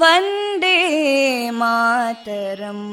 [0.00, 0.76] वन्दे
[1.60, 2.86] मातरम्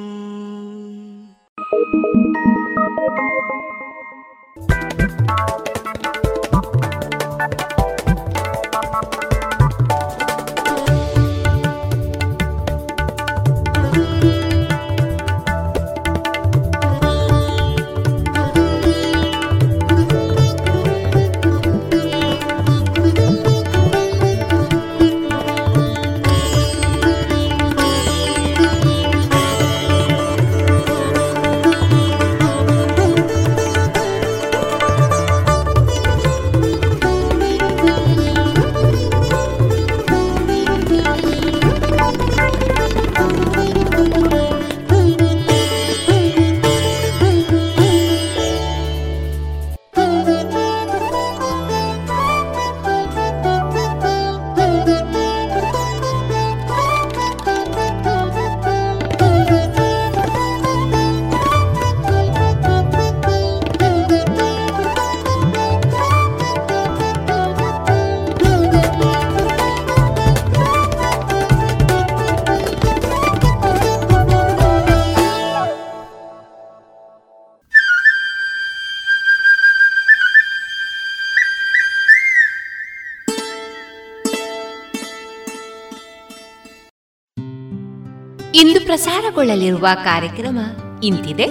[88.96, 90.58] ಪ್ರಸಾರಗೊಳ್ಳಲಿರುವ ಕಾರ್ಯಕ್ರಮ
[91.04, 91.46] ಇಂತಿದೆ.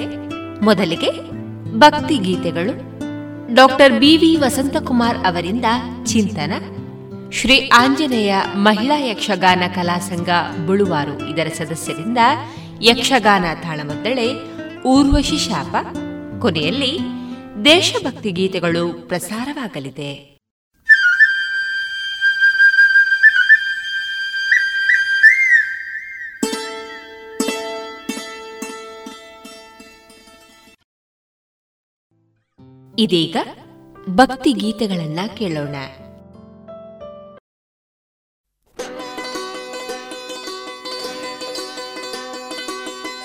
[0.64, 1.11] ಮೊದಲಿಗೆ
[1.79, 2.73] ಭಕ್ತಿ ಗೀತೆಗಳು.
[3.55, 5.64] ಡಾಕ್ಟರ್ ಬಿವಿ ವಸಂತಕುಮಾರ್ ಅವರಿಂದ
[6.05, 6.52] ಚಿಂತನ.
[7.32, 10.29] ಶ್ರೀ ಆಂಜನೇಯ ಮಹಿಳಾ ಯಕ್ಷಗಾನ ಕಲಾಸಂಘ
[10.67, 12.19] ಬುಳುವಾರು ಇದರ ಸದಸ್ಯರಿಂದ
[12.82, 14.35] ಯಕ್ಷಗಾನ ತಾಳಮದ್ದಳೆ,
[14.82, 15.76] ಊರ್ವಶಿ ಶಾಪ.
[16.41, 16.99] ಕೊನೆಯಲ್ಲಿ
[17.64, 20.33] ದೇಶಭಕ್ತಿ ಗೀತೆಗಳು ಪ್ರಸಾರವಾಗಲಿದೆ.
[32.99, 33.37] ಇದೀಗ
[34.08, 35.76] ಭಕ್ತಿ ಗೀತೆಗಳನ್ನ ಕೇಳೋಣ.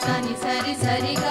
[0.04, 1.26] ಸರಿ ಸರಿ ಸರಿಗ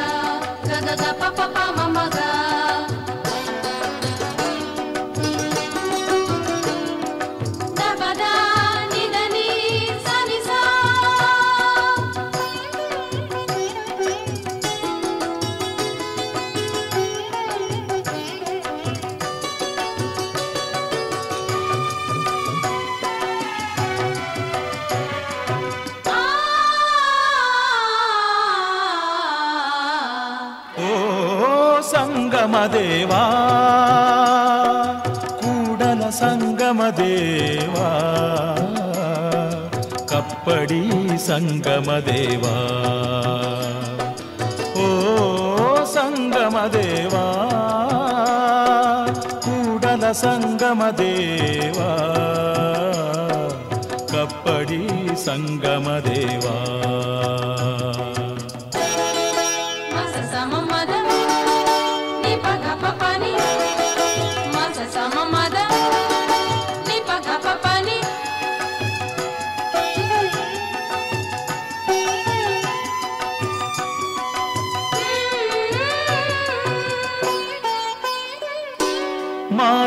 [41.39, 42.55] ಸಂಗಮದೇವಾ.
[44.75, 44.87] ಓ
[45.85, 47.27] ಸಂಗಮದೇವಾ
[49.43, 51.91] ಕೂಡಲ ಸಂಗಮದೇವಾ.
[54.09, 54.89] ಕಪ್ಪಡಿ
[55.25, 56.78] ಸಂಗಮದೇವಾ.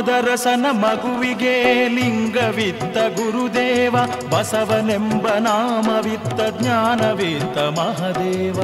[0.02, 3.96] ಮಾದರಸನ ಮಗುವಿಗೆ ಲಿಂಗವಿತ್ತ ಗುರುದೇವ
[4.30, 8.60] ಬಸವನೆಂಬ ನಾಮವಿತ್ತ ಜ್ಞಾನವಿತ್ತ ಮಹದೇವ.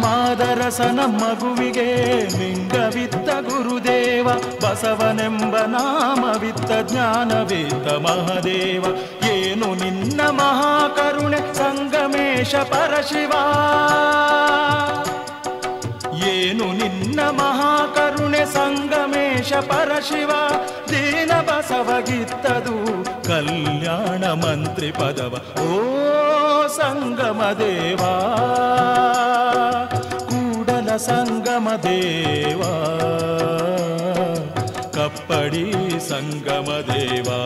[0.00, 8.84] ಮಾದರಸನ ಮಗುವಿಗೆ ಲಿಂಗವಿತ್ತ ಗುರುದೇವ ಬಸವನೆಂಬ ನಾಮವಿತ್ತ ಜ್ಞಾನವಿತ್ತ ಮಹದೇವ.
[9.32, 13.32] ಏನು ನಿನ್ನ ಮಹಾಕರುಣೆ ಸಂಗಮೇಶ ಪರಶಿವ.
[16.28, 18.01] ಏನು ನಿನ್ನ ಮಹಾಕರುಣೆ
[18.72, 20.30] ಸಂಗಮೇಶ ಪರಶಿವ,
[20.90, 22.76] ದೀನ ಬಸವಗಿತ್ತದು
[23.24, 25.34] ಕಲ್ಯಾಣ ಮಂತ್ರಿ ಪದವ.
[25.64, 25.74] ಓ
[26.76, 28.12] ಸಂಗಮ ದೇವಾ,
[30.30, 32.72] ಕೂಡಲ ಸಂಗಮ ದೇವಾ,
[34.94, 35.66] ಕಪ್ಪಡಿ
[36.08, 37.40] ಸಂಗಮ ದೇವಾ.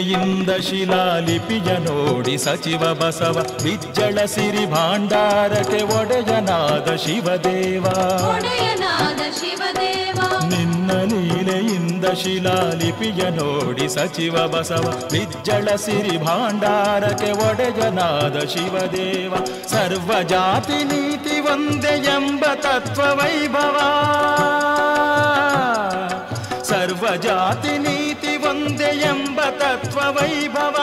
[0.00, 7.84] ಲೀಲೆಯಿಂದ ಶಿಲಾಲಿಪಿಯ ನೋಡಿ ಸಚಿವ ಬಸವ ಬಿಜ್ಜಳ ಸಿರಿ ಭಾಂಡಾರಕ್ಕೆ ಒಡೆಯನಾದ ಶಿವದೇವ
[8.28, 10.18] ಒಡೆಯನಾದ ಶಿವದೇವ
[10.52, 19.34] ನಿನ್ನ ಲೀಲೆಯಿಂದ ಶಿಲಾಲಿಪಿಯ ನೋಡಿ ಸಚಿವ ಬಸವ ಬಿಜ್ಜಳ ಸಿರಿ ಭಾಂಡಾರಕ್ಕೆ ಒಡೆಯನಾದ ಶಿವದೇವ
[19.66, 23.76] ಸರ್ವ ಜಾತಿ ನೀತಿ ಒಂದೇ ಎಂಬ ತತ್ವ ವೈಭವ
[26.70, 28.89] ಸರ್ವ ಜಾತಿ ನೀತಿ ಒಂದೇ
[29.92, 30.76] त्ववैभव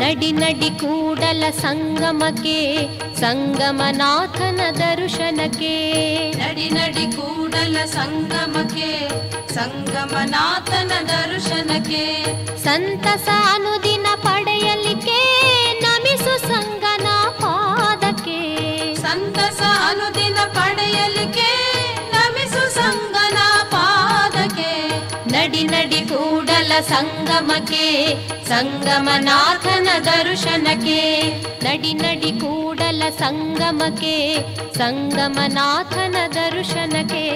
[0.00, 2.58] ನಡಿ ನಡಿ ಕೂಡಲ ಸಂಗಮಕ್ಕೆ
[3.20, 5.72] ಸಂಗಮನಾಥನ ದರ್ಶನಕ್ಕೆ
[6.40, 8.90] ನಡಿ ನಡಿ ಕೂಡಲ ಸಂಗಮಕ್ಕೆ
[9.56, 12.04] ಸಂಗಮನಾಥನ ದರ್ಶನಕ್ಕೆ
[12.66, 15.18] ಸಂತಸ ಅನುದಿನ ಪಡೆಯಲಿಕ್ಕೆ
[15.84, 17.08] ನಮಿಸು ಸಂಗನ
[17.40, 18.38] ಪಾದಕ್ಕೆ
[19.04, 19.60] ಸಂತಸ
[19.90, 21.50] ಅನುದಿನ ಪಡೆಯಲಿಕ್ಕೆ
[22.14, 23.38] ನಮಿಸು ಸಂಗನ
[23.74, 24.70] ಪಾದಕ್ಕೆ
[25.34, 27.86] ನಡಿ ನಡಿ ಕೂಡಲ ಸಂಗಮಕ್ಕೆ
[28.52, 31.00] ಸಂಗಮನಾಥನ ದರ್ಶನಕ್ಕೆ
[31.64, 34.16] ನಡಿ ನಡಿ ಕೂಡಲ सङ्गमके
[34.78, 37.26] सङ्गमनाथन दर्शनके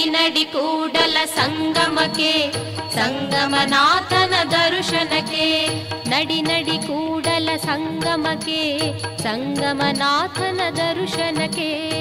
[0.00, 2.52] ನಡಿ ನಡಿ ಕೂಡಲ ಸಂಗಮಕ್ಕೆ
[2.94, 5.68] ಸಂಗಮನಾಥನ ದರ್ಶನಕ್ಕೆ.
[6.08, 8.92] ನಡಿ ನಡಿ ಕೂಡಲ ಸಂಗಮಕ್ಕೆ
[9.22, 11.98] ಸಂಗಮನಾಥನ ದರ್ಶನಕ್ಕೆ.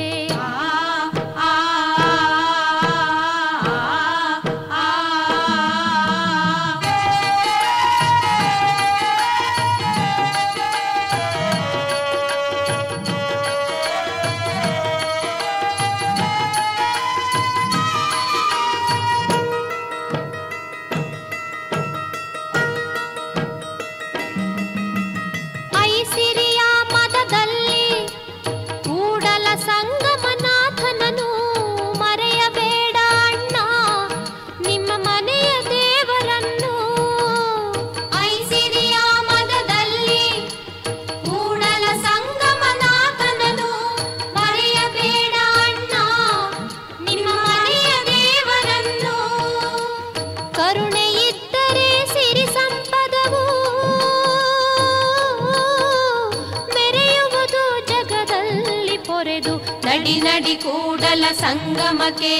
[61.79, 62.33] ಸಂಗಮಕ್ಕೆ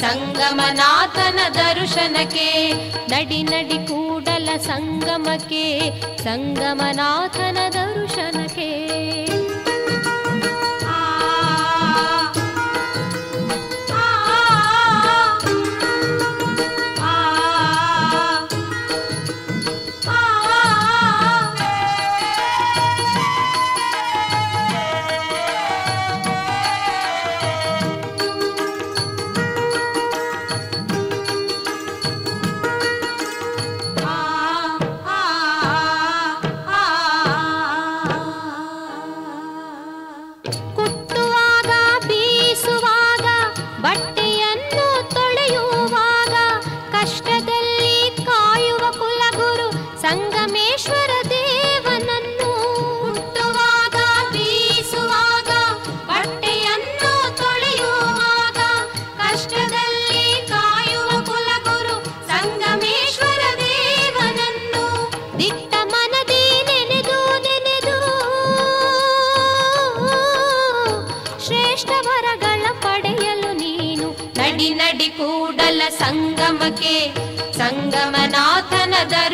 [0.00, 2.46] ಸಂಗಮನಾಥನ ದರ್ಶನಕ್ಕೆ
[3.10, 5.64] ನಡಿ ನಡಿ ಕೂಡಲ ಸಂಗಮಕ್ಕೆ
[6.24, 8.41] ಸಂಗಮನಾಥನ ದರ್ಶನಕ್ಕೆ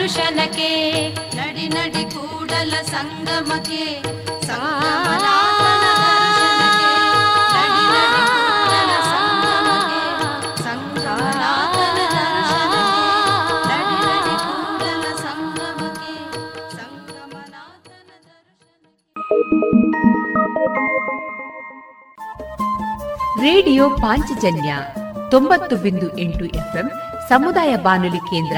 [0.09, 0.69] ದರ್ಶನಕ್ಕೆ
[1.35, 3.83] ನಡಿ ನಡಿ ಕೂಡಲ ಸಂಗಮಕ್ಕೆ
[23.41, 24.73] ರೇಡಿಯೋ ಪಾಂಚಜನ್ಯ
[25.31, 26.89] ತೊಂಬತ್ತು ಬಿಂದು ಎಂಟು ಎಫ್ಎಂ
[27.29, 28.57] ಸಮುದಾಯ ಬಾನುಲಿ ಕೇಂದ್ರ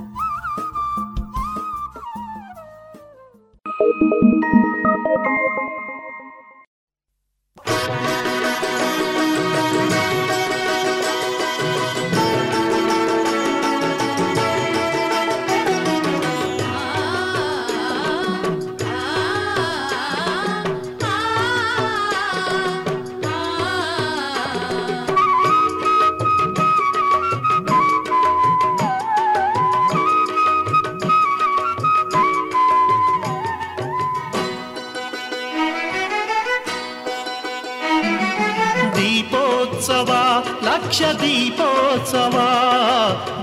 [41.11, 42.35] ಲಕ್ಷ ದೀಪೋತ್ಸವ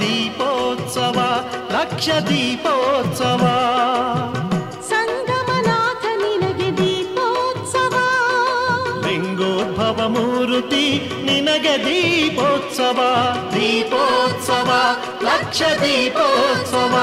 [0.01, 1.19] ದೀಪೋತ್ಸವ
[1.73, 3.43] ಲಕ್ಷ ದೀಪೋತ್ಸವ
[4.91, 7.97] ಸಂಗಮನಾಥ ನಿನಗೆ ದೀಪೋತ್ಸವ
[9.05, 10.87] ಲಿಂಗೋದ್ಭವ ಮೂರುತಿ
[11.25, 13.01] ನಿನಗೆ ದೀಪೋತ್ಸವ
[13.55, 14.71] ದೀಪೋತ್ಸವ
[15.25, 16.95] ಲಕ್ಷ ದೀಪೋತ್ಸವ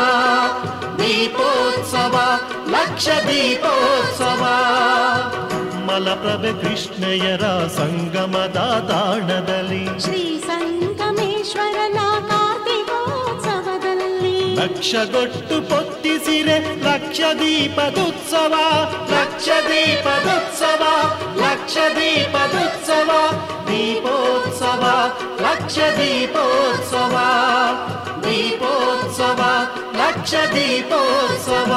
[1.00, 2.16] ದೀಪೋತ್ಸವ
[2.70, 3.08] ಲಕ್ಷ
[5.98, 7.44] ದೀಪೋತ್ಸವ ಮಲಪ್ರಭೆ ಕೃಷ್ಣಯರ
[7.76, 8.58] ಸಂಗಮದ
[8.90, 18.54] ತಾಣದಲ್ಲಿ ಶ್ರೀ ಸಂಗಮೇಶ್ವರನ ಕಾರ್ತಿಕೋತ್ಸವದಲ್ಲಿ ಲಕ್ಷಗೊಟ್ಟು ಪೊತ್ತಿಸಿರೆ ಲಕ್ಷ ದೀಪದುತ್ಸವ
[19.14, 20.84] ಲಕ್ಷ ದೀಪದುತ್ಸವ
[21.40, 23.10] ಲಕ್ಷ ದೀಪದುತ್ಸವ
[23.70, 24.84] ದೀಪೋತ್ಸವ
[25.42, 27.16] ಲಕ್ಷ ದೀಪೋತ್ಸವ
[28.28, 29.42] ದೀಪೋತ್ಸವ
[29.98, 31.74] ಲಕ್ಷ ದೀಪೋತ್ಸವ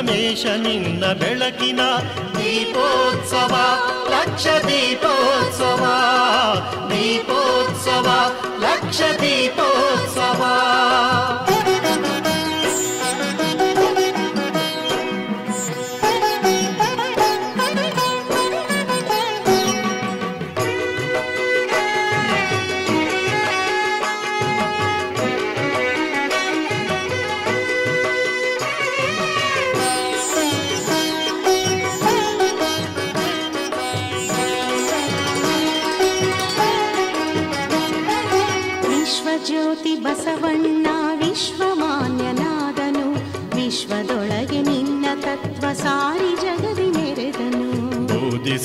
[0.00, 1.80] ಸಂಗಮೇಶ ನಿನ್ನ ಬೆಳಕಿನ
[2.38, 3.54] ದೀಪೋತ್ಸವ
[4.08, 5.84] ಲಕ್ಷ ದೀಪೋತ್ಸವ
[6.90, 8.08] ದೀಪೋತ್ಸವ
[8.60, 10.42] ಲಕ್ಷ ದೀಪೋತ್ಸವ.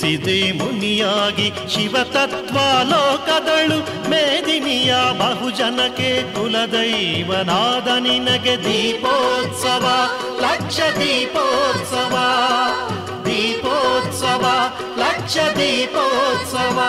[0.06, 2.58] ಬೋಧಿಸಿದೆ ಮುನಿಯಾಗಿ ಶಿವತತ್ವ
[2.90, 3.78] ಲೋಕದಳು
[4.10, 9.86] ಮೇದಿನಿಯ ಬಹುಜನಕ್ಕೆ ಕುಲದೈವನಾದ ನಿನಗೆ ದೀಪೋತ್ಸವ
[10.44, 12.16] ಲಕ್ಷ ದೀಪೋತ್ಸವ
[13.26, 14.44] ದೀಪೋತ್ಸವ
[14.98, 16.80] ಲಕ್ಷ ದೀಪೋತ್ಸವ.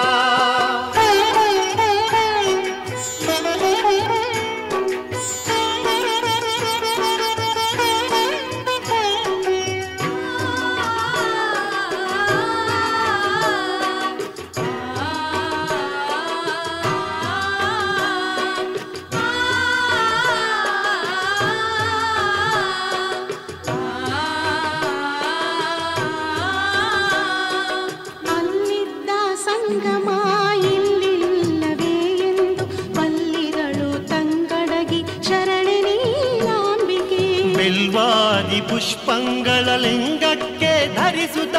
[38.68, 41.57] ಪುಷ್ಪಂಗಳ ಲಿಂಗಕ್ಕೆ ಧರಿಸುತ್ತ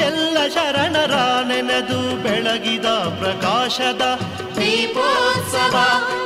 [0.00, 2.84] ಎಲ್ಲ ಶರಣರ ನೆನೆದು ಬೆಳಗಿದ
[3.20, 4.02] ಪ್ರಕಾಶದ.
[4.60, 5.76] ದೀಪೋತ್ಸವ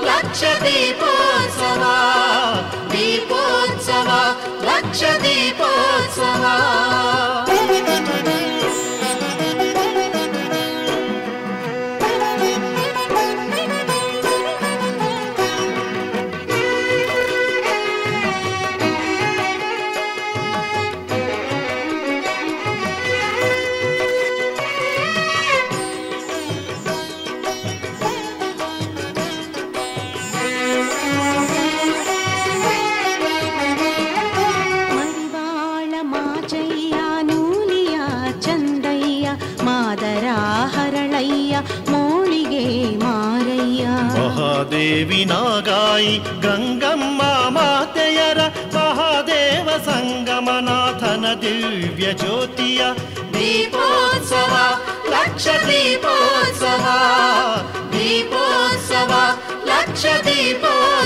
[0.05, 1.83] ಲಕ್ಷ ದೀಪೋತ್ಸವ
[2.93, 4.11] ದೀಪೋತ್ಸವ
[4.63, 6.45] ಲಕ್ಷ ದೀಪೋತ್ಸವ.
[51.43, 52.89] दिव्यज्योतिया
[53.37, 54.53] दीपोत्सव
[55.15, 56.87] लक्षदीपोत्सवः
[57.95, 59.25] दीपोत्सवः।
[59.71, 61.05] लक्षदीपोत्सवाः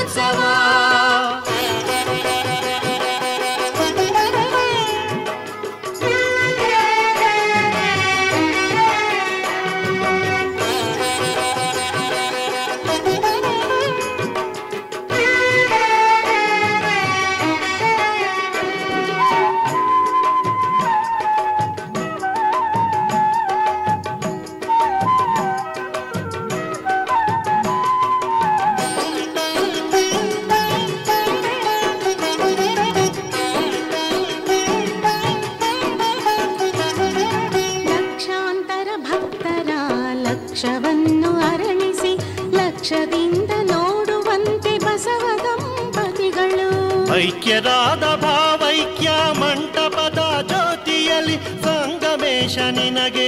[52.91, 53.27] ನಿನಗೆ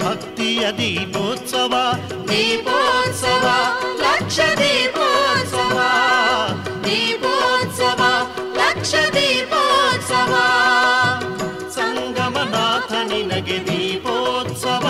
[0.00, 1.74] ಭಕ್ತಿಯ ದೀಪೋತ್ಸವ
[2.30, 3.46] ದೀಪೋತ್ಸವ
[4.02, 5.78] ಲಕ್ಷ ದೀಪೋತ್ಸವ
[6.84, 8.00] ದೀಪೋತ್ಸವ
[8.58, 10.34] ಲಕ್ಷ ದೀಪೋತ್ಸವ
[11.76, 14.86] ಸಂಗಮನಾಥ ನಿನಗೆ ದೀಪೋತ್ಸವ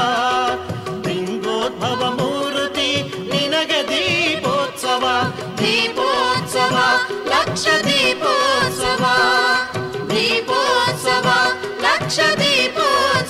[1.06, 2.90] ಲಿಂಗೋದ್ಭವ ಮೂರ್ತಿ
[3.32, 5.06] ನಿನಗೆ ದೀಪೋತ್ಸವ
[5.62, 6.76] ದೀಪೋತ್ಸವ
[7.28, 9.04] ಲಕ್ಷ ದೀಪೋತ್ಸವ
[10.10, 11.28] ದೀಪೋತ್ಸವ
[11.80, 13.29] ಲಕ್ಷ ದೀಪೋತ್ಸವ ದೀಪೋತ್ಸವ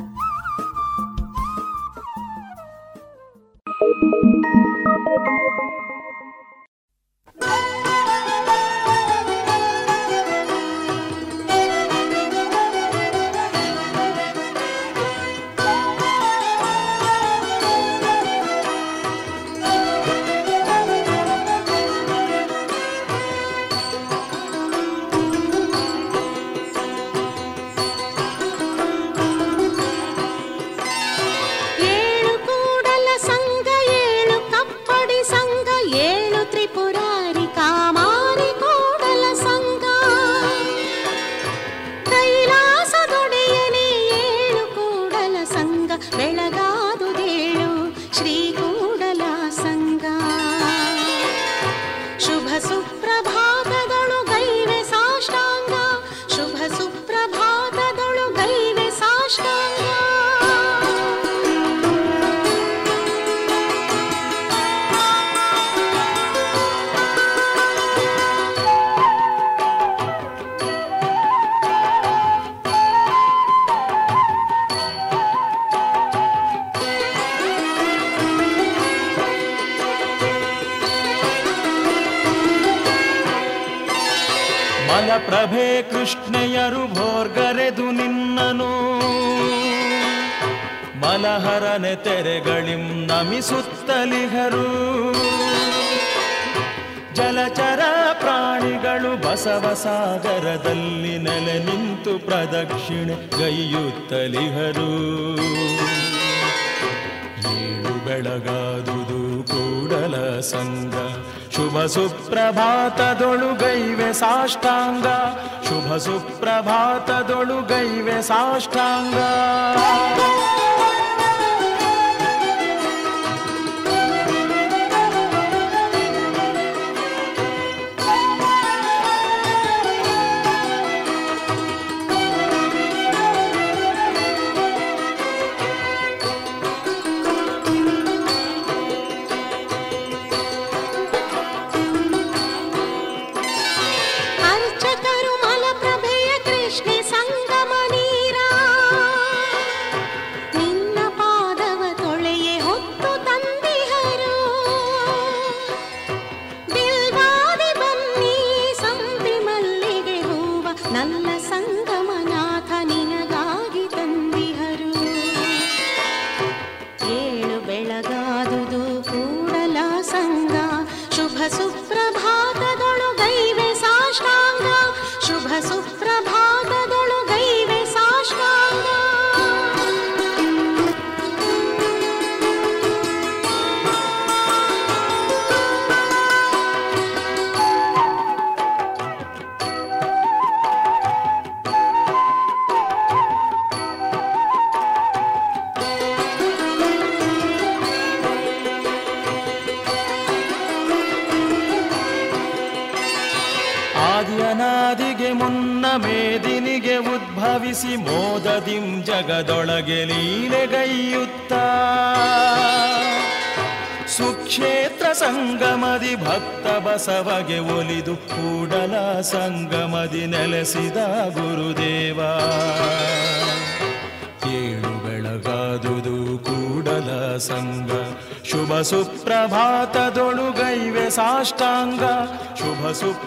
[112.51, 118.90] भात दोडु गैवे साष्टाङ्गप्रभात दोडु साष्टाङ्ग।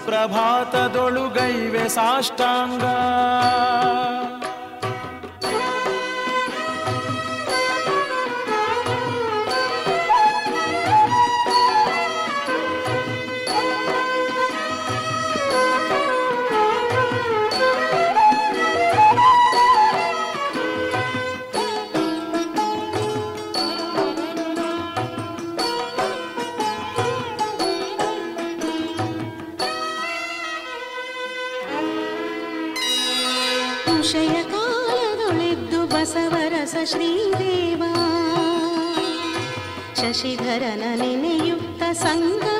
[0.07, 2.85] ಸುಪ್ರಭಾತದೊಳುಗೈವೆ ಸಾಷ್ಟಾಂಗ
[40.25, 40.83] धरन
[41.23, 42.54] नियुक्त सङ्ग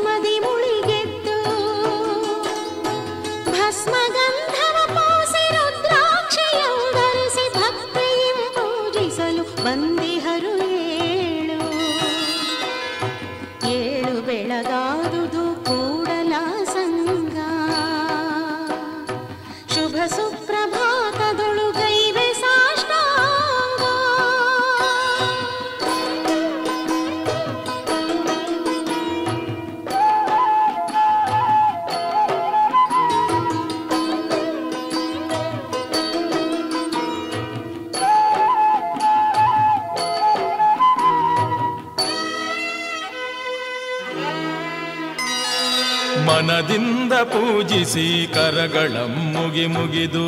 [47.95, 50.27] ಪೂಜಿಸಿ ಕರಗಳಂ ಮುಗಿ ಮುಗಿದು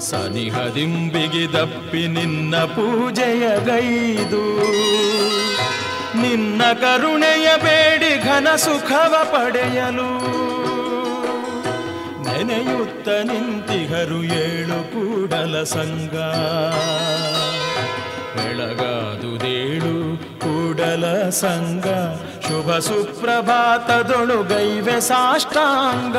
[0.00, 4.60] ಸನಿಹದಿಂಬಿಗಿದಪ್ಪಿ ನಿನ್ನ ಪೂಜೆಯ ಗೈದು.
[6.22, 10.18] ನಿನ್ನ ಕರುಣೆಯ ಬೇಡಿ ಘನ ಸುಖವ ಪಡೆಯಲು
[12.24, 16.14] ನೆನೆಯುತ್ತ ನಿಂತಿಹರು ಏಳು ಕೂಡಲ ಸಂಗ.
[18.36, 21.86] ಬೆಳಗಾದುದೇಳು ಕೂಡಲ ಸಂಗ.
[22.48, 26.16] ಶುಭ ಸುಪ್ರಭಾತದೊಳು ಗೈವೆ ಸಾಷ್ಟಾಂಗ.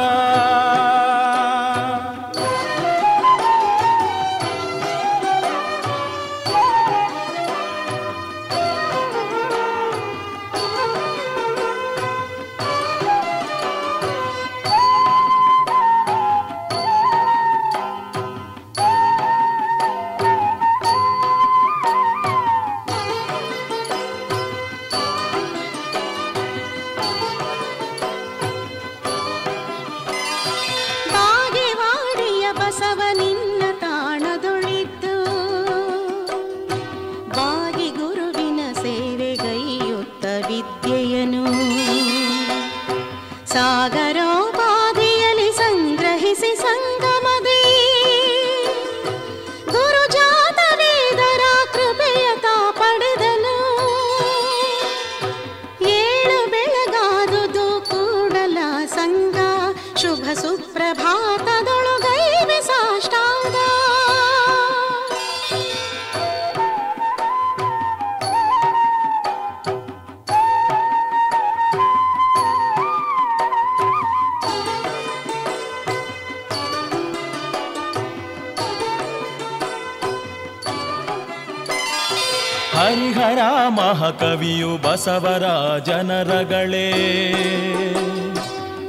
[84.30, 86.94] ಮಹಾಕವಿಯು ಬಸವರಾಜನರಗಳೇ.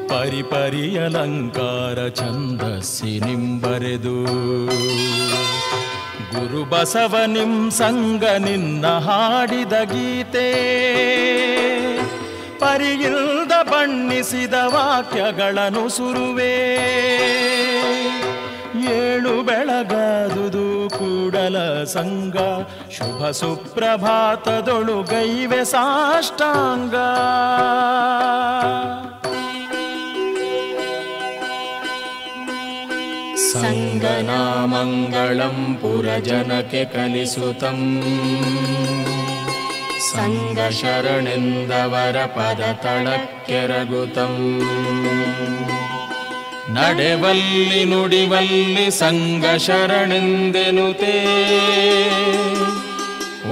[0.08, 4.26] ಪರಿಪರಿಯಲಂಕಾರ ಛಂದಸ್ಸಿ ನಿಂಬರೆದು.
[6.32, 10.52] ಗುರು ಬಸವ ನಿಂ ಸಂಗ ನಿನ್ನ ಹಾಡಿದ ಗೀತೆ.
[12.58, 16.76] ಪರಿಯಿಲ್ದ ಬಣ್ಣಿಸಿದ ವಾಕ್ಯಗಳನ್ನು ಸುರುವೆ
[18.96, 20.66] ಏಳು ಬೆಳಗಾದುದು
[20.96, 21.56] ಕೂಡಲ
[21.94, 22.36] ಸಂಗ
[22.96, 26.94] ಶುಭ ಸುಪ್ರಭಾತದೊಳು ಗೈವೆ ಸಾಷ್ಟಾಂಗ
[34.22, 37.78] ಸಂಗನಾಮಂಗಳಂ ಪುರಜನಕ್ಕೆ ಕಲಿಸುತ್ತಂ
[40.08, 44.34] ಸಂಗ ಶರಣೆಂದವರ ಪದ ತಳಕ್ಕೆರಗುತಂ
[46.74, 51.14] ನಡೆವಲ್ಲಿ ನುಡಿವಲ್ಲಿ ಸಂಘ ಶರಣೆಂದೆನುತೇ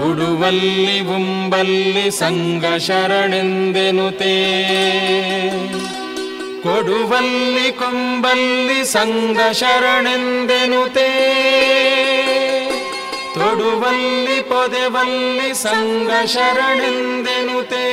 [0.03, 4.35] ಉಡುವಲ್ಲಿ ಉಂಬಲ್ಲಿ ಸಂಘ ಶರಣೆಂದೆನುತೇ
[6.63, 11.09] ಕೊಡುವಲ್ಲಿ ಕೊಂಬಲ್ಲಿ ಸಂಘ ಶರಣೆಂದೆನುತೇ
[13.35, 17.85] ತೊಡುವಲ್ಲಿ ಪೊದೆವಲ್ಲಿ ಸಂಘ ಶರಣೆಂದೆನುತೆ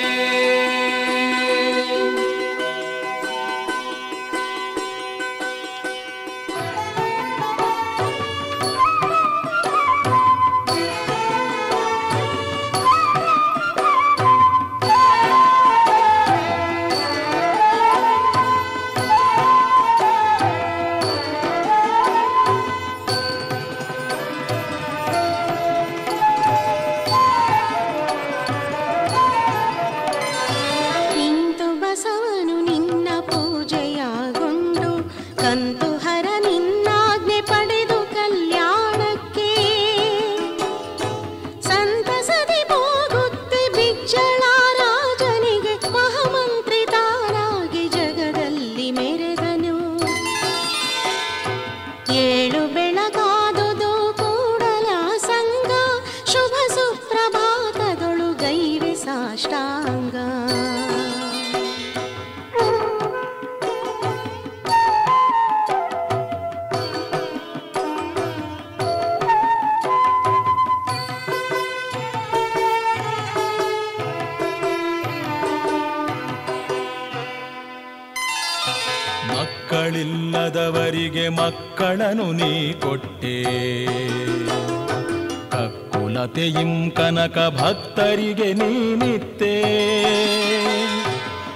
[86.35, 89.63] ಕಕ್ಕುಲತೆಯಿಂ ಕನಕ ಭಕ್ತರಿಗೆ ನೀನಿತ್ತೆ.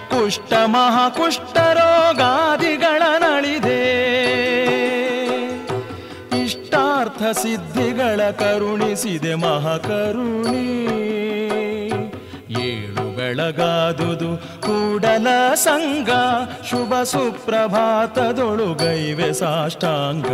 [0.08, 3.84] ಕುಷ್ಟ ಮಹಾಕುಷ್ಟ ರೋಗಾದಿಗಳ ನಳಿದೆ.
[6.44, 10.86] ಇಷ್ಟಾರ್ಥ ಸಿದ್ಧಿಗಳ ಕರುಣಿಸಿದೆ ಮಹಾಕರುಣಿ.
[12.62, 16.10] ಏಳು ಬೆಳಗಾದುದು ಕೂಡಲ ಸಂಗ
[16.70, 20.30] ಶುಭ ಸುಪ್ರಭಾತದೊಳುಗೈವೆ ಸಾಷ್ಟಾಂಗ.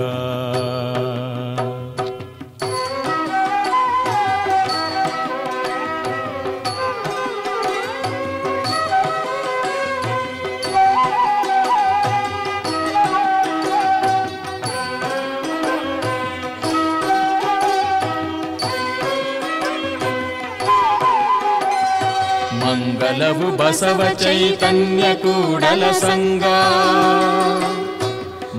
[23.07, 26.45] ಮಂಗಲವು ಬಸವ ಚೈತನ್ಯ ಕೂಡಲ ಸಂಗ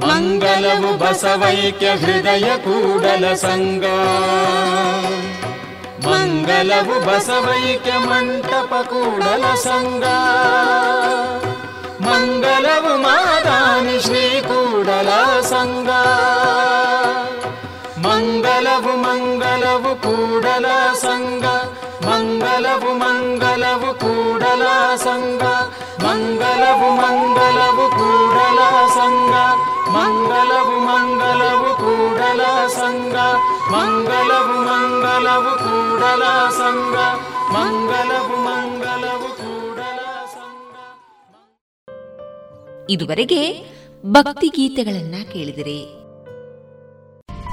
[0.02, 3.86] ಮಂಗಲವು ಬಸವೈಕ್ಯ ಹೃದಯ ಕೂಡಲ ಸಂಗ
[6.06, 10.04] ಮಂಗಲವು ಬಸವೈಕ್ಯ ಮಂಟಪ ಕೂಡಲ ಸಂಗ
[12.06, 15.10] ಮಂಗಲವು ಮಾದಾನಿ ಶ್ರೀ ಕೂಡಲ
[15.52, 15.90] ಸಂಗ
[18.06, 20.66] ಮಂಗಲವು ಮಂಗಲವು ಕೂಡಲ
[21.02, 21.44] ಸಂಗ
[22.06, 24.15] ಮಂಗಲವು ಮಂಗಲವು ಕೂಡಲ
[25.16, 25.42] ಸಂಗ
[26.04, 29.34] ಮಂಗಲವು ಮಂಗಲವು ಕೂಡಲ ಸಂಗ.
[29.90, 33.16] ಮಂಗಲವು ಮಂಗಲವು ಕೂಡಲ ಸಂಗ.
[33.72, 36.96] ಮಂಗಲವು ಮಂಗಲವು ಕೂಡಲ ಸಂಗ.
[37.52, 40.74] ಮಂಗಲವು ಮಂಗಲವು ಕೂಡಲ ಸಂಗ.
[42.90, 43.64] ಇದುವರೆಗೆ
[44.06, 46.05] ಭಕ್ತಿ ಗೀತೆಗಳನ್ನ ಕೇಳಿದಿರಿ.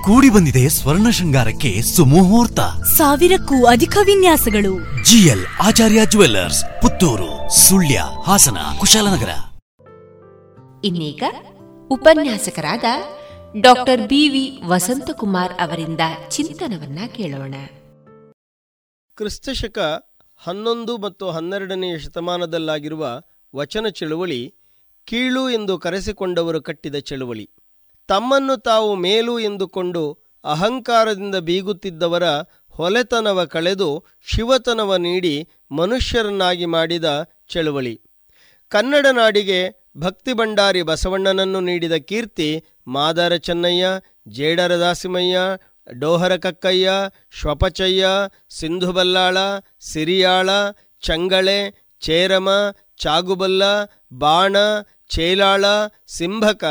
[0.03, 2.59] ಕೂಡಿ ಬಂದಿದೆ ಸ್ವರ್ಣ ಶೃಂಗಾರಕ್ಕೆ ಸುಮುಹೂರ್ತ.
[2.97, 5.03] ಸಾವಿರಕ್ಕೂ ಅಧಿಕ ವಿನ್ಯಾಸಗಳು.
[5.03, 9.29] GL Acharya jewellers Puttur Sullia Hassan Kushalnagar.
[10.83, 11.23] ಇನ್ನೀಗ
[11.91, 12.83] ಉಪನ್ಯಾಸಕರಾದ
[13.61, 15.99] ಡಾಕ್ಟರ್ ಬಿವಿ ವಸಂತಕುಮಾರ್ ಅವರಿಂದ
[16.29, 17.55] ಚಿಂತನವನ್ನ ಕೇಳೋಣ.
[19.15, 23.21] ಕ್ರಿಸ್ತಶಕ ಹನ್ನೊಂದು ಮತ್ತು ಹನ್ನೆರಡನೆಯ ಶತಮಾನದಲ್ಲಾಗಿರುವ
[23.55, 24.55] ವಚನ ಚಳುವಳಿ
[25.05, 27.49] ಕೀಳು ಎಂದು ಕರೆಸಿಕೊಂಡವರು ಕಟ್ಟಿದ ಚಳುವಳಿ.
[28.09, 30.03] ತಮ್ಮನ್ನು ತಾವು ಮೇಲು ಎಂದುಕೊಂಡು
[30.43, 32.23] ಅಹಂಕಾರದಿಂದ ಬೀಗುತ್ತಿದ್ದವರ
[32.69, 35.35] ಹೊಲೆತನವ ಕಳೆದು ಶಿವತನವ ನೀಡಿ
[35.71, 37.05] ಮನುಷ್ಯರನ್ನಾಗಿ ಮಾಡಿದ
[37.49, 38.01] ಚಳುವಳಿ.
[38.71, 43.87] ಕನ್ನಡ ನಾಡಿಗೆ ಭಕ್ತಿ ಭಂಡಾರಿ ಬಸವಣ್ಣನನ್ನು ನೀಡಿದ ಕೀರ್ತಿ ಮಾದಾರ ಚೆನ್ನಯ್ಯ,
[44.27, 45.37] ಜೇಡರ ದಾಸಿಮಯ್ಯ,
[45.91, 46.91] ಡೋಹರ ಕಕ್ಕಯ್ಯ,
[47.39, 48.07] ಶ್ವಪಚಯ್ಯ
[48.49, 49.37] ಸಿಂಧುಬಲ್ಲಾಳ
[49.81, 50.49] ಸಿರಿಯಾಳ,
[51.03, 51.59] ಚಂಗಳೆ,
[52.01, 52.49] ಚೇರಮ,
[52.97, 53.63] ಚಾಗುಬಲ್ಲ,
[54.13, 54.55] ಬಾಣ,
[55.09, 55.65] ಚೇಲಾಳ,
[56.07, 56.63] ಸಿಂಭಕ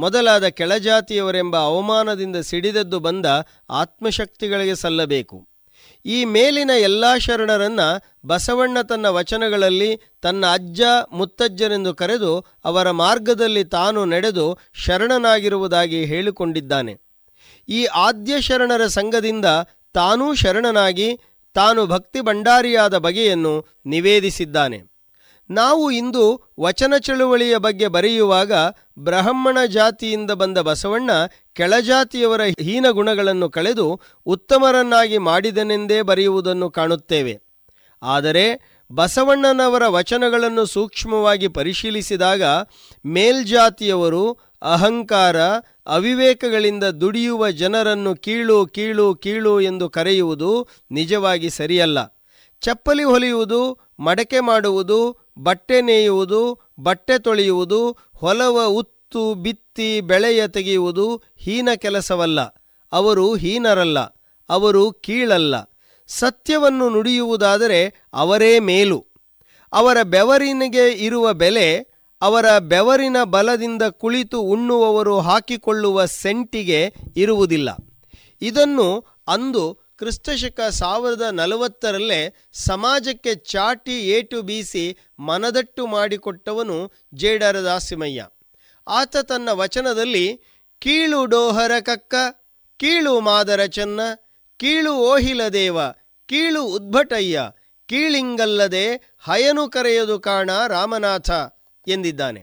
[0.00, 3.26] ಮೊದಲಾದ ಕೆಳಜಾತಿಯವರೆಂಬ ಅವಮಾನದಿಂದ ಸಿಡಿದದ್ದು ಬಂದ
[3.70, 5.48] ಆತ್ಮಶಕ್ತಿಗಳಿಗೆ ಸಲ್ಲಬೇಕು.
[6.04, 7.80] ಈ ಮೇಲಿನ ಎಲ್ಲ ಶರಣರನ್ನ
[8.26, 9.90] ಬಸವಣ್ಣ ತನ್ನ ವಚನಗಳಲ್ಲಿ
[10.22, 10.80] ತನ್ನ ಅಜ್ಜ
[11.12, 12.32] ಮುತ್ತಜ್ಜರೆಂದು ಕರೆದು
[12.64, 16.94] ಅವರ ಮಾರ್ಗದಲ್ಲಿ ತಾನು ನಡೆದು ಶರಣನಾಗಿರುವುದಾಗಿ ಹೇಳಿಕೊಂಡಿದ್ದಾನೆ.
[17.68, 19.44] ಈ ಆದ್ಯ ಶರಣರ ಸಂಘದಿಂದ
[19.94, 21.08] ತಾನೂ ಶರಣನಾಗಿ
[21.54, 23.54] ತಾನು ಭಕ್ತಿ ಭಂಡಾರಿಯಾದ ಬಗೆಯನ್ನು
[23.86, 24.89] ನಿವೇದಿಸಿದ್ದಾನೆ.
[25.50, 28.52] ನಾವು ಇಂದು ವಚನ ಚಳುವಳಿಯ ಬಗ್ಗೆ ಬರೆಯುವಾಗ
[28.98, 31.10] ಬ್ರಾಹ್ಮಣ ಜಾತಿಯಿಂದ ಬಂದ ಬಸವಣ್ಣ
[31.52, 37.40] ಕೆಳಜಾತಿಯವರ ಹೀನ ಗುಣಗಳನ್ನು ಕಳೆದು ಉತ್ತಮರನ್ನಾಗಿ ಮಾಡಿದನೆಂದೇ ಬರೆಯುವುದನ್ನು ಕಾಣುತ್ತೇವೆ.
[38.02, 42.42] ಆದರೆ ಬಸವಣ್ಣನವರ ವಚನಗಳನ್ನು ಸೂಕ್ಷ್ಮವಾಗಿ ಪರಿಶೀಲಿಸಿದಾಗ
[43.06, 45.40] ಮೇಲ್ಜಾತಿಯವರು ಅಹಂಕಾರ,
[45.86, 52.20] ಅವಿವೇಕಗಳಿಂದ ದುಡಿಯುವ ಜನರನ್ನು ಕೀಳು ಕೀಳು ಕೀಳು ಎಂದು ಕರೆಯುವುದು ನಿಜವಾಗಿ ಸರಿಯಲ್ಲ.
[52.60, 62.40] ಚಪ್ಪಲಿ ಹೊಲಿಯುವುದು, ಮಡಕೆ ಮಾಡುವುದು ಬಟ್ಟೆ ನೇಯುವುದು, ಬಟ್ಟೆ ತೊಳೆಯುವುದು, ಹೊಲವ ಉತ್ತು ಬಿತ್ತಿ ಬೆಳೆಯ ತೆಗೆಯುವುದು ಹೀನ ಕೆಲಸವಲ್ಲ.
[62.92, 63.98] ಅವರು ಹೀನರಲ್ಲ,
[64.50, 65.54] ಅವರು ಕೀಳಲ್ಲ.
[66.06, 69.06] ಸತ್ಯವನ್ನು ನುಡಿಯುವುದಾದರೆ ಅವರೇ ಮೇಲು.
[69.72, 71.90] ಅವರ ಬೆವರಿನಿಗೆ ಇರುವ ಬೆಲೆ,
[72.22, 77.76] ಅವರ ಬೆವರಿನ ಬಲದಿಂದ ಕುಳಿತು ಉಣ್ಣುವವರು ಹಾಕಿಕೊಳ್ಳುವ ಸೆಂಟಿಗೆ ಇರುವುದಿಲ್ಲ.
[78.42, 88.26] ಇದನ್ನು ಅಂದು ಕ್ರಿಸ್ತಶಕ ಸಾವಿರದ ನಲವತ್ತರಲ್ಲೇ ಸಮಾಜಕ್ಕೆ ಚಾಟಿ ಏಟು ಬೀಸಿ ಮನದಟ್ಟು ಮಾಡಿಕೊಟ್ಟವನು ಜೇಡರ ದಾಸಿಮಯ್ಯ
[88.88, 90.26] ಆತ ತನ್ನ ವಚನದಲ್ಲಿ,
[90.78, 92.14] ಕೀಳು ಡೋಹರ ಕಕ್ಕ,
[92.80, 94.00] ಕೀಳು ಮಾದರ ಚೆನ್ನ,
[94.56, 95.78] ಕೀಳು ಓಹಿಲ ದೇವ,
[96.28, 97.40] ಕೀಳು ಉದ್ಭಟಯ್ಯ,
[97.88, 101.30] ಕೀಳಿಂಗಲ್ಲದೆ ಹಯನು ಕರೆಯದು ಕಾಣ ರಾಮನಾಥ
[101.86, 102.42] ಎಂದಿದ್ದಾನೆ.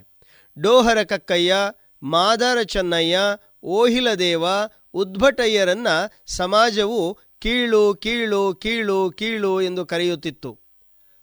[0.58, 1.56] ಡೋಹರ ಕಕ್ಕಯ್ಯ,
[2.04, 3.20] ಮಾದರ ಚೆನ್ನಯ್ಯ,
[3.64, 4.46] ಓಹಿಲ ದೇವ,
[4.94, 5.88] ಉದ್ಭಟಯ್ಯರನ್ನ
[6.28, 7.02] ಸಮಾಜವು
[7.42, 10.60] ಕೀಳು ಕೀಳು ಕೀಳು ಕೀಳು ಎಂದು ಕರೆಯುತ್ತಿತ್ತು.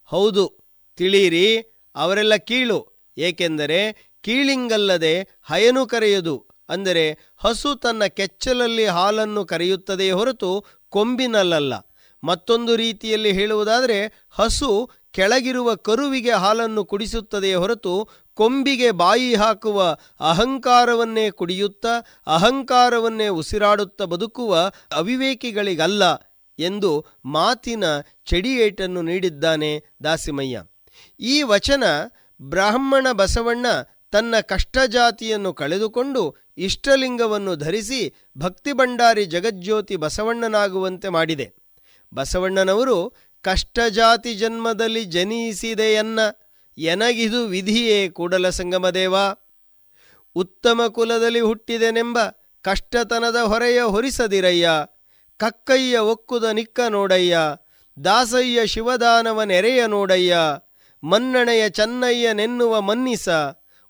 [0.04, 0.44] ಹೌದು,
[0.96, 1.46] ತಿಳಿಯಿರಿ,
[1.94, 2.78] ಅವರೆಲ್ಲ ಕೀಳು,
[3.18, 11.74] ಏಕೆಂದರೆ ಕೀಳಿಂಗಲ್ಲದೆ ಹಯನು ಕರೆಯದು, ಅಂದರೆ ಹಸು ತನ್ನ ಕೆಚ್ಚಲಲ್ಲಿ ಹಾಲನ್ನು ಕರೆಯುತ್ತದೆಯೇ ಹೊರತು ಕೊಂಬಿನಲ್ಲಲ್ಲ.
[12.22, 21.88] ಮತ್ತೊಂದು ರೀತಿಯಲ್ಲಿ ಹೇಳುವುದಾದರೆ, ಹಸು ಕೆಳಗಿರುವ ಕರುವಿಗೆ ಹಾಲನ್ನು ಕುಡಿಸುತ್ತದೆಯೇ ಹೊರತು ಕೊಂಬಿಗೆ ಬಾಯಿ ಹಾಕುವ ಅಹಂಕಾರವನ್ನೇ ಕುಡಿಯುತ್ತಾ,
[22.26, 26.02] ಅಹಂಕಾರವನ್ನೇ ಉಸಿರಾಡುತ್ತಾ ಬದುಕುವ ಅವಿವೇಕಿಗಳಿಗಲ್ಲ
[26.58, 27.84] ಎಂದು ಮಾತಿನ
[28.24, 30.62] ಚಡಿಯೇಟನ್ನು ನೀಡಿದ್ದಾನೆ ದಾಸಿಮಯ್ಯ.
[31.20, 31.84] ಈ ವಚನ
[32.42, 33.66] ಬ್ರಾಹ್ಮಣ ಬಸವಣ್ಣ
[34.12, 41.54] ತನ್ನ ಕಷ್ಟಜಾತಿಯನ್ನು ಕಳೆದುಕೊಂಡು ಇಷ್ಟಲಿಂಗವನ್ನು ಧರಿಸಿ ಭಕ್ತಿ ಭಂಡಾರಿ ಜಗಜ್ಯೋತಿ ಬಸವಣ್ಣನಾಗುವಂತೆ ಮಾಡಿದೆ.
[42.14, 46.20] ಬಸವಣ್ಣನವರು ಕಷ್ಟಜಾತಿ ಜನ್ಮದಲ್ಲಿ ಜನಿಸಿದೆಯನ್ನ
[46.78, 49.14] ಎನಗಿದು ವಿಧಿಯೇ ಕೂಡಲ ಸಂಗಮದೇವ
[50.34, 52.18] ಉತ್ತಮ ಕುಲದಲ್ಲಿ ಹುಟ್ಟಿದೆನೆಂಬ
[52.62, 54.70] ಕಷ್ಟತನದ ಹೊರೆಯ ಹೊರಿಸದಿರಯ್ಯ.
[55.36, 57.38] ಕಕ್ಕಯ್ಯ ಒಕ್ಕುದ ನಿಕ್ಕ ನೋಡಯ್ಯ.
[58.04, 60.36] ದಾಸಯ್ಯ ಶಿವದಾನವ ನೆರೆಯ ನೋಡಯ್ಯ.
[61.04, 63.28] ಮನ್ನಣೆಯ ಚೆನ್ನಯ್ಯನೆನ್ನುವ ಮನ್ನಿಸ.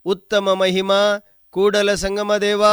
[0.05, 1.19] ಉತ್ತಮ ಮಹಿಮಾ,
[1.49, 2.63] ಕೂಡಲ ಸಂಗಮದೇವ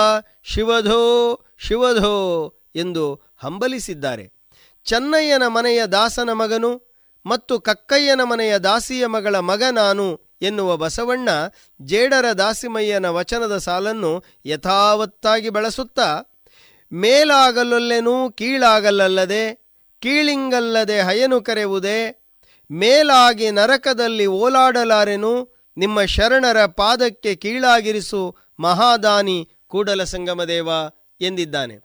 [0.43, 4.33] ಶಿವಧೋ ಶಿವಧೋ ಎಂದು ಹಂಬಲಿಸಿದ್ದಾರೆ.
[4.85, 6.92] ಚನ್ನಯ್ಯನ ಮನೆಯ ದಾಸನ ಮಗನು
[7.27, 11.29] ಮತ್ತು ಕಕ್ಕಯ್ಯನ ಮನೆಯ ದಾಸಿಯ ಮಗಳ ಮಗ ನಾನು ಎನ್ನುವ ಬಸವಣ್ಣ
[11.83, 16.39] ಜೇಡರ ದಾಸಿಮಯ್ಯನ ವಚನದ ಸಾಲನ್ನು ಯಥಾವತ್ತಾಗಿ ಬಳಸುತ್ತಾ,
[16.93, 19.55] ಮೇಲಾಗಲೊಲ್ಲೆನೂ ಕೀಳಾಗಲಲ್ಲದೆ,
[20.01, 22.29] ಕೀಳಿಂಗಲ್ಲದೆ ಹಯನು ಕರೆವುದೇ,
[22.71, 30.69] ಮೇಲಾಗಿ ನರಕದಲ್ಲಿ ಓಲಾಡಲಾರೆನು, ನಿಮ್ಮ ಶರಣರ ಪಾದಕ್ಕೆ ಕೀಳಾಗಿರಿಸು ಮಹಾದಾನಿ ಕೂಡಲ ಸಂಗಮದೇವ
[31.21, 31.77] ಎಂದಿದ್ದಾನೆ.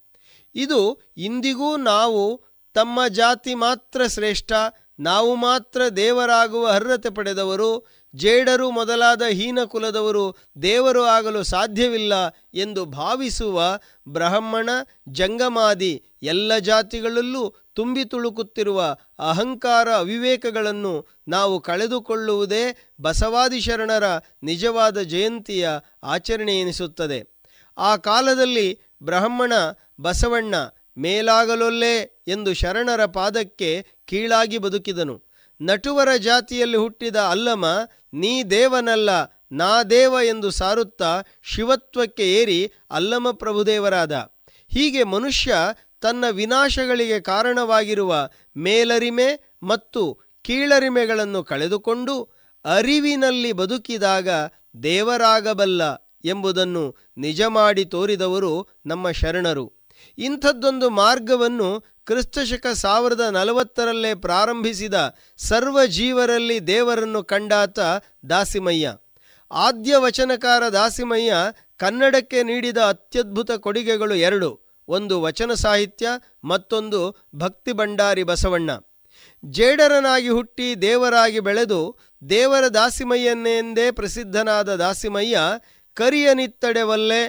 [0.55, 2.41] ಇದು ಇಂದಿಗೂ ನಾವು
[2.73, 4.51] ತಮ್ಮ ಜಾತಿ ಮಾತ್ರ ಶ್ರೇಷ್ಠ
[4.99, 12.13] ನಾವು ಮಾತ್ರ ದೇವರಾಗುವ ಅರ್ಹತೆ ಪಡೆದವರು, ಜೇಡರು ಮೊದಲಾದ ಹೀನ ಕುಲದವರು ದೇವರು ಆಗಲು ಸಾಧ್ಯವಿಲ್ಲ
[12.53, 14.69] ಎಂದು ಭಾವಿಸುವ ಬ್ರಾಹ್ಮಣ,
[15.09, 17.43] ಜಂಗಮಾದಿ ಎಲ್ಲ ಜಾತಿಗಳಲ್ಲೂ
[17.73, 18.81] ತುಂಬಿ ತುಳುಕುತ್ತಿರುವ
[19.19, 22.63] ಅಹಂಕಾರ ಅವಿವೇಕಗಳನ್ನು ನಾವು ಕಳೆದುಕೊಳ್ಳುವುದೇ
[23.01, 24.03] ಬಸವಾದಿ ಶರಣರ
[24.43, 25.69] ನಿಜವಾದ ಜಯಂತಿಯ
[26.03, 27.19] ಆಚರಣೆ ಎನಿಸುತ್ತದೆ
[27.77, 29.53] ಆ ಕಾಲದಲ್ಲಿ ಬ್ರಾಹ್ಮಣ,
[30.01, 30.55] ಬಸವಣ್ಣ
[30.97, 35.23] ಮೇಲಾಗಲೊಲ್ಲೇ ಎಂದು ಶರಣರ ಪಾದಕ್ಕೆ ಕೀಳಾಗಿ ಬದುಕಿದನು.
[35.61, 37.65] ನಟುವರ ಜಾತಿಯಲ್ಲಿ ಹುಟ್ಟಿದ ಅಲ್ಲಮ,
[38.13, 39.09] ನೀ ದೇವನಲ್ಲ,
[39.51, 44.11] ನಾ ದೇವ ಎಂದು ಸಾರುತ್ತಾ ಶಿವತ್ವಕ್ಕೆ ಏರಿ ಅಲ್ಲಮ ಪ್ರಭುದೇವರಾದ.
[44.69, 45.55] ಹೀಗೆ ಮನುಷ್ಯ
[46.01, 52.23] ತನ್ನ ವಿನಾಶಗಳಿಗೆ ಕಾರಣವಾಗಿರುವ ಮೇಲರಿಮೆ ಮತ್ತು ಕೀಳರಿಮೆಗಳನ್ನು ಕಳೆದುಕೊಂಡು
[52.65, 54.29] ಅರಿವಿನಲ್ಲಿ ಬದುಕಿದಾಗ
[54.83, 59.76] ದೇವರಾಗಬಲ್ಲ ಎಂಬುದನ್ನು ನಿಜ ಮಾಡಿ ತೋರಿದವರು ನಮ್ಮ ಶರಣರು.
[60.17, 67.79] ಇಂಥದ್ದೊಂದು ಮಾರ್ಗವನ್ನು ಕ್ರಿಸ್ತಶಕ ಸಾವಿರದ ನಲವತ್ತರಲ್ಲೇ ಪ್ರಾರಂಭಿಸಿದ ಸರ್ವ ಜೀವರಲ್ಲಿ ದೇವರನ್ನು ಕಂಡಾತ
[68.29, 68.93] ದಾಸಿಮಯ್ಯ.
[69.51, 71.33] ಆದ್ಯ ವಚನಕಾರ ದಾಸಿಮಯ್ಯ
[71.77, 74.49] ಕನ್ನಡಕ್ಕೆ ನೀಡಿದ ಅತ್ಯದ್ಭುತ ಕೊಡುಗೆಗಳು ಎರಡು,
[74.87, 76.07] ಒಂದು ವಚನ ಸಾಹಿತ್ಯ,
[76.43, 78.71] ಮತ್ತೊಂದು ಭಕ್ತಿ ಭಂಡಾರಿ ಬಸವಣ್ಣ.
[79.45, 81.97] ಜೇಡರನಾಗಿ ಹುಟ್ಟಿ ದೇವರಾಗಿ ಬೆಳೆದು
[82.29, 85.39] ದೇವರ ದಾಸಿಮಯ್ಯನೆಂದೇ ಪ್ರಸಿದ್ಧನಾದ ದಾಸಿಮಯ್ಯ,
[85.93, 87.21] ಕರಿಯನಿತ್ತಡೆವಲ್ಲೆ,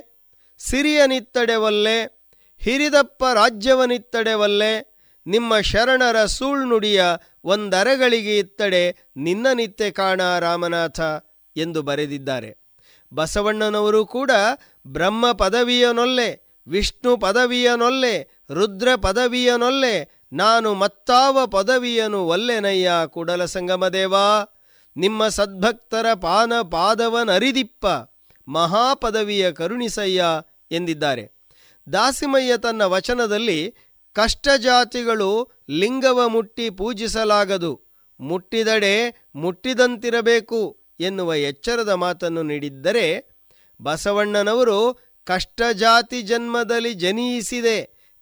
[0.58, 2.17] ಸಿರಿಯನಿತ್ತಡೆವಲ್ಲೆ
[2.58, 7.04] ಹಿರಿದಪ್ಪ ರಾಜ್ಯವನಿತ್ತಡೆವಲ್ಲೆ ನಿಮ್ಮ ಶರಣರ ಸೂಳ್ನುಡಿಯ
[7.44, 11.00] ಒಂದರಗಳಿಗೆ ಇತ್ತಡೆ ನಿನ್ನ ನಿತ್ಯ ಕಾಣ ರಾಮನಾಥ
[11.56, 12.58] ಎಂದು ಬರೆದಿದ್ದಾರೆ.
[13.14, 14.30] ಬಸವಣ್ಣನವರು ಕೂಡ
[14.86, 24.54] ಬ್ರಹ್ಮ ಪದವಿಯನೊಲ್ಲೆ, ವಿಷ್ಣು ಪದವಿಯನೊಲ್ಲೆ, ರುದ್ರ ಪದವಿಯನೊಲ್ಲೆ, ನಾನು ಮತ್ತಾವ ಪದವಿಯನು ಒಲ್ಲೆನಯ್ಯ ಕುಡಲ ಸಂಗಮದೇವಾ.
[24.96, 27.86] ನಿಮ್ಮ ಸದ್ಭಕ್ತರ ಪಾನ ಪಾದವನರಿದಿಪ್ಪ
[28.48, 30.24] ಮಹಾಪದವಿಯ ಕರುಣಿಸಯ್ಯ
[30.70, 31.37] ಎಂದಿದ್ದಾರೆ.
[31.92, 33.60] ದಾಸಿಮಯ್ಯ ತನ್ನ ವಚನದಲ್ಲಿ
[34.16, 35.30] ಕಷ್ಟಜಾತಿಗಳು
[35.70, 37.72] ಲಿಂಗವ ಮುಟ್ಟಿ ಪೂಜಿಸಲಾಗದು,
[38.20, 38.94] ಮುಟ್ಟಿದಡೆ
[39.34, 40.60] ಮುಟ್ಟಿದಂತಿರಬೇಕು
[41.00, 43.06] ಎನ್ನುವ ಎಚ್ಚರದ ಮಾತನ್ನು ನೀಡಿದ್ದರೆ
[43.80, 44.78] ಬಸವಣ್ಣನವರು
[45.26, 47.78] ಕಷ್ಟಜಾತಿ ಜನ್ಮದಲ್ಲಿ ಜನಿಯಿಸಿದೆ,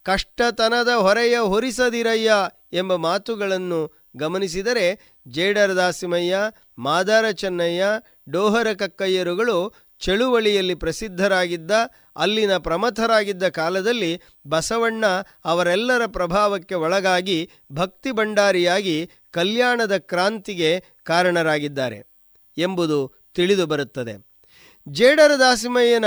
[0.06, 2.32] ಕಷ್ಟತನದ ಹೊರೆಯ ಹೊರಿಸದಿರಯ್ಯ
[2.72, 3.80] ಎಂಬ ಮಾತುಗಳನ್ನು
[4.16, 4.86] ಗಮನಿಸಿದರೆ
[5.28, 6.36] ಜೇಡರ ದಾಸಿಮಯ್ಯ,
[6.78, 7.84] ಮಾದಾರ ಚೆನ್ನಯ್ಯ,
[8.28, 9.56] ಡೋಹರ ಕಕ್ಕಯ್ಯರುಗಳು
[10.00, 11.70] ಚಳುವಳಿಯಲ್ಲಿ ಪ್ರಸಿದ್ಧರಾಗಿದ್ದ
[12.16, 15.04] ಅಲ್ಲಿನ ಪ್ರಮಥರಾಗಿದ್ದ ಕಾಲದಲ್ಲಿ ಬಸವಣ್ಣ
[15.44, 22.06] ಅವರೆಲ್ಲರ ಪ್ರಭಾವಕ್ಕೆ ಒಳಗಾಗಿ ಭಕ್ತಿ ಭಂಡಾರಿಯಾಗಿ ಕಲ್ಯಾಣದ ಕ್ರಾಂತಿಗೆ ಕಾರಣರಾಗಿದ್ದಾರೆ
[22.58, 24.26] ಎಂಬುದು ತಿಳಿದು ಬರುತ್ತದೆ.
[24.88, 26.04] ಜೇಡರ ದಾಸಿಮಯ್ಯನ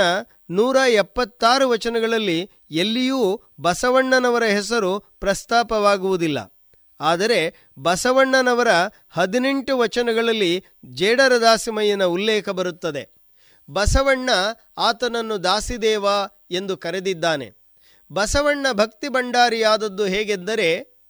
[0.50, 6.38] ನೂರ ಎಪ್ಪತ್ತಾರು ವಚನಗಳಲ್ಲಿ ಎಲ್ಲಿಯೂ ಬಸವಣ್ಣನವರ ಹೆಸರು ಪ್ರಸ್ತಾಪವಾಗುವುದಿಲ್ಲ.
[7.00, 8.68] ಆದರೆ ಬಸವಣ್ಣನವರ
[9.10, 13.19] ಹದಿನೆಂಟು ವಚನಗಳಲ್ಲಿ ಜೇಡರ ದಾಸಿಮಯ್ಯನ ಉಲ್ಲೇಖ ಬರುತ್ತದೆ.
[13.72, 14.30] ಬಸವಣ್ಣ
[14.78, 16.06] ಆತನನ್ನು ದಾಸಿದೇವ
[16.50, 17.50] ಎಂದು ಕರೆದಿದ್ದಾನೆ.
[18.12, 21.00] ಬಸವಣ್ಣ ಭಕ್ತಿ ಭಂಡಾರಿಯಾದದ್ದು ಹೇಗೆಂದರೆ,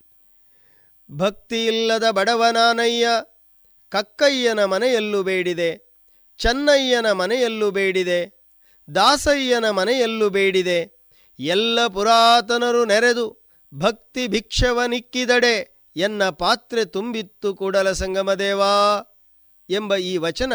[1.11, 3.08] ಭಕ್ತಿಯಿಲ್ಲದ ಬಡವನಾನಯ್ಯ,
[3.88, 5.70] ಕಕ್ಕಯ್ಯನ ಮನೆಯಲ್ಲೂ ಬೇಡಿದೆ,
[6.38, 8.50] ಚನ್ನಯ್ಯನ ಮನೆಯಲ್ಲೂ ಬೇಡಿದೆ,
[8.94, 11.00] ದಾಸಯ್ಯನ ಮನೆಯಲ್ಲೂ ಬೇಡಿದೆ,
[11.38, 13.40] ಎಲ್ಲ ಪುರಾತನರು ನೆರೆದು
[13.74, 18.72] ಭಕ್ತಿ ಭಿಕ್ಷವನಿಕ್ಕಿದಡೆ ಎನ್ನ ಪಾತ್ರೆ ತುಂಬಿತ್ತು ಕೂಡಲ ಸಂಗಮದೇವಾ
[19.70, 20.52] ಎಂಬ ಈ ವಚನ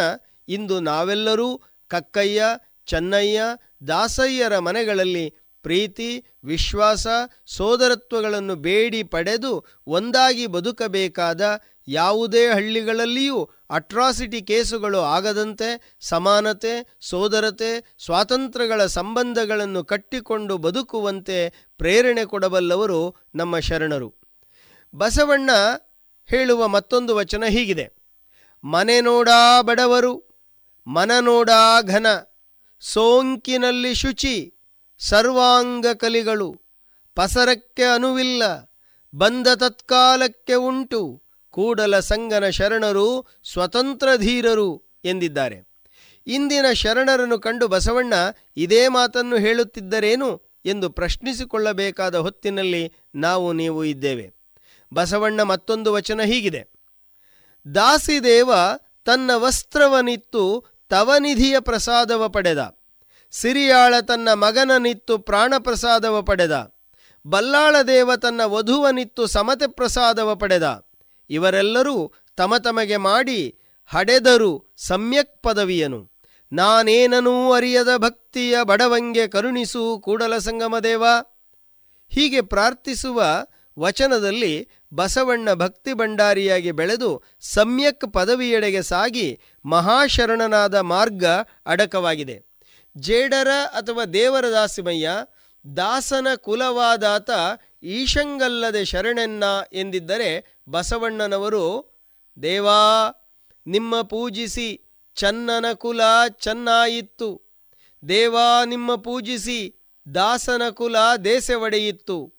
[0.47, 2.43] ಇಂದು ನಾವೆಲ್ಲರೂ ಕಕ್ಕಯ್ಯ,
[2.85, 3.41] ಚೆನ್ನಯ್ಯ,
[3.87, 7.07] ದಾಸಯ್ಯರ ಮನೆಗಳಲ್ಲಿ ಪ್ರೀತಿ, ವಿಶ್ವಾಸ,
[7.45, 20.57] ಸೋದರತ್ವಗಳನ್ನು ಬೇಡಿ ಪಡೆದು ಒಂದಾಗಿ ಬದುಕಬೇಕಾದ ಯಾವುದೇ ಹಳ್ಳಿಗಳಲ್ಲಿಯೂ ಅಟ್ರಾಸಿಟಿ ಕೇಸುಗಳು ಆಗದಂತೆ ಸಮಾನತೆ, ಸೋದರತೆ, ಸ್ವಾತಂತ್ರ್ಯಗಳ ಸಂಬಂಧಗಳನ್ನು ಕಟ್ಟಿಕೊಂಡು
[20.57, 24.15] ಬದುಕುವಂತೆ ಪ್ರೇರಣೆ ಕೊಡಬಲ್ಲವರು ನಮ್ಮ ಶರಣರು.
[24.95, 25.49] ಬಸವಣ್ಣ
[26.25, 27.91] ಹೇಳುವ ಮತ್ತೊಂದು ವಚನ ಹೀಗಿದೆ.
[28.63, 30.24] ಮನೆ ನೋಡಾ ಬಡವರು
[30.87, 32.07] ಮನ ನೋಡಾ ಘನ
[32.79, 34.53] ಸೋಂಕಿನಲ್ಲಿ ಶುಚಿ,
[34.99, 36.61] ಸರ್ವಾಂಗ ಕಲಿಗಳು,
[37.15, 38.43] ಪಸರಕ್ಕೆ ಅನುವಿಲ್ಲ,
[39.15, 45.75] ಬಂದ ತತ್ಕಾಲಕ್ಕೆ ಉಂಟು, ಕೂಡಲ ಸಂಗನ ಶರಣರು ಸ್ವತಂತ್ರ ಧೀರರು ಎಂದಿದ್ದಾರೆ.
[46.27, 48.13] ಇಂದಿನ ಶರಣರನ್ನು ಕಂಡು ಬಸವಣ್ಣ
[48.57, 54.33] ಇದೇ ಮಾತನ್ನು ಹೇಳುತ್ತಿದ್ದರೇನು ಎಂದು ಪ್ರಶ್ನಿಸಿಕೊಳ್ಳಬೇಕಾದ ಹೊತ್ತಿನಲ್ಲಿ ನಾವು ನೀವು ಇದ್ದೇವೆ.
[54.93, 56.67] ಬಸವಣ್ಣ ಮತ್ತೊಂದು ವಚನ ಹೀಗಿದೆ.
[57.75, 58.51] ದಾಸಿದೇವ
[59.05, 62.77] ತನ್ನ ವಸ್ತ್ರವನಿತ್ತು ತವನಿಧಿಯ ಪ್ರಸಾದವ ಪಡೆದ.
[63.31, 66.75] ಸಿರಿಯಾಳ ತನ್ನ ಮಗನನಿತ್ತು ಪ್ರಾಣ ಪ್ರಸಾದವ ಪಡೆದ
[67.27, 70.87] ಬಲ್ಲಾಳದೇವ ತನ್ನ ವಧುವನಿತ್ತು ಸಮತೆ ಪ್ರಸಾದವ ಪಡೆದ.
[71.29, 76.11] ಇವರೆಲ್ಲರೂ ತಮ ತಮಗೆ ಮಾಡಿ ಹಡೆದರು ಸಮ್ಯಕ್ ಪದವಿಯನು.
[76.53, 81.05] ನಾನೇನನೂ ಅರಿಯದ ಭಕ್ತಿಯ ಬಡವಂಗೆ ಕರುಣಿಸು ಕೂಡಲ ಸಂಗಮದೇವ
[82.09, 83.23] ಹೀಗೆ ಪ್ರಾರ್ಥಿಸುವ
[83.79, 91.25] ವಚನದಲ್ಲಿ ಬಸವಣ್ಣ ಭಕ್ತಿ ಭಂಡಾರಿಯಾಗಿ ಬೆಳೆದು ಸಮ್ಯಕ್ ಪದವಿಯೆಡೆಗೆ ಸಾಗಿ ಮಹಾಶರಣನಾದ ಮಾರ್ಗ
[91.65, 92.45] ಅಡಕವಾಗಿದೆ.
[92.97, 95.09] ಜೇಡರ ಅಥವಾ ದೇವರ ದಾಸಿಮಯ್ಯ,
[95.77, 97.29] ದಾಸನ ಕುಲವಾದಾತ
[97.83, 101.95] ಈಶಂಗಲ್ಲದೆ ಶರಣೆನ್ನ ಎಂದಿದ್ದರೆ ಬಸವಣ್ಣನವರು,
[102.41, 103.07] ದೇವಾ,
[103.67, 104.81] ನಿಮ್ಮ ಪೂಜಿಸಿ
[105.15, 107.41] ಚನ್ನನ ಕುಲ ಚೆನ್ನಾಯಿತ್ತು.
[108.07, 109.75] ದೇವಾ, ನಿಮ್ಮ ಪೂಜಿಸಿ
[110.15, 110.95] ದಾಸನ ಕುಲ
[111.25, 112.34] ದೇಸೆ ಒಡೆಯಿತ್ತು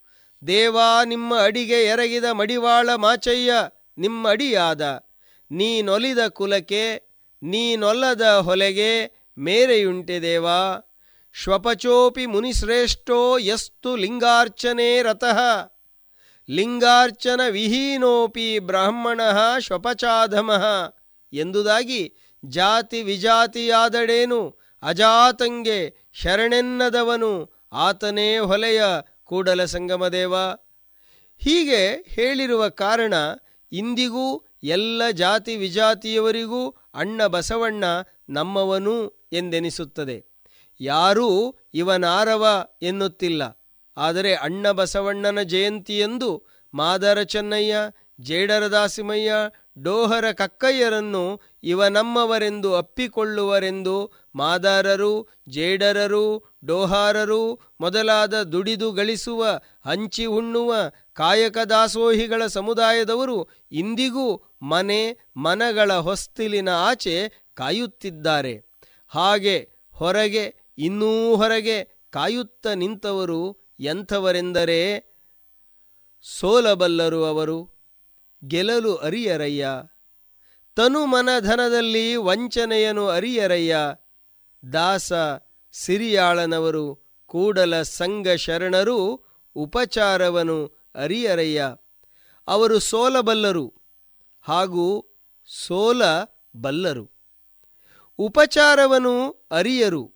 [0.46, 3.52] ದೇವಾ ನಿಮ್ಮ ಅಡಿಗೆ ಎರಗಿದ ಮಡಿವಾಳ ಮಾಚಯ್ಯ
[3.98, 5.04] ನಿಮ್ಮ ಅಡಿಯಾದ
[5.50, 7.02] ನೀನೊಲಿದ ಕುಲಕ್ಕೆ
[7.42, 10.92] ನೀನೊಲ್ಲದ ಹೊಲೆಗೆ ಮೇರೆಯುಂಟೆ ದೇವಾ.
[11.32, 15.38] ಶ್ವಪಚೋಪಿ ಮುನಿಶ್ರೇಷ್ಠೋ ಯಸ್ತು ಲಿಂಗಾರ್ಚನೆ ರತಃ.
[16.50, 19.20] ಲಿಂಗಾರ್ಚನ ವಿಹೀನೋಪಿ ಬ್ರಾಹ್ಮಣ
[19.58, 20.64] ಶ್ವಪಚಾಧಮಃ.
[21.32, 22.14] ಎಂದುದಾಗಿ
[22.44, 28.82] ಜಾತಿ ವಿಜಾತಿಯಾದಡೇನು ಅಜಾತಂಗೆ ಶರಣೆನ್ನದವನು ಆತನೇ ಹೊಲೆಯ
[29.26, 30.34] ಕೂಡಲ ಸಂಗಮದೇವ
[31.38, 33.14] ಹೀಗೆ ಹೇಳಿರುವ ಕಾರಣ
[33.72, 37.84] ಇಂದಿಗೂ ಎಲ್ಲ ಜಾತಿ ವಿಜಾತಿಯವರಿಗೂ ಅಣ್ಣ ಬಸವಣ್ಣ
[38.28, 40.24] ನಮ್ಮವನು ಎಂದೆನಿಸುತ್ತದೆ.
[40.80, 43.60] ಯಾರೂ ಇವನಾರವ ಎನ್ನುತ್ತಿಲ್ಲ.
[43.96, 47.76] ಆದರೆ ಅಣ್ಣ ಬಸವಣ್ಣನ ಜಯಂತಿಯಂದು ಮಾದರ ಚೆನ್ನಯ್ಯ
[48.20, 49.32] ಜೇಡರ ದಾಸಿಮಯ್ಯ
[49.78, 59.46] ಡೋಹರ ಕಕ್ಕಯ್ಯರನ್ನು ಇವ ನಮ್ಮವರೆಂದು ಅಪ್ಪಿಕೊಳ್ಳುವರೆಂದು ಮಾದಾರರು, ಜೇಡರರು, ಡೋಹಾರರು, ಮೊದಲಾದ ದುಡಿದು ಗಳಿಸುವ,
[59.84, 60.74] ಹಂಚಿ ಉಣ್ಣುವ
[61.12, 68.82] ಕಾಯಕ ದಾಸೋಹಿಗಳ ಸಮುದಾಯದವರು ಇಂದಿಗೂ ಮನೆ, ಮನಗಳ ಹೊಸ್ತಿಲಿನ ಆಚೆ ಕಾಯುತ್ತಿದ್ದಾರೆ.
[69.08, 74.80] ಹಾಗೆ ಹೊರಗೆ, ಇನ್ನೂ ಹೊರಗೆ ಕಾಯುತ್ತ ನಿಂತವರು ಎಂಥವರೆಂದರೆ
[76.22, 77.75] ಸೋಲಬಲ್ಲರು ಅವರು.
[78.46, 79.68] ಗೆಲ್ಲಲು ಅರಿಯರಯ್ಯ.
[80.76, 83.76] ತನು ಮನಧನದಲ್ಲಿ ವಂಚನೆಯನು ಅರಿಯರಯ್ಯ.
[84.72, 85.12] ದಾಸ
[85.72, 89.24] ಸಿರಿಯಾಳನವರು ಕೂಡಲ ಸಂಘ ಶರಣರು
[89.54, 91.76] ಉಪಚಾರವನು ಅರಿಯರಯ್ಯ.
[92.46, 93.74] ಅವರು ಸೋಲಬಲ್ಲರು
[94.40, 95.16] ಹಾಗೂ
[95.46, 96.02] ಸೋಲ
[96.56, 97.10] ಬಲ್ಲರು
[98.18, 100.14] ಉಪಚಾರವನು ಅರಿಯರು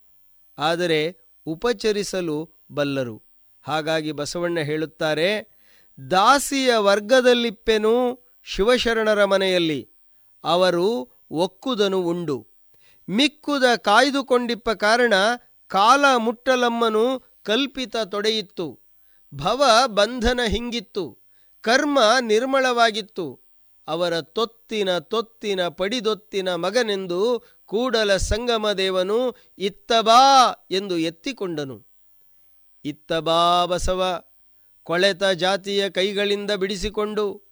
[0.59, 3.23] ಆದರೆ ಉಪಚರಿಸಲು ಬಲ್ಲರು.
[3.63, 5.60] ಹಾಗಾಗಿ ಬಸವಣ್ಣ ಹೇಳುತ್ತಾರೆ
[6.11, 9.91] ದಾಸಿಯ ವರ್ಗದಲ್ಲಿಪ್ಪೆನು ಶಿವಶರಣರ ಮನೆಯಲ್ಲಿ.
[10.45, 12.47] ಅವರು ಒಕ್ಕುದನು ಉಂಡು.
[13.09, 15.13] ಮಿಕ್ಕುದ ಕಾಯ್ದುಕೊಂಡಿಪ್ಪ ಕಾರಣ
[15.69, 18.81] ಕಾಲ ಮುಟ್ಟಲಮ್ಮನು ಕಲ್ಪಿತ ತೊಡೆಯಿತ್ತು.
[19.35, 21.19] ಭವ ಬಂಧನ ಹಿಂಗಿತ್ತು.
[21.61, 23.41] ಕರ್ಮ ನಿರ್ಮಳವಾಗಿತ್ತು.
[23.89, 31.87] ಅವರ ತೊತ್ತಿನ ತೊತ್ತಿನ ಪಡಿದೊತ್ತಿನ ಮಗನೆಂದು ಕೂಡಲ ಸಂಗಮದೇವನು ಇತ್ತಬಾ ಎಂದು ಎತ್ತಿಕೊಂಡನು.
[32.85, 34.30] ಇತ್ತಬಾ ಬಸವ.
[34.83, 37.43] ಕೊಳೆತ ಜಾತಿಯ ಕೈಗಳಿಂದ ಬಿಡಿಸಿಕೊಂಡು,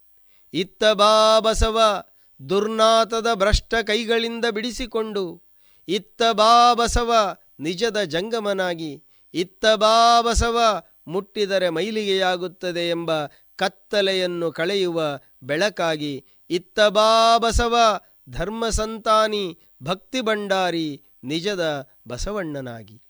[0.54, 2.06] ಇತ್ತ ಬಾಬಸವ
[2.48, 5.42] ದುರ್ನಾತದ ಭ್ರಷ್ಟ ಕೈಗಳಿಂದ ಬಿಡಿಸಿಕೊಂಡು,
[5.88, 9.04] ಇತ್ತ ಬಾಬಸವ ನಿಜದ ಜಂಗಮನಾಗಿ,
[9.34, 13.10] ಇತ್ತ ಬಾಬಸವ ಮುಟ್ಟಿದರೆ ಮೈಲಿಗೆಯಾಗುತ್ತದೆ ಎಂಬ
[13.56, 15.02] ಕತ್ತಲೆಯನ್ನು ಕಳೆಯುವ
[15.42, 18.00] ಬೆಳಕಾಗಿ, ಇತ್ತ ಬಾಬಸವ
[18.30, 23.02] ಧರ್ಮ ಸಂತಾನಿ ಭಕ್ತಿ ಭಂಡಾರಿ ನಿಜದ ಬಸವಣ್ಣನಾಗಿ.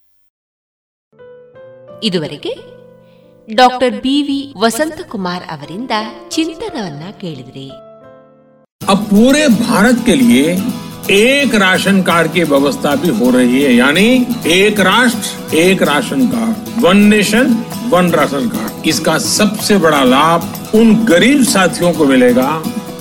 [2.03, 2.78] ಇದುವರೆಗೆ
[3.48, 5.94] ಡಾಕ್ಟರ್ ಬಿವಿ ವಸಂತಕುಮಾರ್ ಅವರಿಂದ
[6.36, 7.68] ಚಿಂತನವನ್ನ ಕೇಳಿದ್ರಿ
[8.82, 10.46] अब पूरे भारत के लिए
[11.18, 14.06] एक राशन कार्ड की व्यवस्था भी हो रही है यानी
[14.56, 16.56] एक राष्ट्र एक ration card
[16.86, 17.48] one nation
[17.94, 20.42] one ration card इसका सबसे बड़ा लाभ
[20.76, 22.50] उन गरीब साथियों को मिलेगा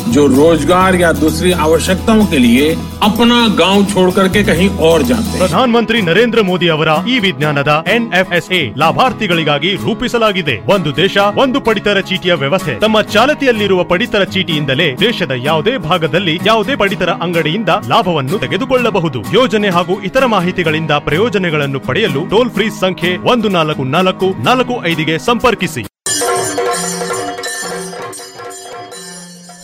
[0.07, 2.65] जो रोजगार या दूसरी आवश्यकताओं के लिए
[3.03, 8.61] अपना गांव छोड़ करके कहीं और जाते हैं ಪ್ರಧಾನಮಂತ್ರಿ ನರೇಂದ್ರ ಮೋದಿ ಅವರ ಈ ವಿಜ್ಞಾನದ ಎನ್ಎಫ್ಎಸ್ಎ
[8.83, 16.35] ಲಾಭಾರ್ಥಿಗಳಿಗಾಗಿ ರೂಪಿಸಲಾಗಿದೆ ಒಂದು ದೇಶ ಒಂದು ಪಡಿತರ ಚೀಟಿಯ ವ್ಯವಸ್ಥೆ ತಮ್ಮ ಚಾಲತಿಯಲ್ಲಿರುವ ಪಡಿತರ ಚೀಟಿಯಿಂದಲೇ ದೇಶದ ಯಾವುದೇ ಭಾಗದಲ್ಲಿ
[16.45, 23.51] ಯಾವುದೇ ಪಡಿತರ ಅಂಗಡಿಯಿಂದ ಲಾಭವನ್ನು ತೆಗೆದುಕೊಳ್ಳಬಹುದು ಯೋಜನೆ ಹಾಗೂ ಇತರ ಮಾಹಿತಿಗಳಿಂದ ಪ್ರಯೋಜನಗಳನ್ನು ಪಡೆಯಲು ಟೋಲ್ ಫ್ರೀ ಸಂಖ್ಯೆ ಒಂದು
[23.51, 25.85] ನಾಲ್ಕು ನಾಲ್ಕು ನಾಲ್ಕು ಐದಿಗೆ ಸಂಪರ್ಕಿಸಿ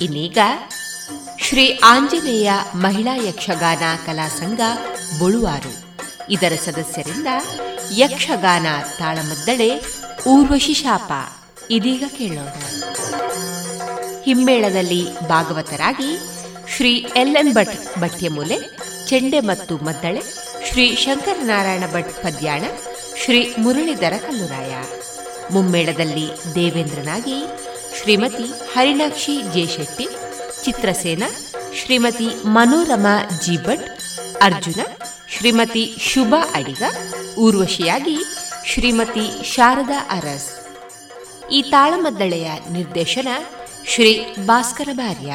[0.04, 0.38] ಇನ್ನೀಗ
[1.41, 4.60] ಶ್ರೀ ಆಂಜನೇಯ ಮಹಿಳಾ ಯಕ್ಷಗಾನ ಕಲಾ ಸಂಘ
[5.20, 5.84] ಬುಳುವಾರು.
[6.30, 7.28] ಇದರ ಸದಸ್ಯರಿಂದ
[7.97, 8.66] ಯಕ್ಷಗಾನ
[8.99, 9.70] ತಾಳಮದ್ದಳೆ
[10.28, 11.12] ಊರ್ವಶಿ ಶಾಪ.
[11.72, 12.51] ಇದೀಗ ಕೇಳೋಣ.
[14.24, 16.20] ಹಿಮ್ಮೇಳದಲ್ಲಿ ಭಾಗವತರಾಗಿ
[16.76, 18.58] ಶ್ರೀ ಎಲ್ ಎಂ ಭಟ್ ಭಟ್ಯಮೂಲೆ
[19.08, 20.22] ಚೆಂಡೆ ಮತ್ತು ಮದ್ದಳೆ,
[20.72, 22.64] ಶ್ರೀ ಶಂಕರನಾರಾಯಣ ಭಟ್ ಪದ್ಯಾಣ,
[23.24, 24.74] ಶ್ರೀ ಮುರಳೀಧರ ಕಲ್ಲುರಾಯ.
[25.51, 27.38] ಮುಮ್ಮೇಳದಲ್ಲಿ ದೇವೇಂದ್ರನಾಗಿ
[27.97, 30.05] ಶ್ರೀಮತಿ ಹರಿಣಾಕ್ಷಿ ಜೆ ಶೆಟ್ಟಿ
[30.63, 31.23] ಚಿತ್ರಸೇನ
[31.79, 33.87] ಶ್ರೀಮತಿ ಮನೋರಮಾ ಜಿ ಭಟ್
[34.47, 34.81] ಅರ್ಜುನ
[35.33, 36.83] ಶ್ರೀಮತಿ ಶುಭಾ ಅಡಿಗ,
[37.37, 38.17] ಊರ್ವಶಿಯಾಗಿ
[38.71, 40.49] ಶ್ರೀಮತಿ ಶಾರದಾ ಅರಸ್.
[41.51, 43.27] ಈ ತಾಳಮದ್ದಳೆಯ ನಿರ್ದೇಶನ
[43.93, 44.11] ಶ್ರೀ
[44.45, 45.31] ಭಾಸ್ಕರ ಭಾರ್ಯ.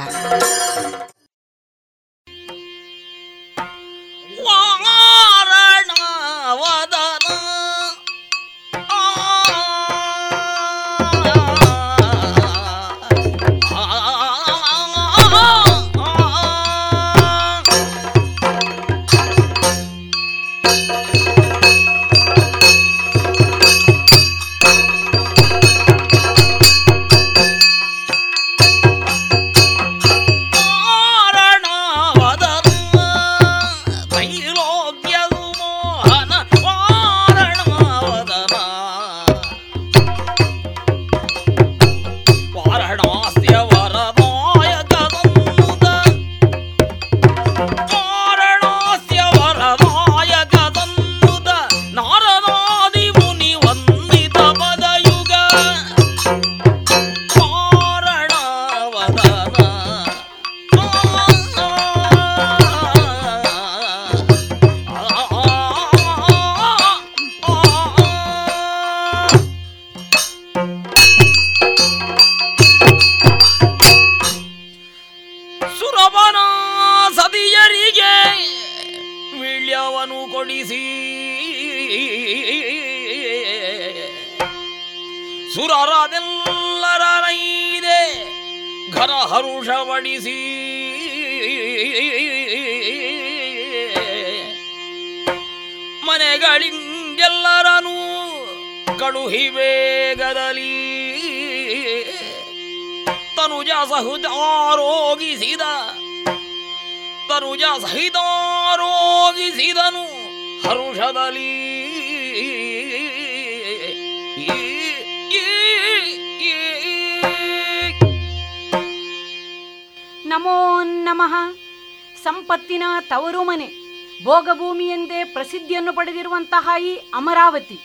[125.78, 127.76] ಪ್ರಸಿದ್ಧಿಯನ್ನು ಪಡೆದಿರುವಂತಹ ಈ ಅಮರಾವತಿ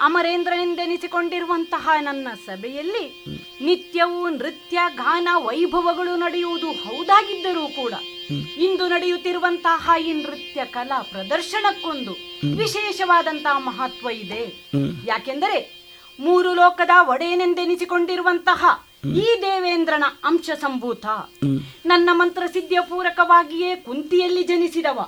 [0.00, 3.04] ಅಮರೇಂದ್ರನೆಂದೆನಿಸಿಕೊಂಡಿರುವಂತಹ ನನ್ನ ಸಭೆಯಲ್ಲಿ
[3.60, 7.94] ನಿತ್ಯವೂ ನೃತ್ಯ ಗಾನ ವೈಭವಗಳು ನಡೆಯುವುದು ಹೌದಾಗಿದ್ದರೂ ಕೂಡ
[8.66, 12.14] ಇಂದು ನಡೆಯುತ್ತಿರುವಂತಹ ಈ ನೃತ್ಯ ಕಲಾ ಪ್ರದರ್ಶನಕ್ಕೊಂದು
[12.56, 14.42] ವಿಶೇಷವಾದಂತಹ ಮಹತ್ವ ಇದೆ.
[15.06, 15.58] ಯಾಕೆಂದರೆ
[16.18, 18.62] ಮೂರು ಲೋಕದ ಒಡೆಯನೆಂದೆನಿಸಿಕೊಂಡಿರುವಂತಹ
[19.08, 21.06] ಈ ದೇವೇಂದ್ರನ ಅಂಶ ಸಂಭೂತ.
[21.86, 24.98] ನನ್ನ ಮಂತ್ರ ಸಿದ್ಧಿಯ ಪೂರಕವಾಗಿಯೇ ಕುಂತಿಯಲ್ಲಿ ಜನಿಸಿದವ.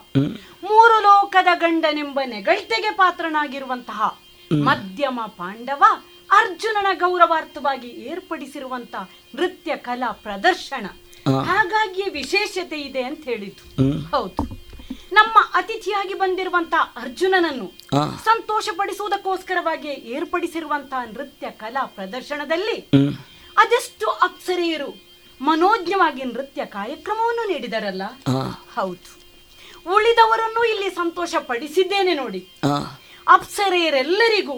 [0.64, 4.18] ಮೂರು ಲೋಕದ ಗಂಡನೆಂಬ ನೆಗಳ್ತೆಗೆ ಪಾತ್ರನಾಗಿರುವಂತಹ
[4.62, 5.82] ಮಧ್ಯಮ ಪಾಂಡವ
[6.30, 10.86] ಅರ್ಜುನನ ಗೌರವಾರ್ಥವಾಗಿ ಏರ್ಪಡಿಸಿರುವಂತಹ ನೃತ್ಯ ಕಲಾ ಪ್ರದರ್ಶನ.
[11.46, 13.82] ಹಾಗಾಗಿ ವಿಶೇಷತೆ ಇದೆ ಅಂತ ಹೇಳಿದ್ದು.
[14.16, 14.56] ಹೌದು.
[15.12, 17.72] ನಮ್ಮ ಅತಿಥಿಯಾಗಿ ಬಂದಿರುವಂತಹ ಅರ್ಜುನನನ್ನು
[18.24, 22.88] ಸಂತೋಷ ಪಡಿಸುವುದಕ್ಕೋಸ್ಕರವಾಗಿ ಏರ್ಪಡಿಸಿರುವಂತಹ ನೃತ್ಯ ಕಲಾ ಪ್ರದರ್ಶನದಲ್ಲಿ
[23.56, 24.90] ಅದೆಷ್ಟು ಅಪ್ಸರೆಯರು
[25.40, 28.02] ಮನೋಜ್ಞವಾಗಿ ನೃತ್ಯ ಕಾರ್ಯಕ್ರಮವನ್ನು ನೀಡಿದರಲ್ಲ?
[28.76, 29.08] ಹೌದು.
[29.94, 32.40] ಉಳಿದವರನ್ನು ಇಲ್ಲಿ ಸಂತೋಷ ಪಡಿಸಿದ್ದೇನೆ ನೋಡಿ
[33.26, 34.56] ಅಪ್ಸರೆಯರೆಲ್ಲರಿಗೂ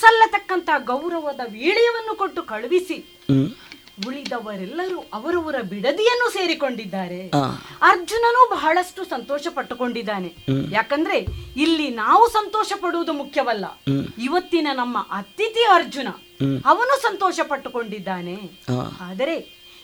[0.00, 2.98] ಸಲ್ಲತಕ್ಕಂತ ಗೌರವದ ವೀಳ್ಯವನ್ನು ಕೊಟ್ಟು ಕಳುಹಿಸಿ.
[4.06, 7.20] ಉಳಿದವರೆಲ್ಲರೂ ಅವರವರ ಬಿಡದಿಯನ್ನು ಸೇರಿಕೊಂಡಿದ್ದಾರೆ.
[7.82, 10.30] ಅರ್ಜುನನು ಬಹಳಷ್ಟು ಸಂತೋಷ ಪಟ್ಟುಕೊಂಡಿದ್ದಾನೆ
[10.70, 11.18] ಯಾಕಂದ್ರೆ
[11.56, 13.66] ಇಲ್ಲಿ ನಾವು ಸಂತೋಷ ಪಡುವುದು ಮುಖ್ಯವಲ್ಲ
[14.22, 16.08] ಇವತ್ತಿನ ನಮ್ಮ ಅತಿಥಿ ಅರ್ಜುನ
[16.66, 18.36] ಅವನು ಸಂತೋಷ ಪಟ್ಟುಕೊಂಡಿದ್ದಾನೆ
[19.08, 19.36] ಆದರೆ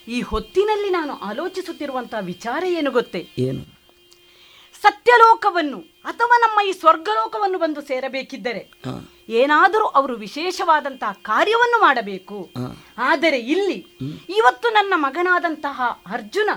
[0.08, 3.20] ಈ ಹೊತ್ತಿನಲ್ಲಿ ನಾನು ಆಲೋಚಿಸುತ್ತಿರುವಂತಹ ವಿಚಾರ ಏನು ಗೊತ್ತೇ?
[3.38, 3.62] ಏನು?
[4.84, 8.62] ಸತ್ಯಲೋಕವನ್ನು ಅಥವಾ ನಮ್ಮ ಈ ಸ್ವರ್ಗಲೋಕವನ್ನು ಬಂದು ಸೇರಬೇಕಿದ್ದರೆ
[9.28, 12.50] ಏನಾದರೂ ಅವರು ವಿಶೇಷವಾದಂತಹ ಕಾರ್ಯವನ್ನು ಮಾಡಬೇಕು.
[12.98, 13.86] ಆದರೆ ಇಲ್ಲಿ
[14.28, 16.50] ಇವತ್ತು ನನ್ನ ಮಗನಾದಂತಹ ಅರ್ಜುನ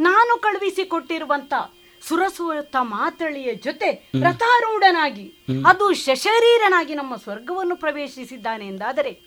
[0.00, 1.54] ನಾನು ಕಳುಹಿಸಿಕೊಟ್ಟಿರುವಂತ
[2.08, 5.32] ಸುರಸುರತ ಮಾತಳಿಯ ಜೊತೆ ರಥಾರೂಢನಾಗಿ
[5.66, 9.20] ಅದು ಶಶರೀರನಾಗಿ ನಮ್ಮ ಸ್ವರ್ಗವನ್ನು ಪ್ರವೇಶಿಸಿದ್ದಾನೆ ಎಂದಾದರೆ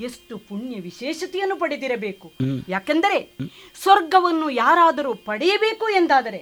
[0.00, 2.32] ಎಷ್ಟು ಪುಣ್ಯ ವಿಶೇಷತೆಯನ್ನು ಪಡೆದಿರಬೇಕು.
[2.68, 3.38] ಯಾಕೆಂದರೆ
[3.82, 6.38] ಸ್ವರ್ಗವನ್ನು ಯಾರಾದರೂ ಪಡೆಯಬೇಕು ಎಂದಾದರೆ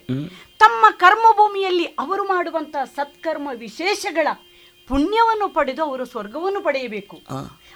[0.58, 4.28] ತಮ್ಮ ಕರ್ಮಭೂಮಿಯಲ್ಲಿ ಅವರು ಮಾಡುವಂತಹ ಸತ್ಕರ್ಮ ವಿಶೇಷಗಳ
[4.88, 7.16] ಪುಣ್ಯವನ್ನು ಪಡೆದು ಅವರು ಸ್ವರ್ಗವನ್ನು ಪಡೆಯಬೇಕು.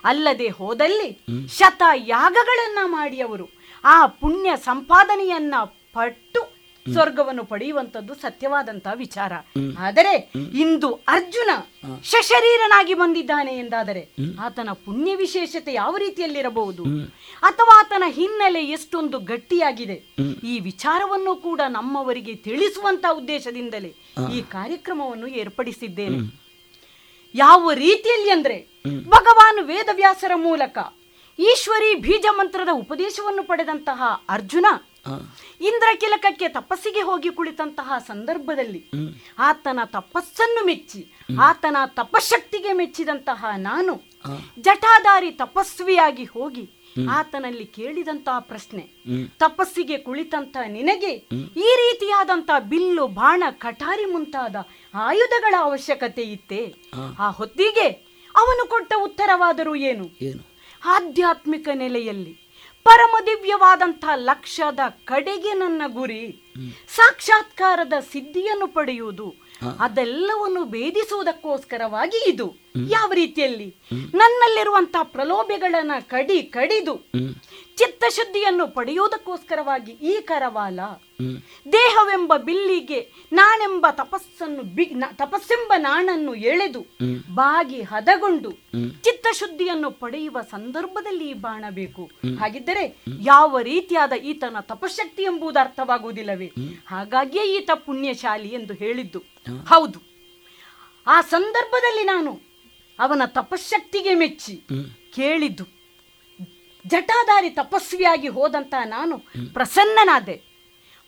[0.04, 3.48] ಅಲ್ಲದೆ ಹೋದಲ್ಲಿ ಶತ ಯಾಗಗಳನ್ನ ಮಾಡಿ ಅವರು.
[3.84, 5.54] ಆ ಪುಣ್ಯ ಸಂಪಾದನೆಯನ್ನ
[5.92, 6.60] ಪಟ್ಟು
[6.92, 9.32] ಸ್ವರ್ಗವನ್ನು ಪಡೆಯುವಂತದ್ದು ಸತ್ಯವಾದಂತಹ ವಿಚಾರ.
[9.78, 11.50] ಆದರೆ ಇಂದು ಅರ್ಜುನ
[12.04, 16.84] ಶಶರೀರನಾಗಿ ಬಂದಿದ್ದಾನೆ ಎಂದಾದರೆ ಆತನ ಪುಣ್ಯ ವಿಶೇಷತೆ ಯಾವ ರೀತಿಯಲ್ಲಿರಬಹುದು?
[17.42, 20.14] ಅಥವಾ ಆತನ ಹಿನ್ನೆಲೆ ಎಷ್ಟೊಂದು ಗಟ್ಟಿಯಾಗಿದೆ?
[20.44, 23.94] ಈ ವಿಚಾರವನ್ನು ಕೂಡ ನಮ್ಮವರಿಗೆ ತಿಳಿಸುವಂತ ಉದ್ದೇಶದಿಂದಲೇ
[24.34, 26.39] ಈ ಕಾರ್ಯಕ್ರಮವನ್ನು ಏರ್ಪಡಿಸಿದ್ದೇನೆ.
[27.34, 28.56] ಯಾವ ರೀತಿಯಲ್ಲಿ ಅಂದ್ರೆ
[29.08, 30.78] ಭಗವಾನ್ ವೇದವ್ಯಾಸರ ಮೂಲಕ
[31.38, 34.66] ಈಶ್ವರಿ ಬೀಜ ಮಂತ್ರದ ಉಪದೇಶವನ್ನು ಪಡೆದಂತಹ ಅರ್ಜುನ
[35.60, 38.80] ಇಂದ್ರಕಿಲಕಕ್ಕೆ ತಪಸ್ಸಿಗೆ ಹೋಗಿ ಕುಳಿತಂತಹ ಸಂದರ್ಭದಲ್ಲಿ
[39.40, 41.00] ಆತನ ತಪಸ್ಸನ್ನು ಮೆಚ್ಚಿ
[41.40, 43.94] ಆತನ ತಪಶಕ್ತಿಗೆ ಮೆಚ್ಚಿದಂತಹ ನಾನು
[44.58, 46.64] ಜಟಾಧಾರಿ ತಪಸ್ವಿಯಾಗಿ ಹೋಗಿ
[47.08, 48.88] ಆತನಲ್ಲಿ ಕೇಳಿದಂತ ಪ್ರಶ್ನೆ
[49.38, 51.12] ತಪಸ್ಸಿಗೆ ಕುಳಿತಂತ ನಿನಗೆ
[51.56, 54.56] ಈ ರೀತಿಯಾದಂತ ಬಿಲ್ಲು ಬಾಣ ಕಟಾರಿ ಮುಂತಾದ
[54.94, 56.74] ಆಯುಧಗಳ ಅವಶ್ಯಕತೆ ಇತ್ತೆ.
[57.18, 57.88] ಆ ಹೊತ್ತಿಗೆ
[58.36, 60.04] ಅವನು ಕೊಟ್ಟ ಉತ್ತರವಾದರೂ ಏನು?
[60.84, 62.50] ಆಧ್ಯಾತ್ಮಿಕ ನೆಲೆಯಲ್ಲಿ
[62.84, 66.52] ಪರಮ ದಿವ್ಯವಾದಂತಹ ಲಕ್ಷ್ಯದ ಕಡೆಗೆ ನನ್ನ ಗುರಿ.
[66.88, 69.34] ಸಾಕ್ಷಾತ್ಕಾರದ ಸಿದ್ಧಿಯನ್ನು ಪಡೆಯುವುದು.
[69.80, 72.46] ಅದೆಲ್ಲವನ್ನು ಭೇದಿಸುವುದಕ್ಕೋಸ್ಕರವಾಗಿ ಇದು.
[72.88, 73.68] ಯಾವ ರೀತಿಯಲ್ಲಿ?
[74.14, 76.94] ನನ್ನಲ್ಲಿರುವಂತಹ ಪ್ರಲೋಭೆಗಳನ್ನ ಕಡಿ ಕಡಿದು
[77.80, 80.80] ಚಿತ್ತಶುದ್ಧಿಯನ್ನು ಪಡೆಯುವುದಕ್ಕೋಸ್ಕರವಾಗಿ ಈ ಕರವಾಲ
[81.72, 84.62] ದೇಹವೆಂಬ ಬಿಲ್ಲಿಗೆ ನಾನೆಂಬ ತಪಸ್ಸನ್ನು
[85.16, 86.82] ತಪಸ್ಸೆಂಬ ನಾಣನ್ನು ಎಳೆದು
[87.34, 88.50] ಬಾಗಿ ಹದಗೊಂಡು
[89.02, 92.10] ಚಿತ್ತಶುದ್ಧಿಯನ್ನು ಪಡೆಯುವ ಸಂದರ್ಭದಲ್ಲಿ ಈ ಬಾಣ ಬೇಕು.
[92.40, 92.84] ಹಾಗಿದ್ದರೆ
[93.22, 96.52] ಯಾವ ರೀತಿಯಾದ ಈತನ ತಪಶಕ್ತಿ ಎಂಬುದು ಅರ್ಥವಾಗುವುದಿಲ್ಲವೇ?
[96.86, 99.18] ಹಾಗಾಗಿಯೇ ಈತ ಪುಣ್ಯಶಾಲಿ ಎಂದು ಹೇಳಿದ್ದು.
[99.66, 99.98] ಹೌದು.
[101.06, 102.40] ಆ ಸಂದರ್ಭದಲ್ಲಿ ನಾನು
[102.98, 104.54] ಅವನ ತಪಶಕ್ತಿಗೆ ಮೆಚ್ಚಿ
[105.14, 105.79] ಕೇಳಿದ್ದು.
[106.86, 109.18] ಜಟಾಧಾರಿ ತಪಸ್ವಿಯಾಗಿ ಹೋದಂತ ನಾನು
[109.52, 110.42] ಪ್ರಸನ್ನನಾದೆ.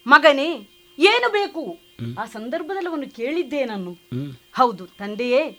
[0.06, 0.68] ಮಗನೇ
[0.98, 1.78] ಏನು ಬೇಕು?
[2.18, 3.92] ಆ ಸಂದರ್ಭದಲ್ಲಿ ಅವನು ಕೇಳಿದ್ದೆ ನಾನು.
[4.56, 5.58] ಹೌದು ತಂದೆಯೇ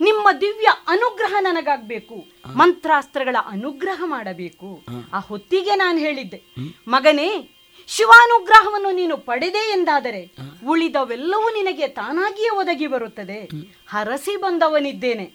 [0.00, 2.26] ನಿಮ್ಮ ದಿವ್ಯ ಅನುಗ್ರಹ ನನಗಾಗಬೇಕು.
[2.56, 4.84] ಮಂತ್ರಾಸ್ತ್ರಗಳ ಅನುಗ್ರಹ ಮಾಡಬೇಕು.
[5.12, 6.42] ಆ ಹೊತ್ತಿಗೆ ನಾನು ಹೇಳಿದ್ದೆ.
[6.88, 7.50] ಮಗನೇ
[7.86, 10.34] ಶಿವಾನುಗ್ರಹವನ್ನು ನೀನು ಪಡೆದೆ ಎಂದಾದರೆ
[10.66, 13.48] ಉಳಿದವೆಲ್ಲವೂ ನಿನಗೆ ತಾನಾಗಿಯೇ ಒದಗಿ ಬರುತ್ತದೆ.
[13.88, 15.32] ಹರಸಿ ಬಂದವನಿದ್ದೇನೆ.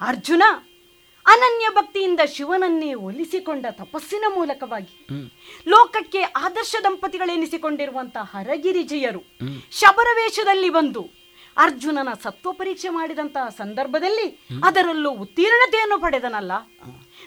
[0.00, 0.42] ಅರ್ಜುನ
[1.26, 5.06] ಅನನ್ಯ ಭಕ್ತಿಯಿಂದ ಶಿವನನ್ನೇ ಒಲಿಸಿಕೊಂಡ ತಪಸ್ಸಿನ ಮೂಲಕವಾಗಿ
[5.68, 9.22] ಲೋಕಕ್ಕೆ ಆದರ್ಶ ದಂಪತಿಗಳೆನಿಸಿಕೊಂಡಿರುವಂತಹ ಹರಗಿರಿಜಯರು
[9.70, 11.10] ಶಬರವೇಷದಲ್ಲಿ ಬಂದು
[11.56, 16.52] ಅರ್ಜುನನ ಸತ್ವ ಪರೀಕ್ಷೆ ಮಾಡಿದಂತಹ ಸಂದರ್ಭದಲ್ಲಿ ಅದರಲ್ಲೂ ಉತ್ತೀರ್ಣತೆಯನ್ನು ಪಡೆದನಲ್ಲ.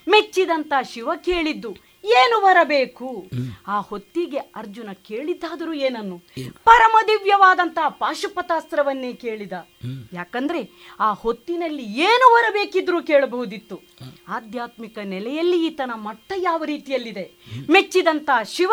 [0.08, 3.30] ಮೆಚ್ಚಿದಂತ ಶಿವ ಕೇಳಿದ್ದು ಏನು ಬರಬೇಕು?
[3.68, 6.18] ಆ ಹೊತ್ತಿಗೆ ಅರ್ಜುನ ಕೇಳಿದ್ದಾದರೂ ಏನನ್ನು?
[6.64, 9.52] ಪರಮ ದಿವ್ಯವಾದಂತಹ ಪಾಶುಪತಾಸ್ತ್ರವನ್ನೇ ಕೇಳಿದ.
[10.14, 10.70] ಯಾಕಂದ್ರೆ
[11.00, 13.82] ಆ ಹೊತ್ತಿನಲ್ಲಿ ಏನು ಬರಬೇಕಿದ್ರೂ ಕೇಳಬಹುದಿತ್ತು.
[14.28, 17.32] ಆಧ್ಯಾತ್ಮಿಕ ನೆಲೆಯಲ್ಲಿ ಈತನ ಮಟ್ಟ ಯಾವ ರೀತಿಯಲ್ಲಿದೆ?
[17.70, 18.72] ಮೆಚ್ಚಿದಂತ ಶಿವ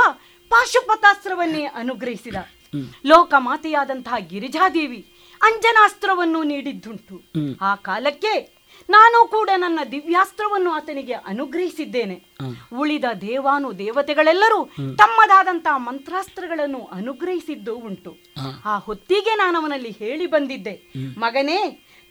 [0.48, 2.36] ಪಾಶುಪತಾಸ್ತ್ರವನ್ನೇ ಅನುಗ್ರಹಿಸಿದ.
[3.06, 5.12] ಲೋಕ ಮಾತೆಯಾದಂತಹ ಗಿರಿಜಾದೇವಿ
[5.42, 7.22] ಅಂಜನಾಸ್ತ್ರವನ್ನು ನೀಡಿದ್ದುಂಟು.
[7.60, 8.55] ಆ ಕಾಲಕ್ಕೆ
[8.90, 12.16] ನಾನು ಕೂಡ ನನ್ನ ದಿವ್ಯಾಸ್ತ್ರವನ್ನು ಆತನಿಗೆ ಅನುಗ್ರಹಿಸಿದ್ದೇನೆ.
[12.80, 14.60] ಉಳಿದ ದೇವಾನು ದೇವತೆಗಳೆಲ್ಲರೂ
[14.98, 18.12] ತಮ್ಮದಾದಂತಹ ಮಂತ್ರಾಸ್ತ್ರಗಳನ್ನು ಅನುಗ್ರಹಿಸಿದ್ದು ಉಂಟು.
[18.64, 20.74] ಆ ಹೊತ್ತಿಗೆ ನಾನು ಅವನಲ್ಲಿ ಹೇಳಿ ಬಂದಿದ್ದೆ.
[21.18, 21.58] ಮಗನೇ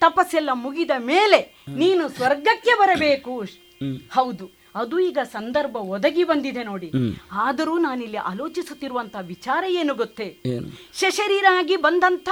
[0.01, 1.39] ತಪಸ್ಸೆಲ್ಲ ಮುಗಿದ ಮೇಲೆ
[1.76, 3.34] ನೀನು ಸ್ವರ್ಗಕ್ಕೆ ಬರಬೇಕು
[4.16, 4.45] ಹೌದು
[4.76, 6.89] ಅದು ಈಗ ಸಂದರ್ಭ ಒದಗಿ ಬಂದಿದೆ ನೋಡಿ.
[7.32, 10.28] ಆದರೂ ನಾನಿಲ್ಲಿ ಆಲೋಚಿಸುತ್ತಿರುವಂತಹ ವಿಚಾರ ಏನು ಗೊತ್ತೇ?
[10.93, 12.30] ಶಶರೀರಾಗಿ ಬಂದಂತ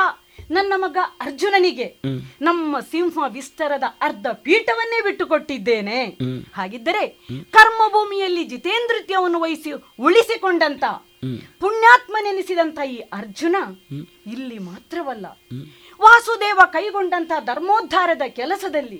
[0.52, 2.02] ನನ್ನ ಮಗ ಅರ್ಜುನನಿಗೆ
[2.41, 6.06] ನಮ್ಮ ಸಿಂಹ ವಿಸ್ತಾರದ ಅರ್ಧ ಪೀಠವನ್ನೇ ಬಿಟ್ಟುಕೊಟ್ಟಿದ್ದೇನೆ.
[6.54, 7.08] ಹಾಗಿದ್ದರೆ
[7.52, 10.84] ಕರ್ಮಭೂಮಿಯಲ್ಲಿ ಜಿತೇಂದ್ರತ್ಯವನ್ನು ವಹಿಸಿ ಉಳಿಸಿಕೊಂಡಂತ.
[11.60, 13.56] ಪುಣ್ಯಾತ್ಮನೆನಿಸಿದಂತ ಈ ಅರ್ಜುನ
[14.28, 15.26] ಇಲ್ಲಿ ಮಾತ್ರವಲ್ಲ.
[16.02, 18.98] ವಾಸುದೇವ ಕೈಗೊಂಡಂತ ಧರ್ಮೋದ್ಧಾರದ ಕೆಲಸದಲ್ಲಿ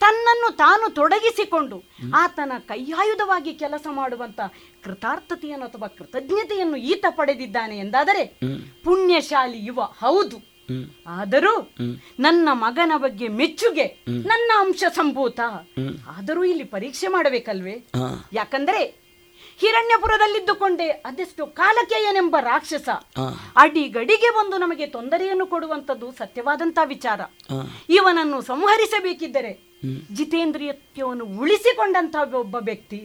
[0.00, 1.82] ತನ್ನನ್ನು ತಾನು ತೊಡಗಿಸಿಕೊಂಡು
[2.14, 4.40] ಆತನ ಕೈಯಾಯುಧವಾಗಿ ಕೆಲಸ ಮಾಡುವಂತ
[4.84, 8.24] ಕೃತಾರ್ಥತೆಯನ್ನು ಅಥವಾ ಕೃತಜ್ಞತೆಯನ್ನು ಈತ ಪಡೆದಿದ್ದಾನೆ ಎಂದಾದರೆ
[8.84, 10.47] ಪುಣ್ಯಶಾಲಿ ಯುವ ಹೌದು.
[11.06, 11.72] ಆದರೂ
[12.20, 15.40] ನನ್ನ ಮಗನ ಬಗ್ಗೆ ಮೆಚ್ಚುಗೆ ನನ್ನ ಅಂಶ ಸಂಭೂತ.
[16.08, 17.88] ಆದರೂ ಇಲ್ಲಿ ಪರೀಕ್ಷೆ ಮಾಡಬೇಕಲ್ವೇ?
[18.32, 19.07] ಯಾಕಂದ್ರೆ
[19.60, 20.88] ಹಿರಣ್ಯಪುರದಲ್ಲಿದ್ದುಕೊಂಡೇ.
[20.88, 22.88] ಅದೆಷ್ಟು ಕಾಲಕೇಯನೆಂಬ ರಾಕ್ಷಸ.
[23.56, 27.20] ಅಡಿಗಡಿಗೆ ಬಂದು ನಮಗೆ ತೊಂದರೆಯನ್ನು ಕೊಡುವಂಥದ್ದು ಸತ್ಯವಾದಂತಹ ವಿಚಾರ.
[27.90, 29.68] ಇವನನ್ನು ಸಂಹರಿಸಬೇಕಿದ್ದರೆ
[30.14, 32.96] ಜಿತೇಂದ್ರಿಯತ್ವವನ್ನು ಉಳಿಸಿಕೊಂಡಂತಹ ಒಬ್ಬ ವ್ಯಕ್ತಿ.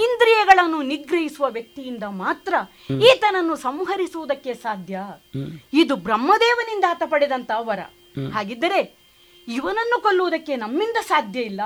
[0.00, 2.54] ಇಂದ್ರಿಯಗಳನ್ನು ನಿಗ್ರಹಿಸುವ ವ್ಯಕ್ತಿಯಿಂದ ಮಾತ್ರ
[2.90, 5.00] ಈತನನ್ನು ಸಂಹರಿಸುವುದಕ್ಕೆ ಸಾಧ್ಯ.
[5.72, 7.78] ಇದು ಬ್ರಹ್ಮದೇವನಿಂದ ಆತ ಪಡೆದಂತಹ ವರ.
[8.34, 8.99] ಹಾಗಿದ್ದರೆ
[9.54, 11.60] ಇವನನ್ನು ಕೊಲ್ಲುವುದಕ್ಕೆ ನಮ್ಮಿಂದ ಸಾಧ್ಯ ಇಲ್ಲ.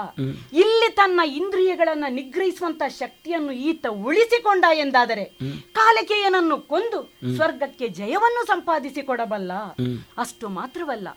[0.52, 5.24] ಇಲ್ಲಿ ತನ್ನ ಇಂದ್ರಿಯಗಳನ್ನು ನಿಗ್ರಹಿಸುವಂತ ಶಕ್ತಿಯನ್ನು ಈತ ಉಳಿಸಿಕೊಂಡ ಎಂದಾದರೆ
[5.72, 7.00] ಕಾಲಕೇಯನನ್ನು ಕೊಂದು
[7.36, 9.52] ಸ್ವರ್ಗಕ್ಕೆ ಜಯವನ್ನು ಸಂಪಾದಿಸಿಕೊಡಬಲ್ಲ
[10.18, 11.08] ಅಷ್ಟು ಮಾತ್ರವಲ್ಲ.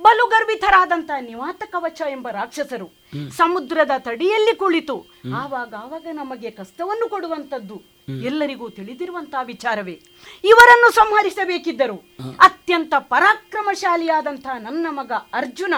[0.00, 2.92] ಬಲು ಗರ್ವಿತರಾದಂತ ನಿವಾತ ಕವಚ ಎಂಬ ರಾಕ್ಷಸರು
[3.36, 7.82] ಸಮುದ್ರದ ತಡಿಯಲ್ಲಿ ಕುಳಿತು ಆವಾಗ ಆವಾಗ ನಮಗೆ ಕಷ್ಟವನ್ನು ಕೊಡುವಂತದ್ದು
[8.24, 10.02] ಎಲ್ಲರಿಗೂ ತಿಳಿದಿರುವಂತಹ ವಿಚಾರವೇ.
[10.44, 11.96] ಇವರನ್ನು ಸಂಹರಿಸಬೇಕಿದ್ದರು.
[12.40, 15.74] ಅತ್ಯಂತ ಪರಾಕ್ರಮಶಾಲಿಯಾದಂತಹ ನನ್ನ ಮಗ ಅರ್ಜುನ.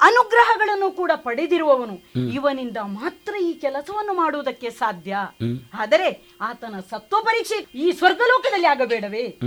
[0.00, 1.98] ಅನುಗ್ರಹಗಳನ್ನು ಕೂಡ ಪಡೆದಿರುವವನು.
[2.32, 5.16] ಇವನಿಂದ ಮಾತ್ರ ಈ ಕೆಲಸವನ್ನು ಮಾಡುವುದಕ್ಕೆ ಸಾಧ್ಯ.
[5.74, 9.38] ಆದರೆ ಆತನ ಸತ್ವ ಪರೀಕ್ಷೆ ಈ ಸ್ವರ್ಗಲೋಕದಲ್ಲಿ ಆಗಬೇಡವೇ.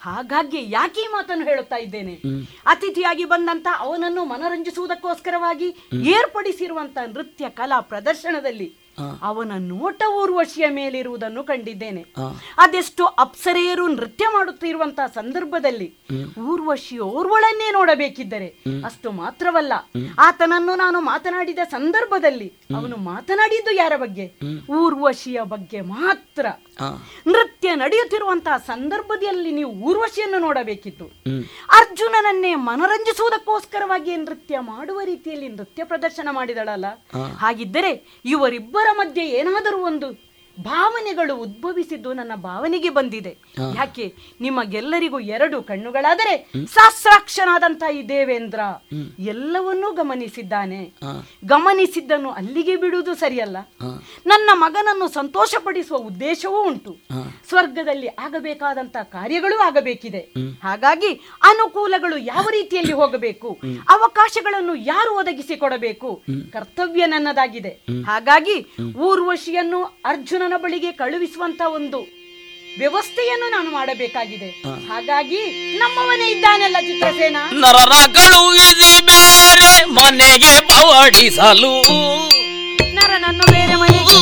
[0.00, 2.14] ಹಾಗಾಗಿ ಯಾಕೆ ಈ ಮಾತನ್ನು ಹೇಳುತ್ತಾ ಇದ್ದೇನೆ?
[2.66, 5.68] ಅತಿಥಿಯಾಗಿ ಬಂದಂತ ಅವನನ್ನು ಮನರಂಜಿಸುವುದಕ್ಕೋಸ್ಕರವಾಗಿ
[6.12, 8.68] ಏರ್ಪಡಿಸಿರುವಂತ ನೃತ್ಯ ಕಲಾ ಪ್ರದರ್ಶನದಲ್ಲಿ
[9.22, 12.06] ಅವನ ನೋಟ ಊರ್ವಶಿಯ ಮೇಲಿರುವುದನ್ನು ಕಂಡಿದ್ದೇನೆ.
[12.58, 15.98] ಅದೆಷ್ಟು ಅಪ್ಸರೆಯರು ನೃತ್ಯ ಮಾಡುತ್ತಿರುವಂತಹ ಸಂದರ್ಭದಲ್ಲಿ
[16.46, 18.46] ಊರ್ವಶಿ ಓರ್ವಳನ್ನೇ ನೋಡಬೇಕಿದ್ದರೆ
[18.84, 19.72] ಅಷ್ಟು ಮಾತ್ರವಲ್ಲ.
[20.18, 24.38] ಆತನನ್ನು ನಾನು ಮಾತನಾಡಿದ ಸಂದರ್ಭದಲ್ಲಿ ಅವನು ಮಾತನಾಡಿದ್ದು ಯಾರ ಬಗ್ಗೆ?
[24.70, 26.46] ಊರ್ವಶಿಯ ಬಗ್ಗೆ ಮಾತ್ರ.
[27.26, 31.04] ನೃತ್ಯ ನಡೆಯುತ್ತಿರುವಂತಹ ಸಂದರ್ಭದಲ್ಲಿ ನೀವು ಊರ್ವಶಿಯನ್ನು ನೋಡಬೇಕಿತ್ತು.
[31.78, 36.86] ಅರ್ಜುನನನ್ನೇ ಮನರಂಜಿಸುವುದಕ್ಕೋಸ್ಕರವಾಗಿ ನೃತ್ಯ ಮಾಡುವ ರೀತಿಯಲ್ಲಿ ನೃತ್ಯ ಪ್ರದರ್ಶನ ಮಾಡಿದಳಲ್ಲ.
[37.38, 40.27] ಹಾಗಿದ್ದರೆ ಇವರಿಬ್ಬರ ಮಧ್ಯೆ ಏನಾದರೂ ಒಂದು
[40.62, 43.36] ಭಾವನೆಗಳು ಉದ್ಭವಿಸಿದ್ದು ನನ್ನ ಭಾವನೆಗೆ ಬಂದಿದೆ.
[43.58, 44.14] ಯಾಕೆ?
[44.40, 48.60] ನಿಮಗೆಲ್ಲರಿಗೂ ಎರಡು ಕಣ್ಣುಗಳಾದರೆ ಸಹಸ್ರಾಕ್ಷನಾದಂತಹ ಈ ದೇವೇಂದ್ರ
[49.18, 50.92] ಎಲ್ಲವನ್ನೂ ಗಮನಿಸಿದ್ದಾನೆ.
[51.44, 53.56] ಗಮನಿಸಿದ್ದನ್ನು ಅಲ್ಲಿಗೆ ಬಿಡುವುದು ಸರಿಯಲ್ಲ.
[54.26, 56.96] ನನ್ನ ಮಗನನ್ನು ಸಂತೋಷಪಡಿಸುವ ಉದ್ದೇಶವೂ ಉಂಟು.
[57.48, 60.20] ಸ್ವರ್ಗದಲ್ಲಿ ಆಗಬೇಕಾದಂತ ಕಾರ್ಯಗಳು ಆಗಬೇಕಿದೆ.
[60.62, 63.58] ಹಾಗಾಗಿ ಅನುಕೂಲಗಳು ಯಾವ ರೀತಿಯಲ್ಲಿ ಹೋಗಬೇಕು?
[63.88, 66.22] ಅವಕಾಶಗಳನ್ನು ಯಾರು ಒದಗಿಸಿಕೊಡಬೇಕು?
[66.52, 67.68] ಕರ್ತವ್ಯ ನನ್ನದಾಗಿದೆ.
[68.06, 70.00] ಹಾಗಾಗಿ ಊರ್ವಶಿಯನ್ನು
[70.48, 71.98] ಅರ್ಜುನನ ಬಳಿಗೆ ಕಳುಹಿಸುವಂತ ಒಂದು
[72.80, 74.48] ವ್ಯವಸ್ಥೆಯನ್ನು ನಾನು ಮಾಡಬೇಕಾಗಿದೆ.
[74.88, 75.40] ಹಾಗಾಗಿ
[75.80, 77.38] ನಮ್ಮವನೇ ಇದ್ದಾನೆಲ್ಲ ಚಿತ್ರಸೇನ?
[77.62, 81.74] ನರರ ಕಳುಹಿಸಿ ಬೇರೆ ಮನೆಗೆ ಪವಡಿಸಲು
[82.96, 84.18] ನರನನ್ನು ಬೇರೆ ಮನೆಗೆ.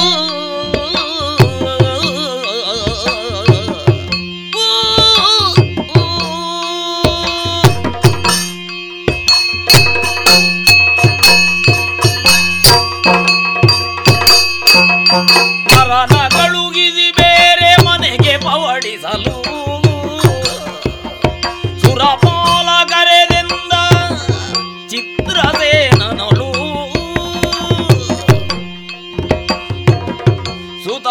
[15.70, 16.15] ನರನ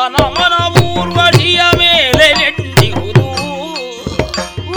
[0.06, 3.24] ಸುತನ ಮನ ಊರ್ವಶಿಯ ಮೇಲೆ ನೆಟ್ಟಿಹುದು.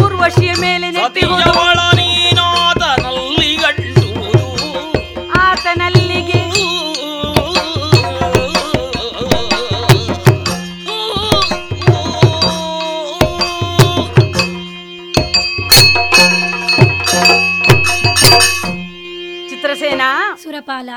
[0.04, 1.52] ಊರ್ವಶಿಯ ಮೇಲೆ ನೆಟ್ಟಿಹುದು.
[1.96, 4.44] ನೀನಾತನಲ್ಲಿ ಗಂಟುವುದು.
[5.40, 6.40] ಆತನಲ್ಲಿಗೆ
[19.48, 20.10] ಚಿತ್ರಸೇನಾ?
[20.42, 20.90] ಸುರಪಾಲ.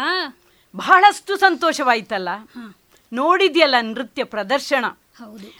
[0.75, 2.29] ಬಹಳಷ್ಟು ಸಂತೋಷವಾಯ್ತಲ್ಲ.
[3.13, 4.85] ನೋಡಿದ್ಯಲ್ಲ ನೃತ್ಯ ಪ್ರದರ್ಶನ?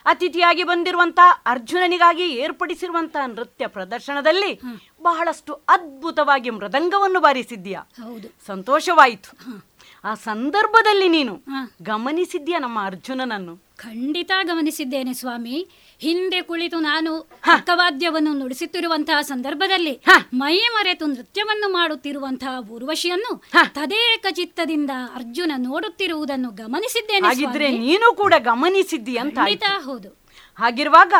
[0.05, 4.59] ಅತಿಥಿಯಾಗಿ ಬಂದಿರುವಂತ ಅರ್ಜುನನಿಗಾಗಿ ಏರ್ಪಡಿಸಿರುವಂತಹ ನೃತ್ಯ ಪ್ರದರ್ಶನದಲ್ಲಿ
[5.01, 7.77] ಬಹಳಷ್ಟು ಅದ್ಭುತವಾಗಿ ಮೃದಂಗವನ್ನು ಬಾರಿಸಿದ್ದೀಯ.
[8.03, 8.35] ಹೌದು.
[8.47, 9.63] ಸಂತೋಷವಾಯಿತು.
[10.03, 11.41] ಆ ಸಂದರ್ಭದಲ್ಲಿ ನೀನು
[11.81, 13.55] ಗಮನಿಸಿದ್ಯಾ ನಮ್ಮ ಅರ್ಜುನನನ್ನು?
[13.57, 15.67] ಖಂಡಿತ ಗಮನಿಸಿದ್ದೇನೆ ಸ್ವಾಮಿ.
[16.01, 20.01] ಹಿಂದೆ ಕುಳಿತು ನಾನು ಅಕ್ಕವಾದ್ಯವನ್ನು ನುಡಿಸುತ್ತಿರುವಂತಹ ಸಂದರ್ಭದಲ್ಲಿ
[20.33, 23.43] ಮೈ ಮರೆತು ನೃತ್ಯವನ್ನು ಮಾಡುತ್ತಿರುವಂತಹ ಊರ್ವಶಿಯನ್ನು
[23.73, 27.77] ತದೇಕ ಚಿತ್ತದಿಂದ ಅರ್ಜುನ ನೋಡುತ್ತಿರುವುದನ್ನು ಗಮನಿಸಿದ್ದೇನೆ.
[27.77, 29.39] ನೀನು ಕೂಡ ಗಮನಿಸಿದ್ದಿ ಅಂತ.
[29.83, 30.21] ಹೌದು.
[30.55, 31.13] ಹಾಗಿರುವಾಗ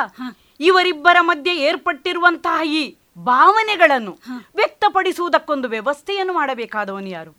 [0.59, 4.19] ಇವರಿಬ್ಬರ ಮಧ್ಯೆ ಏರ್ಪಟ್ಟಿರುವಂತಹ ಈ ಭಾವನೆಗಳನ್ನು
[4.55, 7.31] ವ್ಯಕ್ತಪಡಿಸುವುದಕ್ಕೊಂದು ವ್ಯವಸ್ಥೆಯನ್ನು ಮಾಡಬೇಕಾದವನು ಯಾರು?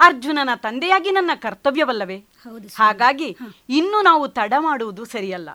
[0.00, 2.16] ಅರ್ಜುನನ ತಂದೆಯಾಗಿ ನನ್ನ ಕರ್ತವ್ಯವಲ್ಲವೇ?
[2.16, 3.36] ಹೌದು ಹಾಗಾಗಿ
[3.68, 5.48] ಇನ್ನು ನಾವು ತಡ ಮಾಡುವುದು ಸರಿಯಲ್ಲ.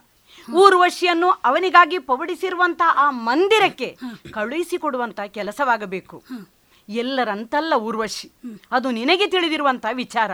[0.53, 3.97] ಊರ್ವಶಿಯನ್ನು ಅವನಿಗಾಗಿ ಪವಡಿಸಿರುವಂತಹ ಆ ಮಂದಿರಕ್ಕೆ
[4.31, 6.23] ಕಳುಹಿಸಿಕೊಡುವಂತ ಕೆಲಸವಾಗಬೇಕು.
[6.89, 8.31] ಎಲ್ಲರಂತಲ್ಲ ಊರ್ವಶಿ.
[8.71, 10.31] ಅದು ನಿನಗೆ ತಿಳಿದಿರುವಂತಹ ವಿಚಾರ.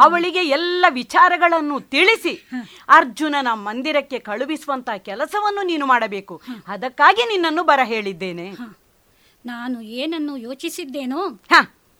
[0.00, 2.48] ಅವಳಿಗೆ ಎಲ್ಲ ವಿಚಾರಗಳನ್ನು ತಿಳಿಸಿ
[2.88, 6.42] ಅರ್ಜುನನ ಮಂದಿರಕ್ಕೆ ಕಳುಹಿಸುವಂತಹ ಕೆಲಸವನ್ನು ನೀನು ಮಾಡಬೇಕು.
[6.68, 8.52] ಅದಕ್ಕಾಗಿ ನಿನ್ನನ್ನು ಬರ ಹೇಳಿದ್ದೇನೆ
[9.46, 11.40] ನಾನು ಏನನ್ನು ಯೋಚಿಸಿದ್ದೇನೋ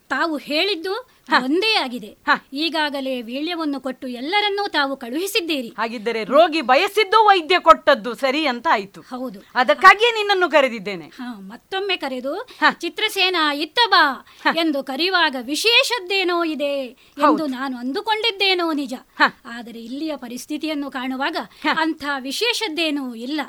[0.09, 2.17] ತಾವು ಹೇಳಿದ್ದು ಒಂದೇ ಆಗಿದೆ.
[2.53, 5.69] ಈಗಾಗಲೇ ವೀಳ್ಯವನ್ನು ಕೊಟ್ಟು ಎಲ್ಲರನ್ನೂ ತಾವು ಕಳುಹಿಸಿದ್ದೀರಿ.
[5.69, 9.01] ಹಾಗಿದ್ದರೆ ರೋಗಿ ಬಯಸಿದ್ದು ವೈದ್ಯ ಕೊಟ್ಟದ್ದು ಸರಿ ಅಂತ ಆಯ್ತು.
[9.01, 9.41] ಹೌದು.
[9.55, 11.05] ಅದಕ್ಕಾಗಿಯೇ ನಿನ್ನನ್ನು ಕರೆದಿದ್ದೇನೆ.
[11.05, 12.49] ಹ, ಮತ್ತೊಮ್ಮೆ ಕರೆದು
[12.79, 14.27] ಚಿತ್ರಸೇನ ಇತ್ತ ಬಾ
[14.57, 16.85] ಎಂದು ಕರೆಯುವಾಗ ವಿಶೇಷದ್ದೇನೋ ಇದೆ
[17.19, 18.95] ಎಂದು ನಾನು ಅಂದುಕೊಂಡಿದ್ದೇನೋ ನಿಜ.
[19.45, 21.37] ಆದರೆ ಇಲ್ಲಿಯ ಪರಿಸ್ಥಿತಿಯನ್ನು ಕಾಣುವಾಗ
[21.77, 23.41] ಅಂಥ ವಿಶೇಷದ್ದೇನೂ ಇಲ್ಲ.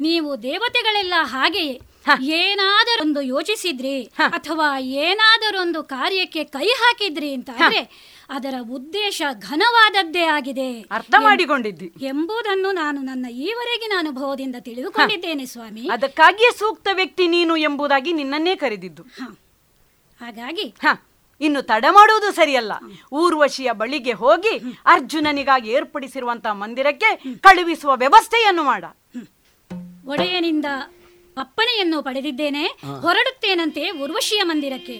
[0.00, 1.91] ನೀವು ದೇವತೆಗಳೆಲ್ಲ ಹಾಗೆಯೇ.
[2.22, 11.92] ಏನಾದರೊಂದು ಯೋಚಿಸಿದ್ರಿ ಅಥವಾ ಏನಾದರೊಂದು ಕಾರ್ಯಕ್ಕೆ ಕೈ ಹಾಕಿದ್ರಿ ಅಂತ ಅಂದ್ರೆ ಅದರ ಉದ್ದೇಶ ಘನವಾದದ್ದೇ ಆಗಿದೆ ಅರ್ಥ ಮಾಡಿಕೊಂಡಿದ್ದಿ.
[12.02, 15.88] ಎಂಬುದನ್ನು ನಾನು ನನ್ನ ಈವರೆಗಿನ ಅನುಭವದಿಂದ ತಿಳಿದುಕೊಂಡಿದ್ದೇನೆ ಸ್ವಾಮಿ.
[15.92, 19.02] ಅದಕ್ಕಾಗಿಯೇ ಸೂಕ್ತ ವ್ಯಕ್ತಿ ನೀನು ಎಂಬುದಾಗಿ ನಿನ್ನನ್ನೇ ಕರೆದಿದ್ದು.
[20.20, 20.86] ಹಾಗಾಗಿ ಹ.
[21.40, 22.72] ಇನ್ನು ತಡ ಮಾಡುವುದು ಸರಿಯಲ್ಲ.
[23.12, 28.84] ಊರ್ವಶಿಯ ಬಳಿಗೆ ಹೋಗಿ ಅರ್ಜುನನಿಗಾಗಿ ಏರ್ಪಡಿಸಿರುವಂತಹ ಮಂದಿರಕ್ಕೆ ಕಳುಹಿಸುವ ವ್ಯವಸ್ಥೆಯನ್ನು ಮಾಡ.
[30.06, 30.64] ಒಡೆಯನಿಂದ
[31.36, 32.64] ಅಪ್ಪಣೆಯನ್ನು ಪಡೆದಿದ್ದೇನೆ.
[33.00, 34.98] ಹೊರಡುತ್ತೇನಂತೆ ಉರ್ವಶಿಯ ಮಂದಿರಕ್ಕೆ.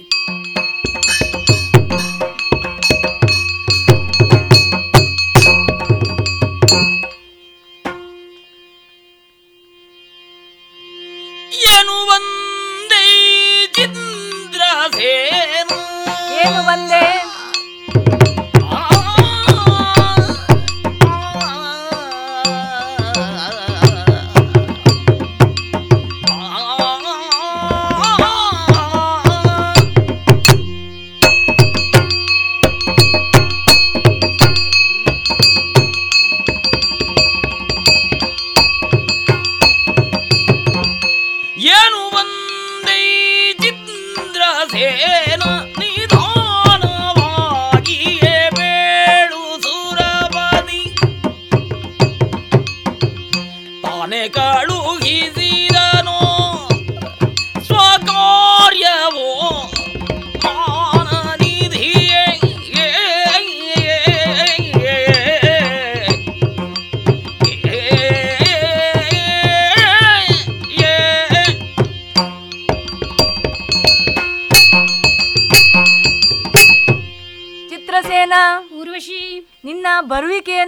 [11.73, 13.05] ಏನು ಒಂದೇ
[13.77, 15.79] ಚಿಂದ್ರಸೇನು
[16.43, 17.01] ಏನು ಬಂದೆ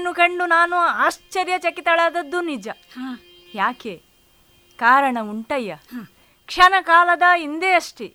[0.04, 2.68] ಬರುವಿಕೆಯನ್ನು ಕಂಡು ನಾನು ಆಶ್ಚರ್ಯಚಕಿತಳಾದದ್ದು ನಿಜ.
[3.54, 3.94] ಯಾಕೆ?
[4.76, 5.76] ಕಾರಣ ಉಂಟಯ್ಯ.
[6.46, 8.08] ಕ್ಷಣ ಕಾಲದ ಹಿಂದೆ ಅಷ್ಟೇ.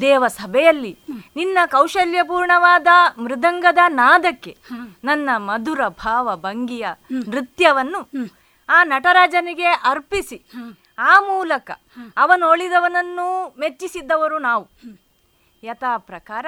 [0.00, 0.92] ದೇವ ಸಭೆಯಲ್ಲಿ
[1.36, 2.86] ನಿನ್ನ ಕೌಶಲ್ಯಪೂರ್ಣವಾದ
[3.18, 4.56] ಮೃದಂಗದ ನಾದಕ್ಕೆ
[5.04, 8.00] ನನ್ನ ಮಧುರ ಭಾವ ಭಂಗಿಯ ನೃತ್ಯವನ್ನು
[8.68, 10.38] ಆ ನಟರಾಜನಿಗೆ ಅರ್ಪಿಸಿ.
[10.98, 11.70] ಆ ಮೂಲಕ
[12.16, 14.64] ಅವನೊಳಿದವನನ್ನು ಮೆಚ್ಚಿಸಿದ್ದವರು ನಾವು.
[15.62, 16.46] ಯಥಾ ಪ್ರಕಾರ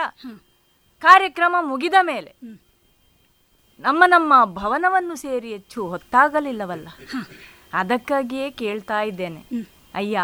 [1.00, 2.32] ಕಾರ್ಯಕ್ರಮ ಮುಗಿದ ಮೇಲೆ
[3.80, 6.88] ನಮ್ಮ ನಮ್ಮ ಭವನವನ್ನು ಸೇರಿ ಹೆಚ್ಚು ಹೊತ್ತಾಗಲಿಲ್ಲವಲ್ಲ?
[7.72, 9.44] ಅದಕ್ಕಾಗಿಯೇ ಕೇಳ್ತಾ ಇದ್ದೇನೆ.
[9.94, 10.20] ಅಯ್ಯ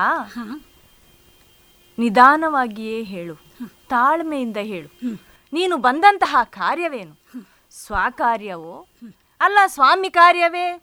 [1.99, 3.35] ನಿಧಾನವಾಗಿಯೇ ಹೇಳು.
[3.89, 4.89] ತಾಳ್ಮೆಯಿಂದ ಹೇಳು.
[5.53, 7.20] ನೀನು ಬಂದಂತಹ ಕಾರ್ಯವೇನು?
[7.70, 8.87] ಸ್ವಕಾರ್ಯವೋ?
[9.41, 10.83] ಅಲ್ಲ ಸ್ವಾಮಿ ಕಾರ್ಯವೇ?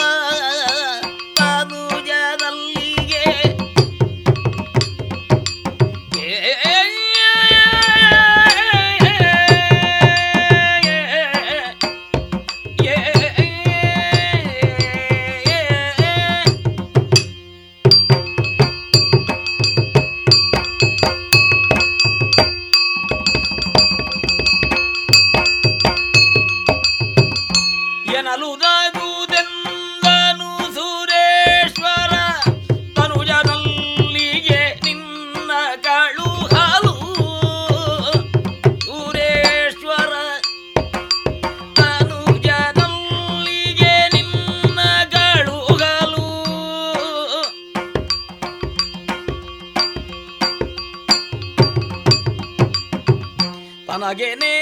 [28.31, 32.13] ಎನಲು ನಗುದೆಂದನು ಸುರೇಶ್ವರ?
[32.97, 35.51] ತನುಜನಲ್ಲಿಗೆ ನಿನ್ನ
[35.87, 36.95] ಕಳುಹಲು
[38.87, 40.13] ಸುರೇಶ್ವರ
[41.79, 43.15] ತನುಜನಲ್ಲಿಗೆ
[44.15, 44.81] ನಿನ್ನ
[45.15, 46.27] ಕಳುಹಲು
[53.89, 54.58] ತನಗೆ ನೇಮವ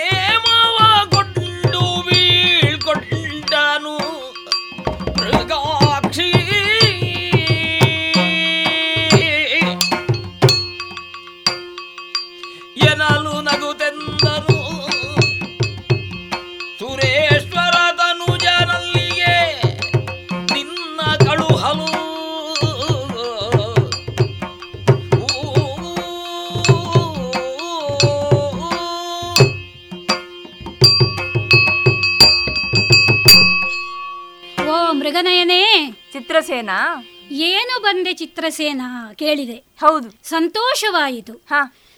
[36.67, 37.03] ಚಿತ್ರಸೇನ?
[37.31, 39.55] ಏನು ಬಂದೆ ಚಿತ್ರಸೇನಾ ಕೇಳಿದೆ.
[39.55, 40.29] ಹೌದು.
[40.29, 41.45] ಸಂತೋಷವಾಯಿತು.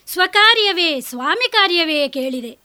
[0.07, 2.57] ಸ್ವಕಾರ್ಯವೇ ಸ್ವಾಮಿ ಕಾರ್ಯವೇ ಕೇಳಿದೆ.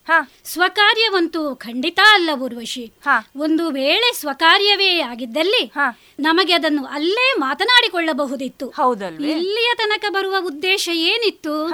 [0.45, 2.93] ಸ್ವಕಾರ್ಯವಂತೂ ಖಂಡಿತ ಅಲ್ಲ ಊರ್ವಶಿ.
[3.37, 5.73] ಒಂದು ವೇಳೆ ಸ್ವಕಾರ್ಯವೇ ಆಗಿದ್ದಲ್ಲಿ
[6.21, 8.69] ನಮಗೆ ಅದನ್ನು ಅಲ್ಲೇ ಮಾತನಾಡಿಕೊಳ್ಳಬಹುದಿತ್ತು.
[8.69, 9.31] ಹೌದಲ್ವೇ?
[9.31, 11.67] ಇಲ್ಲಿಯ ತನಕ ಬರುವ ಉದ್ದೇಶ ಏನಿತ್ತು?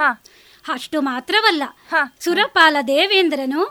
[0.73, 1.63] ಅಷ್ಟು ಮಾತ್ರವಲ್ಲ.
[2.19, 3.65] ಸುರಪಾಲ ದೇವೇಂದ್ರನು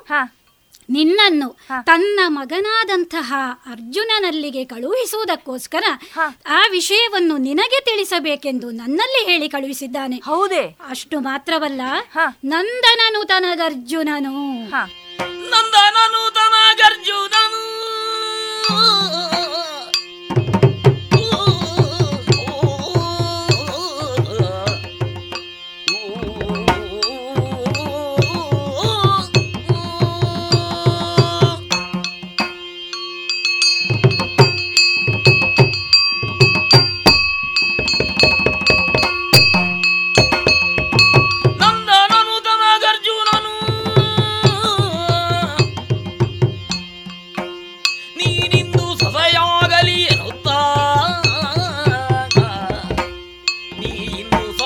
[0.90, 1.48] ನಿನ್ನನ್ನು
[1.82, 3.32] ತನ್ನ ಮಗನಾದಂತಹ
[3.72, 5.84] ಅರ್ಜುನನಲ್ಲಿಗೆ ಕಳುಹಿಸುವುದಕ್ಕೋಸ್ಕರ
[6.46, 10.16] ಆ ವಿಷಯವನ್ನು ನಿನಗೆ ತಿಳಿಸಬೇಕೆಂದು ನನ್ನಲ್ಲಿ ಹೇಳಿ ಕಳುಹಿಸಿದ್ದಾನೆ.
[10.16, 10.76] ಹೌದೇ.
[10.88, 11.80] ಅಷ್ಟು ಮಾತ್ರವಲ್ಲ
[12.44, 14.34] ನಂದನನು ತನಗರ್ಜುನನು
[15.50, 17.62] ನಂದನನು ತನಗರ್ಜುನನು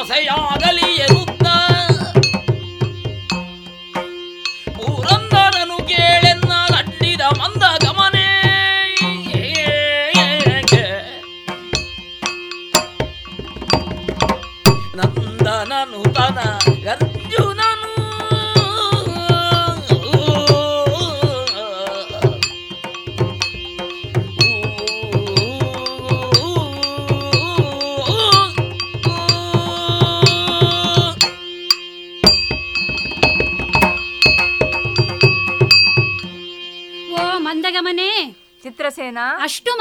[0.06, 0.73] conseil anglais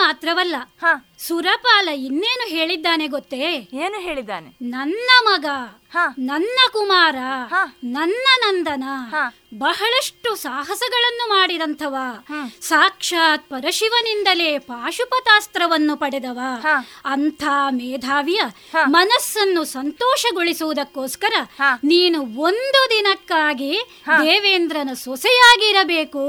[0.03, 0.55] ಮಾತ್ರವಲ್ಲ.
[1.27, 3.45] ಸುರಪಾಲ ಇನ್ನೇನು ಹೇಳಿದ್ದಾನೆ ಗೊತ್ತೇ?
[3.85, 4.49] ಏನು ಹೇಳಿದ್ದಾನೆ?
[4.61, 5.45] ನನ್ನ ಮಗ
[6.19, 7.17] ನನ್ನ ಕುಮಾರ
[7.83, 8.85] ನನ್ನ ನಂದನ
[9.57, 11.95] ಬಹಳಷ್ಟು ಸಾಹಸಗಳನ್ನು ಮಾಡಿದಂಥವ.
[12.61, 16.39] ಸಾಕ್ಷಾತ್ ಪರಶಿವನಿಂದಲೇ ಪಾಶುಪತಾಸ್ತ್ರವನ್ನು ಪಡೆದವ.
[17.05, 18.41] ಅಂಥ ಮೇಧಾವಿಯ
[18.85, 21.33] ಮನಸ್ಸನ್ನು ಸಂತೋಷಗೊಳಿಸುವುದಕ್ಕೋಸ್ಕರ
[21.83, 23.73] ನೀನು ಒಂದು ದಿನಕ್ಕಾಗಿ
[24.23, 26.25] ದೇವೇಂದ್ರನ ಸೊಸೆಯಾಗಿರಬೇಕು.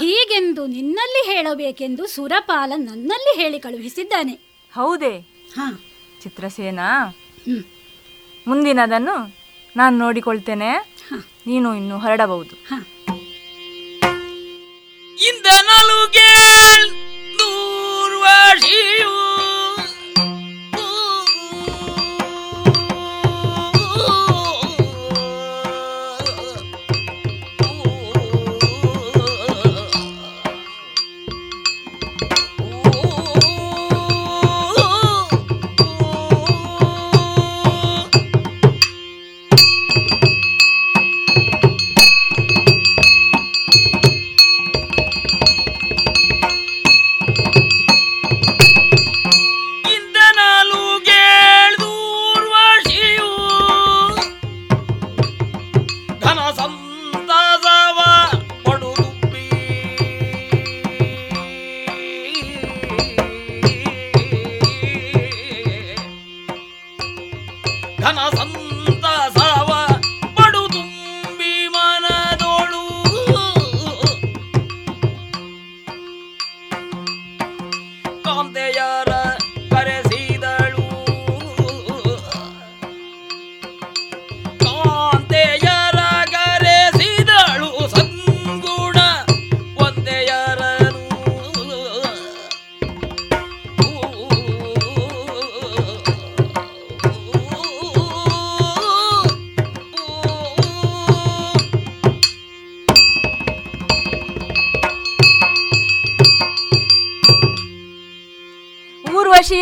[0.00, 4.33] ಹೀಗೆಂದು ನಿನ್ನಲ್ಲಿ ಹೇಳಬೇಕೆಂದು ಸುರಪಾಲ ನನ್ನಲ್ಲಿ ಹೇಳಿ ಕಳುಹಿಸಿದ್ದಾನೆ.
[4.74, 5.20] ಹೌದೇ.
[6.22, 6.80] ಚಿತ್ರಸೇನ?
[8.46, 9.36] ಮುಂದಿನದನ್ನು
[9.76, 10.96] ನಾನು ನೋಡಿಕೊಳ್ತೇನೆ.
[11.46, 12.54] ನೀನು ಇನ್ನು ಹೊರಡಬಹುದು.
[15.28, 16.54] ಇಂದ ನಲುಗೆ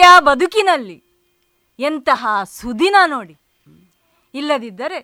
[0.02, 0.98] ಊರ್ವಶಿಯ ಬದುಕಿನಲ್ಲಿ
[1.78, 3.36] ಎಂತಹ ಸುದಿನ ನೋಡಿ.
[4.34, 4.98] ಇಲ್ಲದಿದ್ದರೆ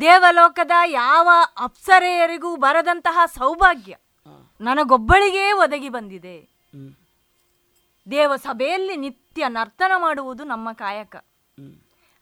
[0.00, 1.28] ದೇವಲೋಕದ ಯಾವ
[1.58, 3.96] ಅಪ್ಸರೆಯರಿಗೂ ಬರದಂತಹ ಸೌಭಾಗ್ಯ
[4.60, 6.36] ನನಗೊಬ್ಬಳಿಗೆ ಒದಗಿ ಬಂದಿದೆ.
[8.10, 11.16] ದೇವಸಭೆಯಲ್ಲಿ ನಿತ್ಯ ನರ್ತನ ಮಾಡುವುದು ನಮ್ಮ ಕಾಯಕ.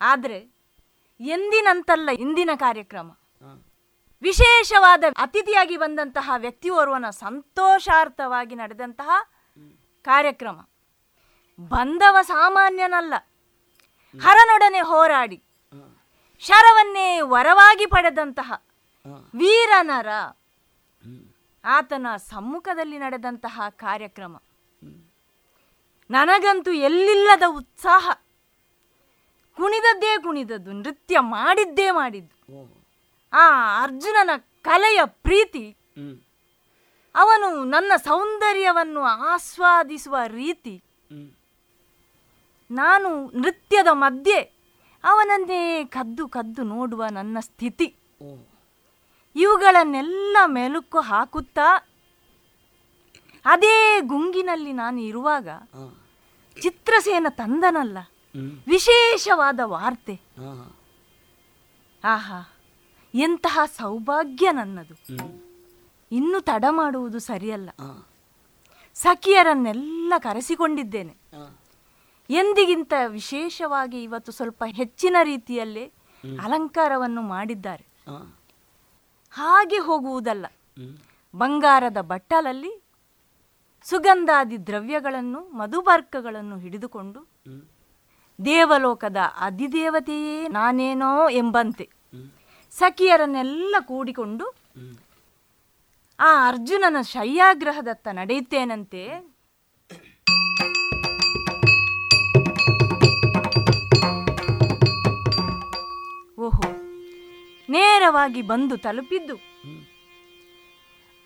[0.01, 0.39] ಆದರೆ
[1.21, 3.11] ಎಂದಿನಂತಲ್ಲ ಇಂದಿನ ಕಾರ್ಯಕ್ರಮ.
[4.23, 9.11] ವಿಶೇಷವಾದ ಅತಿಥಿಯಾಗಿ ಬಂದಂತಹ ವ್ಯಕ್ತಿಯೋರ್ವನ ಸಂತೋಷಾರ್ಥವಾಗಿ ನಡೆದಂತಹ
[10.03, 10.59] ಕಾರ್ಯಕ್ರಮ.
[11.59, 13.15] ಬಂದವ ಸಾಮಾನ್ಯನಲ್ಲ.
[14.15, 15.39] ಹರನೊಡನೆ ಹೋರಾಡಿ,
[16.43, 18.53] ಶರವನ್ನೇ ವರವಾಗಿ ಪಡೆದಂತಹ
[19.35, 20.09] ವೀರನರ
[21.65, 24.35] ಆತನ ಸಮ್ಮುಖದಲ್ಲಿ ನಡೆದಂತಹ ಕಾರ್ಯಕ್ರಮ.
[26.11, 28.07] ನನಗಂತೂ ಎಲ್ಲಿಲ್ಲದ ಉತ್ಸಾಹ.
[29.57, 32.37] ಕುಣಿದದ್ದೇ ಕುಣಿದದ್ದು, ನೃತ್ಯ ಮಾಡಿದ್ದೇ ಮಾಡಿದ್ದು.
[33.33, 33.45] ಆ
[33.83, 34.31] ಅರ್ಜುನನ
[34.63, 35.65] ಕಲೆಯ ಪ್ರೀತಿ,
[37.15, 40.75] ಅವನು ನನ್ನ ಸೌಂದರ್ಯವನ್ನು ಆಸ್ವಾದಿಸುವ ರೀತಿ
[42.73, 44.41] ನಾನು ನೃತ್ಯದ ಮಧ್ಯೆ
[45.05, 47.97] ಅವನನ್ನೇ ಕದ್ದು ಕದ್ದು ನೋಡುವ ನನ್ನ ಸ್ಥಿತಿ.
[49.37, 51.69] ಇವುಗಳನ್ನೆಲ್ಲ ಮೆಲುಕು ಹಾಕುತ್ತಾ
[53.45, 55.49] ಅದೇ ಗುಂಗಿನಲ್ಲಿ ನಾನು ಇರುವಾಗ
[56.63, 57.99] ಚಿತ್ರಸೇನ ತಂದನಲ್ಲ
[58.67, 60.21] ವಿಶೇಷವಾದ ವಾರ್ತೆ.
[62.05, 62.41] ಆಹಾ
[63.15, 64.97] ಎಂತಹ ಸೌಭಾಗ್ಯ ನನ್ನದು.
[66.13, 67.71] ಇನ್ನು ತಡ ಮಾಡುವುದು ಸರಿಯಲ್ಲ.
[68.95, 71.15] ಸಖಿಯರನ್ನೆಲ್ಲ ಕರೆಸಿಕೊಂಡಿದ್ದೇನೆ.
[72.31, 75.85] ಎಂದಿಗಿಂತ ವಿಶೇಷವಾಗಿ ಇವತ್ತು ಸ್ವಲ್ಪ ಹೆಚ್ಚಿನ ರೀತಿಯಲ್ಲಿ
[76.43, 77.87] ಅಲಂಕಾರವನ್ನು ಮಾಡಿದ್ದಾರೆ.
[79.31, 80.47] ಹಾಗೆ ಹೋಗುವುದಲ್ಲ.
[81.35, 82.83] ಬಂಗಾರದ ಬಟ್ಟಲಲ್ಲಿ
[83.83, 87.27] ಸುಗಂಧಾದಿ ದ್ರವ್ಯಗಳನ್ನು ಮಧುಬರ್ಕಗಳನ್ನು ಹಿಡಿದುಕೊಂಡು
[88.45, 91.91] ದೇವಲೋಕದ ಅಧಿದೇವತೆಯೇ ನಾನೇನೋ ಎಂಬಂತೆ
[92.71, 94.55] ಸಖಿಯರನ್ನೆಲ್ಲ ಕೂಡಿಕೊಂಡು
[96.21, 99.32] ಆ ಅರ್ಜುನನ ಶಯ್ಯಾಗ್ರಹದತ್ತ ನಡೆಯುತ್ತೇನಂತೆ
[107.75, 109.37] ನೇರವಾಗಿ ಬಂದು ತಲುಪಿದ್ದು.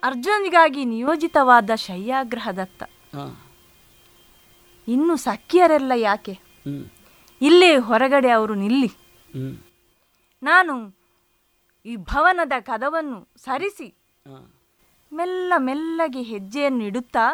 [0.02, 2.82] ಅರ್ಜುನಿಗಾಗಿ ನಿಯೋಜಿತವಾದ ಶಯ್ಯಾಗ್ರಹದತ್ತ.
[4.89, 6.35] ಇನ್ನು ಸಖಿಯರೆಲ್ಲ ಯಾಕೆ?
[7.40, 8.90] ಇಲ್ಲೇ ಹೊರಗಡೆ ಅವರು ನಿಲ್ಲಿ.
[10.43, 10.74] ನಾನು
[11.86, 13.89] ಈ ಭವನದ ಕದವನ್ನು ಸರಿಸಿ.
[15.12, 17.27] ಮೆಲ್ಲ ಮೆಲ್ಲಗೆ ಹೆಜ್ಜೆಯನ್ನು ಇಡುತ್ತಾ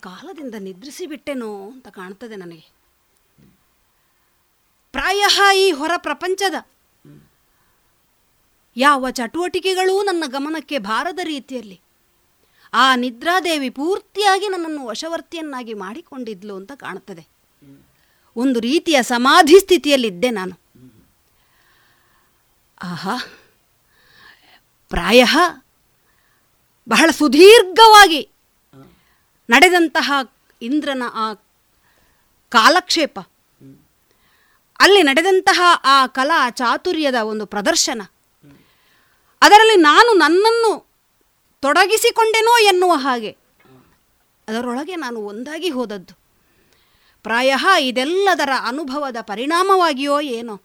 [0.08, 2.72] ಕಾಲದಿಂದ ನಿದ್ರಿಸಿಬಿಟ್ಟೆನೋ ಅಂತ ಕಾಣ್ತದೆ ನನಗೆ.
[4.92, 5.24] ಪ್ರಾಯ
[5.56, 6.54] ಈ ಹೊರ ಪ್ರಪಂಚದ
[8.78, 11.82] ಯಾವ ಚಟುವಟಿಕೆಗಳೂ ನನ್ನ ಗಮನಕ್ಕೆ ಬಾರದ ರೀತಿಯಲ್ಲಿ
[12.74, 17.28] ಆ ನಿದ್ರಾದೇವಿ ಪೂರ್ತಿಯಾಗಿ ನನ್ನನ್ನು ವಶವರ್ತಿಯನ್ನಾಗಿ ಮಾಡಿಕೊಂಡಿದ್ಲು ಅಂತ ಕಾಣುತ್ತದೆ
[18.36, 20.56] ಒಂದು ರೀತಿಯ ಸಮಾಧಿ ಸ್ಥಿತಿಯಲ್ಲಿದ್ದೆ ನಾನು.
[22.84, 23.18] ಆಹಾ,
[24.90, 25.26] ಪ್ರಾಯ
[26.90, 28.30] ಬಹಳ ಸುದೀರ್ಘವಾಗಿ
[29.50, 30.12] ನಡೆದಂತಹ
[30.62, 31.34] ಇಂದ್ರನ ಆ
[32.50, 33.20] ಕಾಲಕ್ಷೇಪ.
[34.80, 38.02] ಅಲ್ಲಿ ನಡೆದಂತಹ ಆ ಕಲಾ ಚಾತುರ್ಯದ ಒಂದು ಪ್ರದರ್ಶನ.
[39.42, 40.88] ಅದರಲ್ಲಿ ನಾನು ನನ್ನನ್ನು
[41.62, 43.38] ತೊಡಗಿಸಿಕೊಂಡೆನೋ ಎನ್ನುವ ಹಾಗೆ.
[44.48, 46.14] ಅದರೊಳಗೆ ನಾನು ಒಂದಾಗಿ ಹೋದದ್ದು.
[47.24, 50.62] ಪ್ರಾಯ ಇದೆಲ್ಲದರ ಅನುಭವದ ಪರಿಣಾಮವಾಗಿಯೋ ಏನೋ.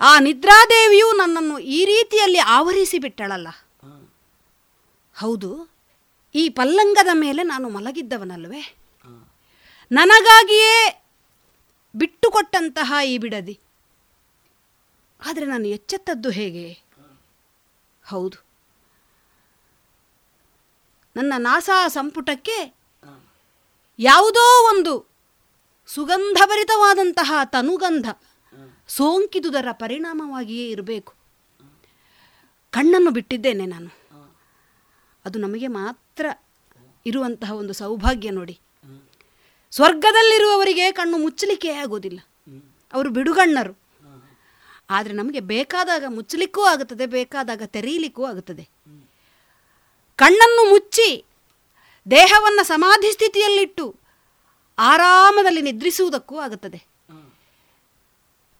[0.00, 3.48] ಆ ನಿದ್ರಾದೇವಿಯು ನನ್ನನ್ನು ಈ ರೀತಿಯಲ್ಲಿ ಆವರಿಸಿ ಬಿಟ್ಟಳಲ್ಲ.
[5.18, 5.79] ಹೌದು.
[6.34, 8.76] ಈ ಪಲ್ಲಂಗದ ಮೇಲೆ ನಾನು ಮಲಗಿದ್ದವನಲ್ವೇ?
[9.92, 11.04] ನನಗಾಗಿಯೇ
[11.94, 13.60] ಬಿಟ್ಟುಕೊಟ್ಟಂತಹ ಈ ಬಿಡದಿ.
[15.26, 16.82] ಆದರೆ ನಾನು ಎಚ್ಚೆತ್ತದ್ದು ಹೇಗೆ?
[18.08, 18.44] ಹೌದು.
[21.16, 22.74] ನನ್ನ ನಾಸಾ ಸಂಪುಟಕ್ಕೆ
[23.98, 25.10] ಯಾವುದೋ ಒಂದು
[25.86, 28.08] ಸುಗಂಧಭರಿತವಾದಂತಹ ತನುಗಂಧ
[28.88, 31.14] ಸೋಂಕಿದುದರ ಪರಿಣಾಮವಾಗಿಯೇ ಇರಬೇಕು.
[32.70, 34.00] ಕಣ್ಣನ್ನು ಬಿಟ್ಟಿದ್ದೇನೆ ನಾನು.
[35.24, 36.09] ಅದು ನಮಗೆ ಮಾತ್ರ
[37.06, 38.58] ಇರುವಂತಹ ಒಂದು ಸೌಭಾಗ್ಯ ನೋಡಿ.
[39.70, 42.20] ಸ್ವರ್ಗದಲ್ಲಿರುವವರಿಗೆ ಕಣ್ಣು ಮುಚ್ಚಲಿಕ್ಕೆ ಆಗೋದಿಲ್ಲ.
[42.92, 43.78] ಅವರು ಬಿಡುಗಣ್ಣರು.
[44.90, 48.68] ಆದರೆ ನಮಗೆ ಬೇಕಾದಾಗ ಮುಚ್ಚಲಿಕ್ಕೂ ಆಗುತ್ತದೆ, ಬೇಕಾದಾಗ ತೆರೆಯಲಿಕ್ಕೂ ಆಗುತ್ತದೆ.
[50.16, 51.24] ಕಣ್ಣನ್ನು ಮುಚ್ಚಿ
[52.10, 53.96] ದೇಹವನ್ನು ಸಮಾಧಿ ಸ್ಥಿತಿಯಲ್ಲಿಟ್ಟು
[54.78, 56.90] ಆರಾಮದಲ್ಲಿ ನಿದ್ರಿಸುವುದಕ್ಕೂ ಆಗುತ್ತದೆ.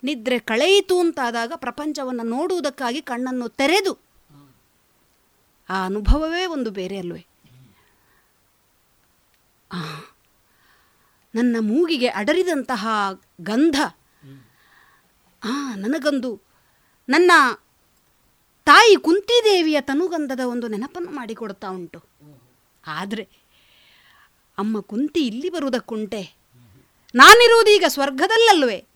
[0.03, 3.99] ನಿದ್ರೆ ಕಳೆಯಿತು ಅಂತಾದಾಗ ಪ್ರಪಂಚವನ್ನು ನೋಡುವುದಕ್ಕಾಗಿ ಕಣ್ಣನ್ನು ತೆರೆದು
[5.71, 7.27] ಆ ಅನುಭವವೇ ಒಂದು ಬೇರೆ ಅಲ್ವೇ.
[11.35, 12.89] ನನ್ನ ಮೂಗಿಗೆ ಅಡರಿದಂತಹ
[13.41, 13.81] ಗಂಧ.
[15.45, 16.41] ಆ, ನನಗೊಂದು
[17.09, 17.33] ನನ್ನ
[18.65, 21.99] ತಾಯಿ ಕುಂತಿದೇವಿಯ ತನುಗಂಧದ ಒಂದು ನೆನಪನ್ನು ಮಾಡಿಕೊಡ್ತಾ ಉಂಟು.
[22.87, 23.29] ಆದರೆ
[24.59, 26.37] ಅಮ್ಮ ಕುಂತಿ ಇಲ್ಲಿ ಬರುವುದಕ್ಕುಂಟೆ.
[27.15, 28.87] ನಾನಿರುವುದೀಗ ಸ್ವರ್ಗದಲ್ಲಲ್ವೇ?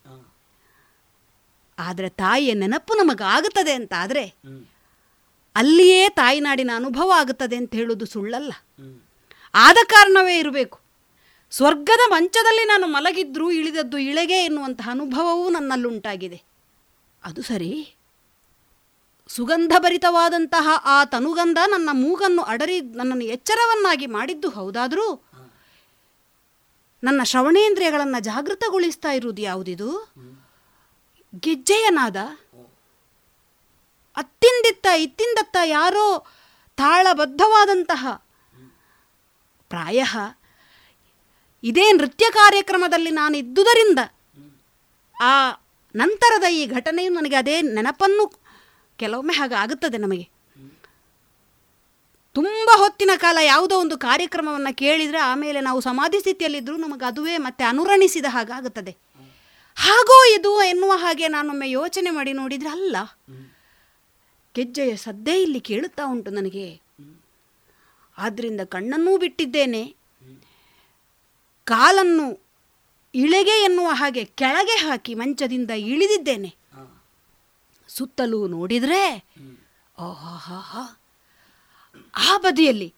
[1.79, 4.35] ಆದರೆ ತಾಯಿಯ ನೆನಪು ನಮಗಾಗುತ್ತದೆ ಅಂತಾದರೆ,
[5.57, 8.53] ಅಲ್ಲಿಯೇ ತಾಯಿನಾಡಿನ ಅನುಭವ ಆಗುತ್ತದೆ ಅಂತ ಹೇಳುವುದು ಸುಳ್ಳಲ್ಲ.
[9.55, 10.81] ಆದ ಕಾರಣವೇ ಇರಬೇಕು.
[11.51, 16.43] ಸ್ವರ್ಗದ ಮಂಚದಲ್ಲಿ ನಾನು ಮಲಗಿದ್ರೂ ಇಳಿದದ್ದು ಇಳೆಗೆ ಎನ್ನುವಂತಹ ಅನುಭವವೂ ನನ್ನಲ್ಲುಂಟಾಗಿದೆ.
[17.25, 17.95] ಅದು ಸರಿ.
[19.29, 25.25] ಸುಗಂಧಭರಿತವಾದಂತಹ ಆ ತನುಗಂಧ ನನ್ನ ಮೂಗನ್ನು ಅಡರಿ, ನನ್ನನ್ನು ಎಚ್ಚರವನ್ನಾಗಿ ಮಾಡಿದ್ದು ಹೌದಾದರೂ?
[27.05, 30.13] ನನ್ನ ಶ್ರವಣೇಂದ್ರಿಯಗಳನ್ನು ಜಾಗೃತಗೊಳಿಸ್ತಾ ಇರುವುದು ಯಾವುದಿದು?
[31.41, 32.17] ಗೆಜ್ಜೆಯನಾದ?
[34.17, 36.27] ಅತ್ತಿಂದಿತ್ತ ಇತ್ತಿಂದತ್ತ ಯಾರೋ
[36.77, 38.24] ತಾಳಬದ್ಧವಾದಂತಹ
[39.75, 40.01] ಪ್ರಾಯ
[41.63, 43.99] ಇದೇ ನೃತ್ಯ ಕಾರ್ಯಕ್ರಮದಲ್ಲಿ ನಾನು ಇದ್ದುದರಿಂದ
[45.21, 45.35] ಆ
[45.95, 48.25] ನಂತರದ ಈ ಘಟನೆಯು ನನಗೆ ಅದೇ ನೆನಪನ್ನು
[48.99, 50.27] ಕೆಲವೊಮ್ಮೆ ಹಾಗೆ ಆಗುತ್ತದೆ ನಮಗೆ.
[52.33, 58.25] ತುಂಬ ಹೊತ್ತಿನ ಕಾಲ ಯಾವುದೋ ಒಂದು ಕಾರ್ಯಕ್ರಮವನ್ನು ಕೇಳಿದರೆ ಆಮೇಲೆ ನಾವು ಸಮಾಧಿ ಸ್ಥಿತಿಯಲ್ಲಿದ್ದರೂ ನಮಗೆ ಅದುವೇ ಮತ್ತೆ ಅನುರಣಿಸಿದ
[58.29, 58.93] ಹಾಗಾಗುತ್ತದೆ
[59.77, 62.97] ಹಾಗೋ ಇದು ಎನ್ನುವ ಹಾಗೆ ನಾನೊಮ್ಮೆ ಯೋಚನೆ ಮಾಡಿ ನೋಡಿದರೆ ಅಲ್ಲ,
[64.55, 66.84] ಗೆಜ್ಜೆಯ ಸದ್ದೇ ಇಲ್ಲಿ ಕೇಳುತ್ತಾ ಉಂಟು ನನಗೆ.
[68.19, 69.97] ಆದ್ದರಿಂದ ಕಣ್ಣನ್ನೂ ಬಿಟ್ಟಿದ್ದೇನೆ.
[71.65, 72.45] ಕಾಲನ್ನು
[73.15, 76.55] ಇಳೆಗೆ ಎನ್ನುವ ಹಾಗೆ ಕೆಳಗೆ ಹಾಕಿ ಮಂಚದಿಂದ ಇಳಿದಿದ್ದೇನೆ.
[77.89, 79.25] ಸುತ್ತಲೂ ನೋಡಿದರೆ
[79.99, 81.01] ಆಹಾಹಾ.
[82.15, 82.95] ಆ ಬದಿಯಲ್ಲಿ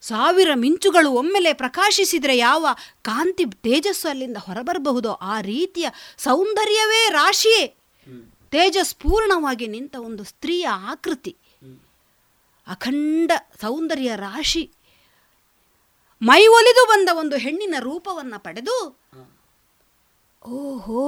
[0.00, 2.66] ಸಾವಿರ ಮಿಂಚುಗಳು ಒಮ್ಮೆಲೆ ಪ್ರಕಾಶಿಸಿದರೆ ಯಾವ
[3.02, 5.88] ಕಾಂತಿ ತೇಜಸ್ಸು ಅಲ್ಲಿಂದ ಹೊರಬರಬಹುದೋ ಆ ರೀತಿಯ
[6.18, 7.66] ಸೌಂದರ್ಯವೇ ರಾಶಿಯೇ.
[8.50, 11.36] ತೇಜಸ್ಪೂರ್ಣವಾಗಿ ನಿಂತ ಒಂದು ಸ್ತ್ರೀಯ ಆಕೃತಿ.
[12.72, 14.64] ಅಖಂಡ ಸೌಂದರ್ಯ ರಾಶಿ.
[16.22, 18.76] ಮೈ ಒಲಿದು ಬಂದ ಒಂದು ಹೆಣ್ಣಿನ ರೂಪವನ್ನು ಪಡೆದು,
[20.42, 21.02] ಓಹೋ,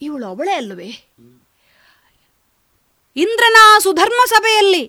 [0.00, 0.90] ಇವಳು ಅವಳೇ ಅಲ್ಲವೇ
[3.16, 4.84] ಇಂದ್ರನ ಸುಧರ್ಮ ಸಭೆಯಲ್ಲಿ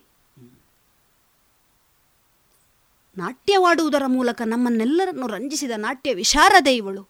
[3.18, 7.04] ನಾಟ್ಯವಾಡುವುದರ ಮೂಲಕ ನಮ್ಮನ್ನೆಲ್ಲರನ್ನು ರಂಜಿಸಿದ ನಾಟ್ಯ ವಿಶಾರದೆ ಇವಳು.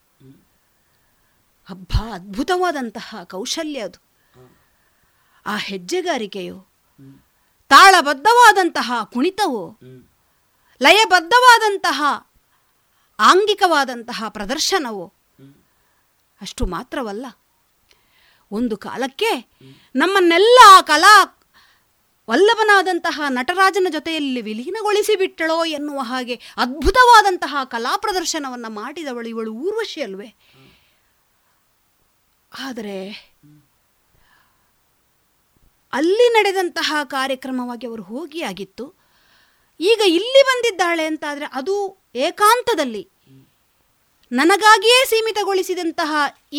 [1.67, 3.99] ಹಬ್ಬ ಅದ್ಭುತವಾದಂತಹ ಕೌಶಲ್ಯ ಅದು.
[5.45, 6.57] ಆ ಹೆಜ್ಜೆಗಾರಿಕೆಯೋ
[7.67, 9.79] ತಾಳಬದ್ಧವಾದಂತಹ ಕುಣಿತವು
[10.81, 12.03] ಲಯಬದ್ಧವಾದಂತಹ
[13.19, 15.13] ಆಂಗಿಕವಾದಂತಹ ಪ್ರದರ್ಶನವು
[16.41, 17.25] ಅಷ್ಟು ಮಾತ್ರವಲ್ಲ.
[18.51, 19.31] ಒಂದು ಕಾಲಕ್ಕೆ
[19.95, 21.39] ನಮ್ಮನ್ನೆಲ್ಲ ಆ ಕಲಾ
[22.29, 30.35] ವಲ್ಲಭನಾದಂತಹ ನಟರಾಜನ ಜೊತೆಯಲ್ಲಿ ವಿಲೀನಗೊಳಿಸಿಬಿಟ್ಟಳೋ ಎನ್ನುವ ಹಾಗೆ ಅದ್ಭುತವಾದಂತಹ ಕಲಾ ಪ್ರದರ್ಶನವನ್ನು ಮಾಡಿದವಳು ಇವಳು ಊರ್ವಶಿ ಅಲ್ವೇ?
[32.59, 32.97] ಆದರೆ
[35.93, 38.85] ಅಲ್ಲಿ ನಡೆದಂತಹ ಕಾರ್ಯಕ್ರಮವಾಗಿ ಅವರು ಹೋಗಿ ಆಗಿತ್ತು
[39.79, 41.75] ಈಗ ಇಲ್ಲಿ ಬಂದಿದ್ದಾಳೆ ಅಂತಾದರೆ ಅದು
[42.27, 43.03] ಏಕಾಂತದಲ್ಲಿ,
[44.31, 46.11] ನನಗಾಗಿಯೇ ಸೀಮಿತಗೊಳಿಸಿದಂತಹ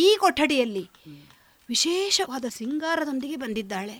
[0.05, 0.85] ಈ ಕೊಠಡಿಯಲ್ಲಿ
[1.69, 3.97] ವಿಶೇಷವಾದ ಸಿಂಗಾರದೊಂದಿಗೆ ಬಂದಿದ್ದಾಳೆ.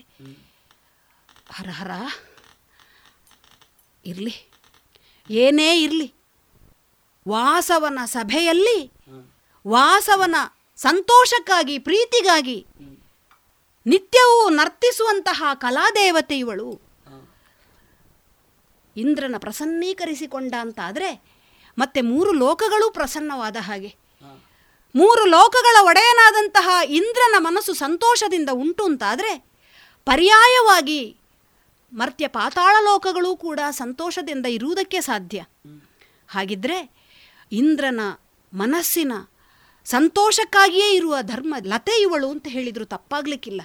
[1.55, 1.91] ಹರ ಹರ,
[4.03, 4.35] ಇರಲಿ,
[5.29, 6.09] ಏನೇ ಇರಲಿ,
[7.25, 8.79] ವಾಸವನ ಸಭೆಯಲ್ಲಿ,
[9.65, 10.35] ವಾಸವನ
[10.79, 12.57] ಸಂತೋಷಕ್ಕಾಗಿ, ಪ್ರೀತಿಗಾಗಿ
[13.85, 16.81] ನಿತ್ಯವೂ ನರ್ತಿಸುವಂತಹ ಕಲಾದೇವತೆ ಇವಳು
[18.97, 21.23] ಇಂದ್ರನ ಪ್ರಸನ್ನೀಕರಿಸಿಕೊಂಡ ಅಂತಾದರೆ
[21.77, 23.95] ಮತ್ತೆ ಮೂರು ಲೋಕಗಳೂ ಪ್ರಸನ್ನವಾದ ಹಾಗೆ.
[24.95, 29.45] ಮೂರು ಲೋಕಗಳ ಒಡೆಯನಾದಂತಹ ಇಂದ್ರನ ಮನಸ್ಸು ಸಂತೋಷದಿಂದ ಉಂಟು ಅಂತಾದರೆ
[30.05, 31.17] ಪರ್ಯಾಯವಾಗಿ
[31.93, 35.45] ಮರ್ತ್ಯ ಪಾತಾಳ ಲೋಕಗಳು ಕೂಡ ಸಂತೋಷದಿಂದ ಇರುವುದಕ್ಕೆ ಸಾಧ್ಯ.
[36.27, 36.91] ಹಾಗಿದ್ರೆ
[37.51, 37.99] ಇಂದ್ರನ
[38.53, 39.11] ಮನಸ್ಸಿನ
[39.85, 43.61] ಸಂತೋಷಕ್ಕಾಗಿಯೇ ಇರುವ ಧರ್ಮ ಲತೆ ಇವಳು ಅಂತ ಹೇಳಿದರು ತಪ್ಪಾಗ್ಲಿಕ್ಕಿಲ್ಲ.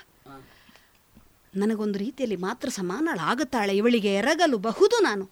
[1.54, 3.76] ನನಗೊಂದು ರೀತಿಯಲ್ಲಿ ಮಾತ್ರ ಸಮಾನಳಾಗುತ್ತಾಳೆ.
[3.76, 5.30] ಇವಳಿಗೆ ಎರಗಲು ಬಹುದು ನಾನು.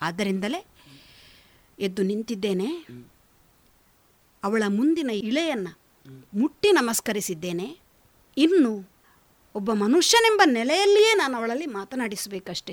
[0.00, 0.66] ಆದ್ದರಿಂದಲೇ
[1.78, 2.86] ಎದ್ದು ನಿಂತಿದ್ದೇನೆ.
[4.44, 5.78] ಅವಳ ಮುಂದಿನ ಇಳೆಯನ್ನು
[6.34, 7.78] ಮುಟ್ಟಿ ನಮಸ್ಕರಿಸಿದ್ದೇನೆ.
[8.36, 8.90] ಇನ್ನು
[9.54, 12.72] ಒಬ್ಬ ಮನುಷ್ಯನೆಂಬ ನೆಲೆಯಲ್ಲಿಯೇ ನಾನು ಅವಳಲ್ಲಿ ಮಾತನಾಡಿಸಬೇಕಷ್ಟೆ.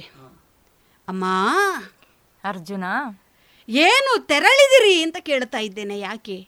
[1.07, 1.25] ಅಮ್ಮ!
[2.43, 2.83] ಅರ್ಜುನ!
[3.69, 6.47] ಏನು ತೆರಳಿದಿರಿ ಅಂತ ಕೇಳ್ತಾ ಇದ್ದೇನೆ ಯಾಕೆ?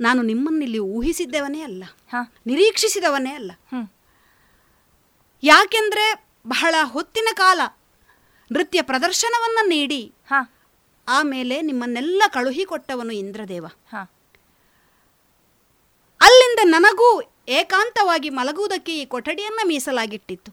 [0.00, 1.84] ನಾನು ನಿಮ್ಮನ್ನಿಲ್ಲಿ ಊಹಿಸಿದ್ದವನೇ ಅಲ್ಲ.
[2.46, 3.52] ನಿರೀಕ್ಷಿಸಿದವನೇ ಅಲ್ಲ.
[5.42, 6.06] ಯಾಕೆಂದ್ರೆ
[6.46, 7.60] ಬಹಳ ಹೊತ್ತಿನ ಕಾಲ
[8.52, 10.12] ನೃತ್ಯ ಪ್ರದರ್ಶನವನ್ನ ನೀಡಿ
[11.08, 13.66] ಆಮೇಲೆ ನಿಮ್ಮನ್ನೆಲ್ಲ ಕಳುಹಿಕೊಟ್ಟವನು ಇಂದ್ರದೇವ.
[16.20, 17.08] ಅಲ್ಲಿಂದ ನನಗೂ
[17.48, 20.52] ಏಕಾಂತವಾಗಿ ಮಲಗುವುದಕ್ಕೆ ಈ ಕೊಠಡಿಯನ್ನ ಮೀಸಲಾಗಿಟ್ಟಿತ್ತು.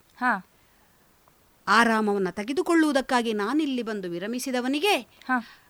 [1.67, 4.95] ಆರಾಮವನ್ನು ತೆಗೆದುಕೊಳ್ಳುವುದಕ್ಕಾಗಿ ನಾನಿಲ್ಲಿ ಬಂದು ವಿರಮಿಸಿದವನಿಗೆ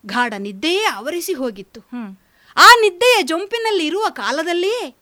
[0.05, 1.81] ಗಾಢ ನಿದ್ದೆಯೇ ಆವರಿಸಿ ಹೋಗಿತ್ತು.
[2.57, 4.95] ಆ ನಿದ್ದೆಯ ಜೊಂಪಿನಲ್ಲಿ ಇರುವ ಕಾಲದಲ್ಲಿಯೇ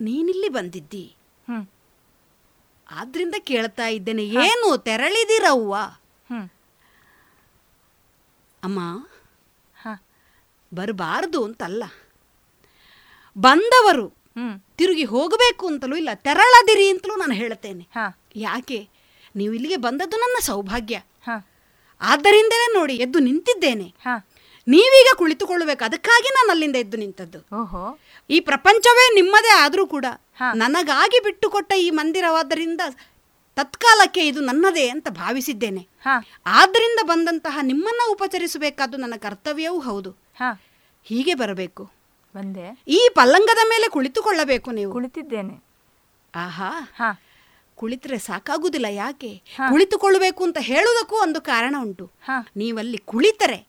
[0.00, 1.04] ನೀನಿಲ್ಲಿ ಬಂದಿದ್ದಿ.
[2.90, 4.24] ಆದ್ರಿಂದ ಕೇಳ್ತಾ ಇದ್ದೇನೆ.
[4.26, 5.74] ಏನು ತೆರಳಿದಿರವ್ವ?
[8.64, 8.78] ಅಮ್ಮ
[10.74, 11.84] ಬರಬಾರ್ದು ಅಂತಲ್ಲ.
[13.38, 14.06] ಬಂದವರು
[14.76, 17.88] ತಿರುಗಿ ಹೋಗಬೇಕು ಅಂತಲೂ ಇಲ್ಲ ತೆರಳದಿರಿ ಅಂತಲೂ ನಾನು ಹೇಳ್ತೇನೆ.
[18.36, 18.88] ಯಾಕೆ?
[19.36, 21.02] ನೀವು ಇಲ್ಲಿಗೆ ಬಂದದ್ದು ನನ್ನ ಸೌಭಾಗ್ಯ.
[22.00, 23.94] ಆದ್ದರಿಂದಲೇ ನೋಡಿ ಎದ್ದು ನಿಂತಿದ್ದೇನೆ.
[24.68, 27.38] ನೀವೀಗ ಕುಳಿತುಕೊಳ್ಳಬೇಕು ಅದಕ್ಕಾಗಿ ನಾನು ಅಲ್ಲಿಂದ ಎದ್ದು ನಿಂತದ್ದು.
[28.30, 30.04] ಈ ಪ್ರಪಂಚವೇ ನಿಮ್ಮದೇ ಆದರೂ ಕೂಡ
[30.54, 32.80] ನನಗಾಗಿ ಬಿಟ್ಟುಕೊಟ್ಟ ಈ ಮಂದಿರವಾದ್ದರಿಂದ
[33.56, 35.88] ತತ್ಕಾಲಕ್ಕೆ ಇದು ನನ್ನದೇ ಅಂತ ಭಾವಿಸಿದ್ದೇನೆ.
[36.46, 40.10] ಆದ್ದರಿಂದ ಬಂದಂತಹ ನಿಮ್ಮನ್ನ ಉಪಚರಿಸಬೇಕಾದ್ದು ನನ್ನ ಕರ್ತವ್ಯವೂ ಹೌದು.
[41.04, 41.90] ಹೀಗೆ ಬರಬೇಕು.
[42.36, 42.82] ಬಂದೆ.
[42.88, 44.92] ಈ ಪಲ್ಲಂಗದ ಮೇಲೆ ಕುಳಿತುಕೊಳ್ಳಬೇಕು ನೀವು.
[44.92, 45.64] ಕುಳಿತಿದ್ದೇನೆ.
[46.34, 46.90] ಆಹಾ.
[47.74, 49.42] ಕುಳಿತರೆ ಸಾಕಾಗುವುದಿಲ್ಲ ಯಾಕೆ?
[49.70, 52.10] ಕುಳಿತುಕೊಳ್ಳಬೇಕು ಅಂತ ಹೇಳುವುದಕ್ಕೂ ಒಂದು ಕಾರಣ ಉಂಟು.
[52.56, 53.66] ನೀವಲ್ಲಿ ಕುಳಿತರೆ.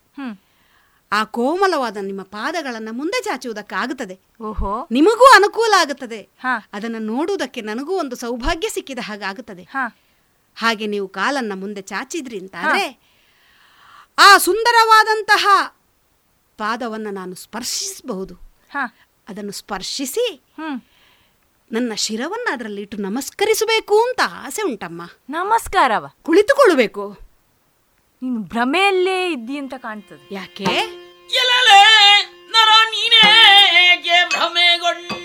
[1.11, 4.19] ಆ ಕೋಮಲವಾದ ನಿಮ್ಮ ಪಾದಗಳನ್ನ ಮುಂದೆ ಚಾಚುವುದಕ್ಕಾಗುತ್ತದೆ.
[4.41, 4.87] ಓಹೋ.
[4.91, 6.29] ನಿಮಗೂ ಅನುಕೂಲ ಆಗುತ್ತದೆ.
[6.73, 9.63] ಅದನ್ನು ನೋಡುವುದಕ್ಕೆ ನನಗೂ ಒಂದು ಸೌಭಾಗ್ಯ ಸಿಕ್ಕಿದ ಹಾಗಾಗುತ್ತದೆ
[10.55, 12.99] ಹಾಗೆ ನೀವು ಕಾಲನ್ನ ಮುಂದೆ ಚಾಚಿದ್ರಿ ಅಂತಾದ್ರೆ
[14.19, 15.75] ಆ ಸುಂದರವಾದಂತಹ
[16.57, 18.35] ಪಾದವನ್ನು ನಾನು ಸ್ಪರ್ಶಿಸಬಹುದು.
[19.29, 20.41] ಅದನ್ನು ಸ್ಪರ್ಶಿಸಿ
[21.71, 25.01] ನನ್ನ ಶಿರವನ್ನ ಅದರಲ್ಲಿ ಇಟ್ಟು ನಮಸ್ಕರಿಸಬೇಕು ಅಂತ ಆಸೆ ಉಂಟಮ್ಮ.
[25.29, 26.09] ನಮಸ್ಕಾರವ.
[26.21, 27.17] ಕುಳಿತುಕೊಳ್ಳಬೇಕು.
[28.21, 30.35] ನೀನು ಭ್ರಮೆಯಲ್ಲೇ ಇದ್ದಿ ಅಂತ ಕಾಣ್ತದೆ.
[30.35, 30.65] ಯಾಕೆ?
[31.29, 31.81] ಎಲ್ಲಲೇ
[32.53, 35.18] ನರ ನೀನೇಗೆ ಭ್ರಮೆಗೊಂಡೆ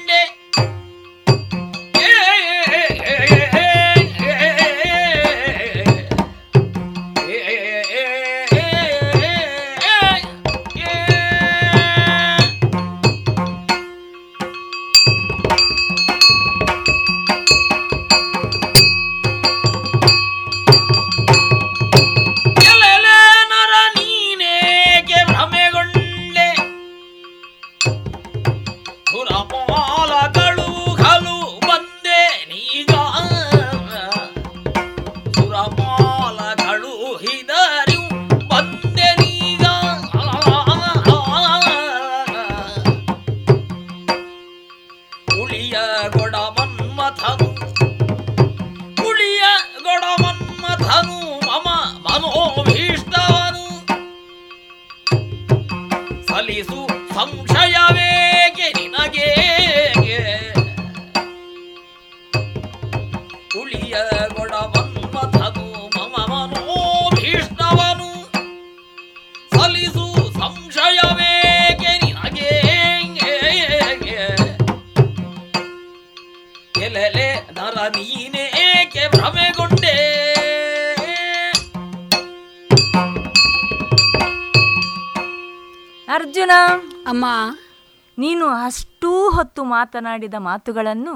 [89.84, 91.14] ಮಾತನಾಡಿದ ಮಾತುಗಳನ್ನು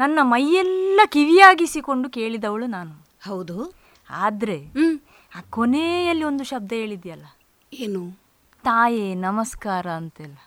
[0.00, 2.94] ನನ್ನ ಮೈಯೆಲ್ಲ ಕಿವಿಯಾಗಿಸಿಕೊಂಡು ಕೇಳಿದವಳು ನಾನು.
[3.28, 3.74] ಹೌದು.
[4.10, 4.66] ಆದ್ರೆ
[5.36, 7.26] ಆ ಕೊನೆಯಲ್ಲಿ ಒಂದು ಶಬ್ದ ಹೇಳಿದ್ಯಲ್ಲ?
[7.72, 8.20] ಏನು?
[8.62, 10.38] ತಾಯೇ ನಮಸ್ಕಾರ ಅಂತೆಲ್ಲ.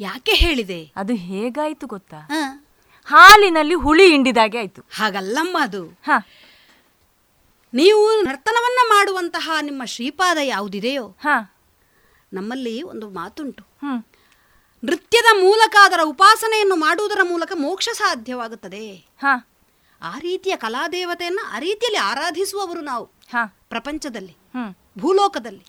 [0.00, 0.92] ಯಾಕೆ ಹೇಳಿದೆ?
[0.96, 2.28] ಅದು ಹೇಗಾಯ್ತು ಗೊತ್ತಾ?
[3.04, 4.82] ಹಾಲಿನಲ್ಲಿ ಹುಳಿ ಹಿಂಡಿದಾಗೆ ಆಯ್ತು.
[4.96, 5.84] ಹಾಗಲ್ಲಮ್ಮ ಅದು.
[7.74, 11.16] ನೀವು ನರ್ತನವನ್ನ ಮಾಡುವಂತಹ ನಿಮ್ಮ ಶ್ರೀಪಾದ ಯಾವುದಿದೆಯೋ?
[12.32, 13.64] ನಮ್ಮಲ್ಲಿ ಒಂದು ಮಾತುಂಟು.
[14.84, 19.04] ನೃತ್ಯದ ಮೂಲಕ ಅದರ ಉಪಾಸನೆಯನ್ನು ಮಾಡುವುದರ ಮೂಲಕ ಮೋಕ್ಷ ಸಾಧ್ಯವಾಗುತ್ತದೆ.
[20.02, 23.10] ಆ ರೀತಿಯ ಕಲಾದೇವತೆಯನ್ನು ಆ ರೀತಿಯಲ್ಲಿ ಆರಾಧಿಸುವವರು ನಾವು.
[23.68, 24.36] ಪ್ರಪಂಚದಲ್ಲಿ.
[24.98, 25.64] ಭೂಲೋಕದಲ್ಲಿ.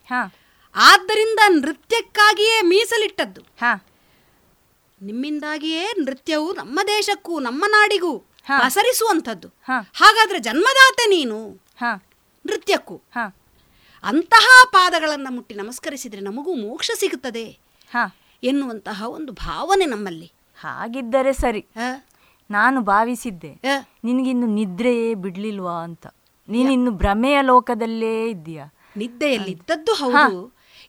[0.76, 3.41] ಆದ್ದರಿಂದ ನೃತ್ಯಕ್ಕಾಗಿಯೇ ಮೀಸಲಿಟ್ಟದ್ದು.
[5.02, 8.18] ನಿಮ್ಮಿಂದಾಗಿಯೇ ನೃತ್ಯವು ನಮ್ಮ ದೇಶಕ್ಕೂ ನಮ್ಮ ನಾಡಿಗೂ
[8.60, 9.48] ಪಸರಿಸುವಂಥದ್ದು.
[9.94, 11.61] ಹಾಗಾದ್ರೆ ಜನ್ಮದಾತೆ ನೀನು
[12.45, 13.02] ನೃತ್ಯಕ್ಕೂ.
[14.03, 17.57] ಅಂತಹ ಪಾದಗಳನ್ನು ಮುಟ್ಟಿ ನಮಸ್ಕರಿಸಿದ್ರೆ ನಮಗೂ ಮೋಕ್ಷ ಸಿಗುತ್ತದೆ.
[18.44, 20.32] ಎನ್ನುವಂತಹ ಒಂದು ಭಾವನೆ ನಮ್ಮಲ್ಲಿ.
[20.60, 21.65] ಹಾಗಿದ್ದರೆ ಸರಿ.
[22.52, 23.52] ನಾನು ಭಾವಿಸಿದ್ದೆ
[24.03, 26.07] ನಿನಗಿನ್ನು ನಿದ್ರೆಯೇ ಬಿಡ್ಲಿಲ್ವಾ ಅಂತ.
[26.48, 28.65] ನೀನಿನ್ನು ಭ್ರಮೆಯ ಲೋಕದಲ್ಲೇ ಇದ್ದೀಯಾ?
[28.98, 30.41] ನಿದ್ದೆಯಲ್ಲಿದ್ದದ್ದು ಹೌದು.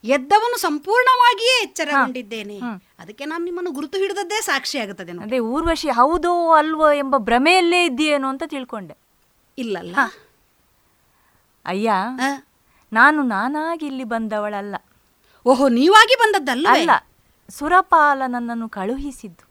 [0.03, 2.57] ಎದ್ದವನು ಸಂಪೂರ್ಣವಾಗಿಯೇ ಎಚ್ಚರಗೊಂಡಿದ್ದೇನೆ.
[2.99, 5.11] ಅದಕ್ಕೆ ನಾನು ನಿಮ್ಮನ್ನು ಗುರುತು ಹಿಡಿದದ್ದೇ ಸಾಕ್ಷಿ ಆಗುತ್ತದೆ.
[5.11, 8.95] ಅದೇ ಊರ್ವಶಿ ಹೌದೋ ಅಲ್ವೋ ಎಂಬ ಭ್ರಮೆಯಲ್ಲೇ ಇದ್ದೀಯೇನೋ ಅಂತ ತಿಳ್ಕೊಂಡೆ.
[9.57, 9.95] ಇಲ್ಲಲ್ಲ.
[11.65, 11.91] ಅಯ್ಯ
[12.93, 14.75] ನಾನು ನಾನಾಗಿ ಇಲ್ಲಿ ಬಂದವಳಲ್ಲ.
[15.45, 16.91] ಓಹೋ ನೀವಾಗಿ ಬಂದದ್ದಲ್ಲ ಅಲ್ಲ
[17.49, 19.45] ಸುರಪಾಲ ನನ್ನನ್ನು ಕಳುಹಿಸಿದ್ದು.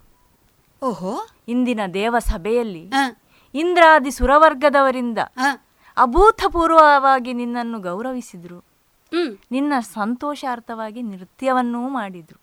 [0.87, 1.29] ಓಹೋ.
[1.49, 2.91] ಇಂದಿನ ದೇವ ಸಭೆಯಲ್ಲಿ
[3.55, 5.19] ಇಂದ್ರಾದಿ ಸುರವರ್ಗದವರಿಂದ
[5.97, 8.65] ಅಭೂತಪೂರ್ವವಾಗಿ ನಿನ್ನನ್ನು ಗೌರವಿಸಿದ್ರು.
[9.51, 12.41] ನಿನ್ನ ಸಂತೋಷಾರ್ಥವಾಗಿ ನೃತ್ಯವನ್ನೂ ಮಾಡಿದ್ರು.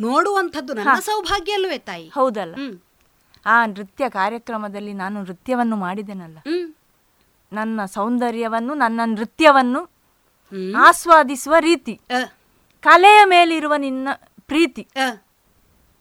[0.00, 2.08] ನೋಡುವಂಥದ್ದು ನನ್ನ ಸೌಭಾಗ್ಯ ಅಲ್ವೇ ತಾಯಿ?
[2.08, 2.54] ಹೌದಲ್ಲ.
[3.46, 6.38] ಆ ನೃತ್ಯ ಕಾರ್ಯಕ್ರಮದಲ್ಲಿ ನಾನು ನೃತ್ಯವನ್ನು ಮಾಡಿದೆನಲ್ಲ.
[7.52, 9.90] ನನ್ನ ಸೌಂದರ್ಯವನ್ನು ನನ್ನ ನೃತ್ಯವನ್ನು
[10.76, 12.00] ಆಸ್ವಾದಿಸುವ ರೀತಿ
[12.80, 14.08] ಕಲೆಯ ಮೇಲಿರುವ ನಿನ್ನ
[14.48, 14.82] ಪ್ರೀತಿ.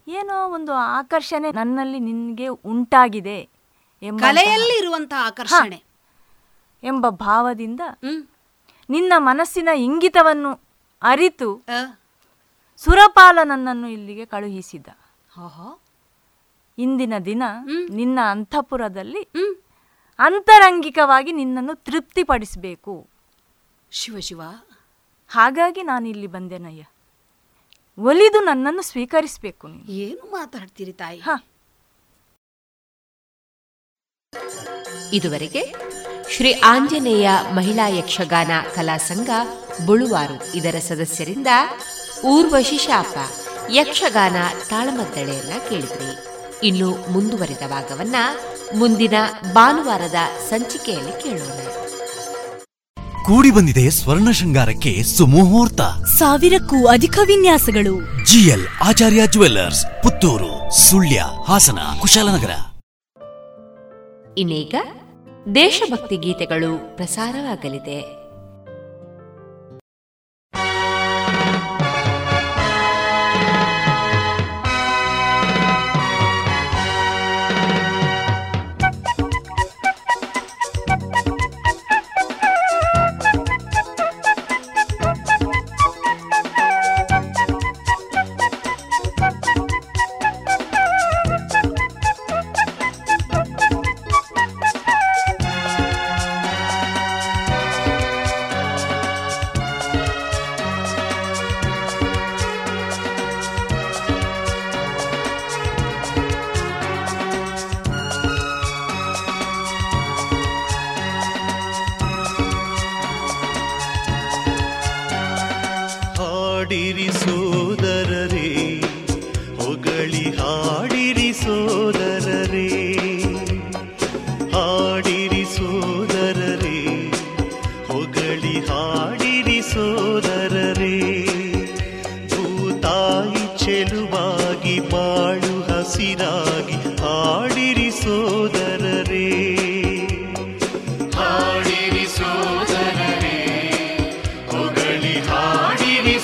[0.08, 3.38] ಏನೋ ಒಂದು ಆಕರ್ಷಣೆ ನನ್ನಲ್ಲಿ ನಿನಗೆ ಉಂಟಾಗಿದೆ
[4.02, 5.84] ಎಂಬ ಕಲೆಯಲ್ಲಿ ಇರುವಂತಹ ಆಕರ್ಷಣೆ.
[6.84, 7.82] ಎಂಬ ಭಾವದಿಂದ
[8.90, 10.52] ನಿನ್ನ ಮನಸ್ಸಿನ ಇಂಗಿತವನ್ನು
[11.02, 11.50] ಅರಿತು
[12.78, 14.88] ಸುರಪಾಲ ನನ್ನನ್ನು ಇಲ್ಲಿಗೆ ಕಳುಹಿಸಿದ.
[16.78, 17.44] ಇಂದಿನ ದಿನ
[17.90, 19.24] ನಿನ್ನ ಅಂತಃಪುರದಲ್ಲಿ
[20.20, 22.94] ಅಂತರಂಗಿಕವಾಗಿ ನಿನ್ನನ್ನು ತೃಪ್ತಿಪಡಿಸಬೇಕು.
[23.92, 24.42] ಶಿವ ಶಿವ.
[25.28, 26.84] ಹಾಗಾಗಿ ನಾನು ಇಲ್ಲಿ ಬಂದೆನಯ್ಯ.
[28.00, 29.92] ಒಲಿದು ನನ್ನನ್ನು ಸ್ವೀಕರಿಸಬೇಕು ನೀನು.
[29.92, 31.22] ಏನು ಮಾತಾಡ್ತೀರಿ ತಾಯಿ?
[35.14, 35.74] ಇದುವರೆಗೆ
[36.32, 39.30] ಶ್ರೀ ಆಂಜನೇಯ ಮಹಿಳಾ ಯಕ್ಷಗಾನ ಕಲಾ ಸಂಘ
[39.86, 41.48] ಬುಳುವಾರು ಇದರ ಸದಸ್ಯರಿಂದ
[42.26, 43.18] ಊರ್ವಶಿ ಶಾಪ
[43.72, 44.36] ಯಕ್ಷಗಾನ
[44.70, 46.28] ತಾಳಮದ್ದಳೆಯನ್ನ ಕೇಳಿದ್ರಿ.
[46.68, 48.16] ಇನ್ನು ಮುಂದುವರಿದ ಭಾಗವನ್ನ
[48.76, 49.14] ಮುಂದಿನ
[49.54, 50.16] ಭಾನುವಾರದ
[50.50, 51.87] ಸಂಚಿಕೆಯಲ್ಲಿ ಕೇಳೋಣ.
[53.28, 55.82] ಕೂಡಿ ಬಂದಿದೆ ಸ್ವರ್ಣ ಶೃಂಗಾರಕ್ಕೆ ಸುಮುಹೂರ್ತ.
[56.18, 58.26] ಸಾವಿರಕ್ಕೂ ಅಧಿಕ ವಿನ್ಯಾಸಗಳು.
[58.26, 62.50] GL Acharya jewellers Puttur Sullia Hassan Kushalnagar.
[64.38, 64.76] ಇನ್ನೀಗ
[65.56, 68.27] ದೇಶಭಕ್ತಿ ಗೀತೆಗಳು ಪ್ರಸಾರವಾಗಲಿದೆ.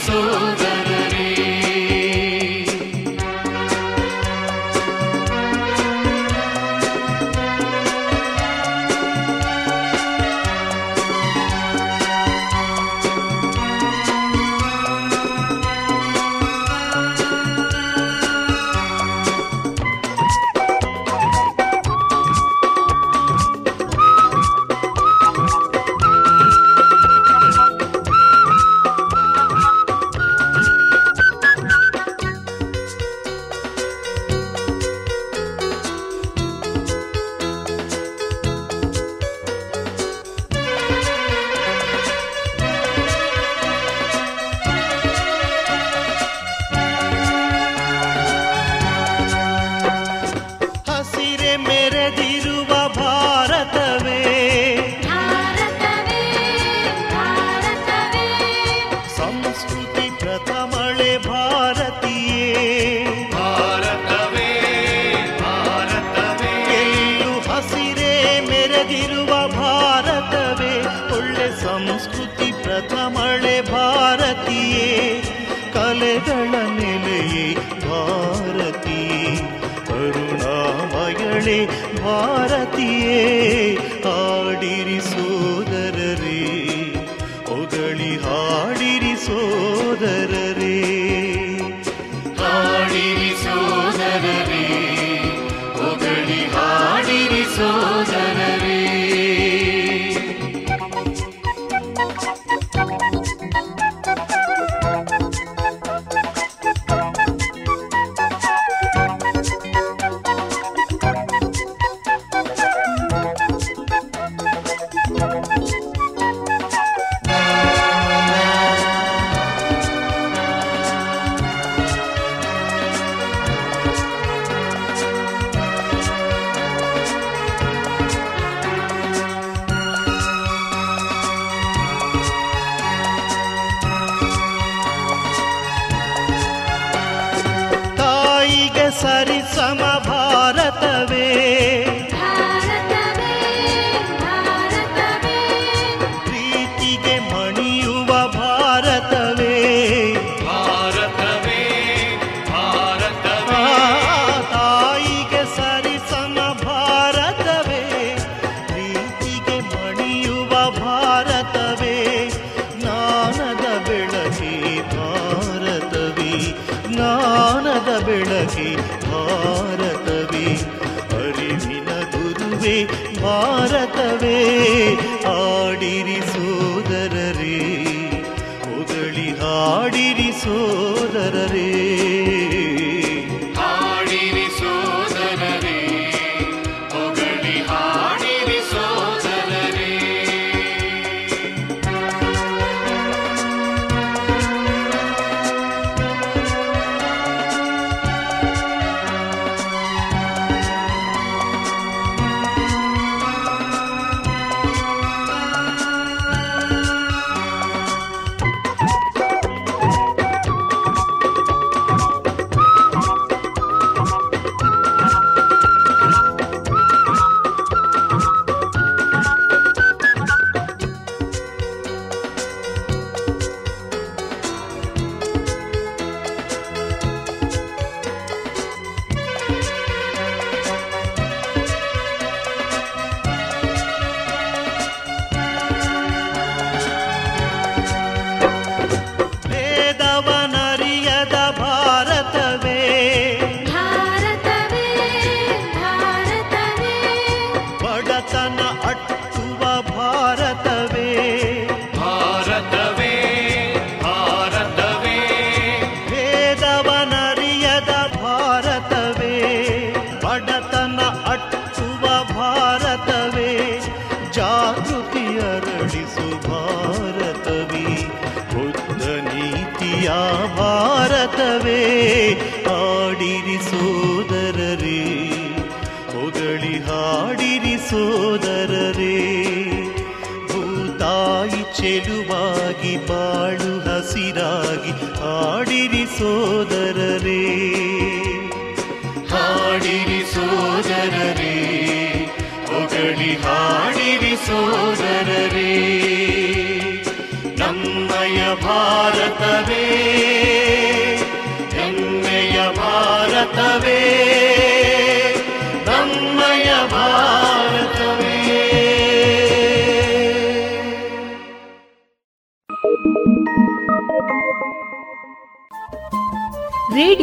[0.05, 0.62] soul.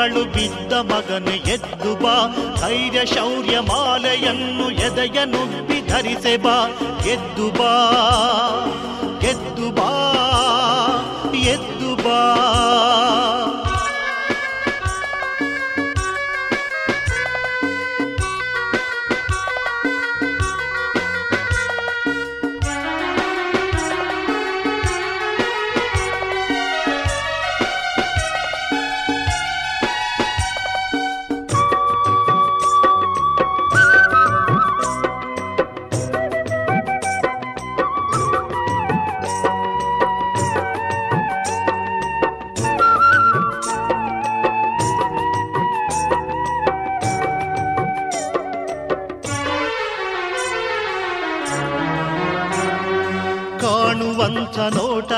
[0.00, 2.34] ಕರೆಯುತಿಗಳು ಬಿದ್ದ ಮಗನು ಎದ್ದು ಬಾ.
[2.60, 6.66] ಧೈರ್ಯ ಶೌರ್ಯ ಮಾಲೆಯನ್ನು ಎದೆಯ ನುಬ್ಬಿ ಧರಿಸೆ ಬಾ.
[7.06, 7.70] ಎದ್ದು ಬಾ.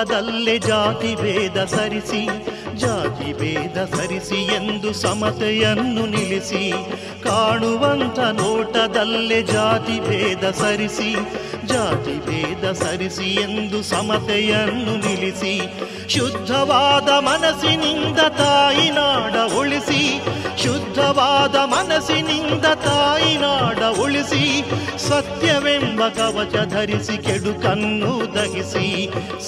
[0.02, 2.20] ನೋಟದಲ್ಲೇ ಜಾತಿ ಭೇದ ಸರಿಸಿ
[2.82, 6.62] ಜಾತಿ ಭೇದ ಸರಿಸಿ ಎಂದು ಸಮತೆಯನ್ನು ನಿಲ್ಲಿಸಿ,
[7.22, 11.10] ಕಾಣುವಂಥ ನೋಟದಲ್ಲೇ ಜಾತಿ ಭೇದ ಸರಿಸಿ
[11.72, 15.54] ಜಾತಿ ಭೇದ ಸರಿಸಿ ಎಂದು ಸಮತೆಯನ್ನು ನಿಲ್ಲಿಸಿ,
[16.14, 20.02] ಶುದ್ಧವಾದ ಮನಸ್ಸಿನಿಂದ ತಾಯಿ ನಾಡ ಉಳಿಸಿ
[20.62, 24.44] ಶುದ್ಧವಾದ ಮನಸ್ಸಿನಿಂದ ತಾಯಿ ನಾಡ ಉಳಿಸಿ,
[25.08, 28.86] ಸತ್ಯವೆಂಬ ಕವಚ ಧರಿಸಿ ಕೆಡುಕನ್ನು ದಹಿಸಿ,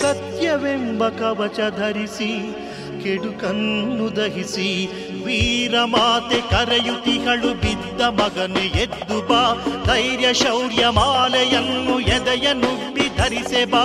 [0.01, 2.31] ಸತ್ಯವೆಂಬ ಕವಚ ಧರಿಸಿ
[3.05, 4.69] ಕೆಡುಕನ್ನು ದಹಿಸಿ,
[5.25, 9.43] ವೀರ ಮಾತೆ ಕರೆಯುತಿಗಳು ಬಿದ್ದ ಮಗನು ಎದ್ದು ಬಾ,
[9.87, 13.85] ಧೈರ್ಯ ಶೌರ್ಯ ಮಾಲೆಯನ್ನು ಎದೆಯ ನುಬ್ಬಿ ಧರಿಸೆ ಬಾ,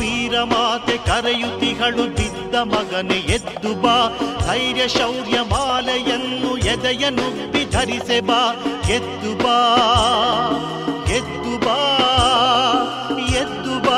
[0.00, 4.18] ವೀರ ಮಾತೆ ಕರೆಯುತಿಗಳು ಬಿದ್ದ ಮಗನು ಎದ್ದು ಬಾ.
[4.46, 8.54] ಧೈರ್ಯ ಶೌರ್ಯ ಮಾಲೆಯನ್ನು ಎದೆಯ ನುಬ್ಬಿ ಧರಿಸೆ ಬಾ.
[8.90, 9.56] ಎದ್ದು ಬಾ
[11.12, 11.76] ಎದ್ದು ಬಾ
[13.36, 13.96] ಎದ್ದು ಬಾ.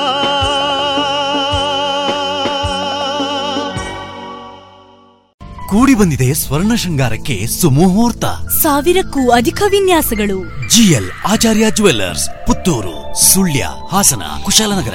[5.68, 8.24] ಕೂಡಿ ಬಂದಿದೆ ಸ್ವರ್ಣ ಶೃಂಗಾರಕ್ಕೆ ಸುಮುಹೂರ್ತ.
[8.62, 10.68] ಸಾವಿರಕ್ಕೂ ಅಧಿಕ ವಿನ್ಯಾಸಗಳು.
[10.68, 14.94] GL Acharya jewellers Puttur Sullia Hassan Kushalnagar.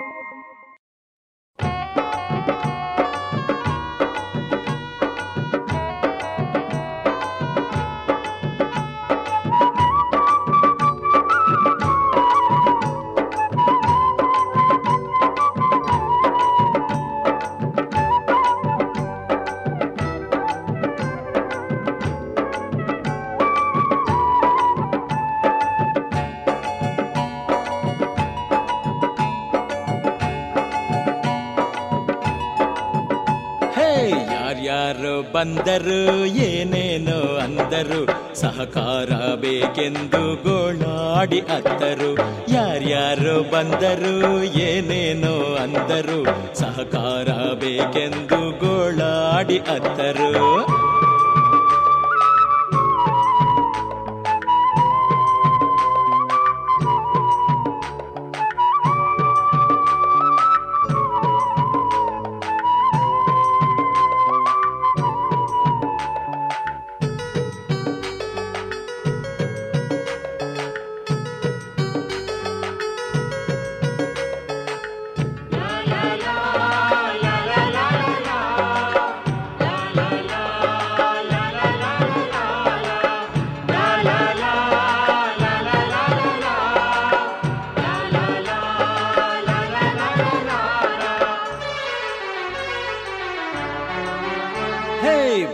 [35.41, 38.05] ಬಂದರು, ಏನೇನೋ ಅಂದರು,
[38.35, 42.15] ಸಹಕಾರ ಬೇಕೆಂದು ಗೋಳಾಡಿ ಅತ್ತರು.
[42.51, 46.23] ಯಾರ್ಯಾರು ಬಂದರು, ಏನೇನೋ ಅಂದರು,
[46.59, 50.31] ಸಹಕಾರ ಬೇಕೆಂದು ಗೋಳಾಡಿ ಅತ್ತರು.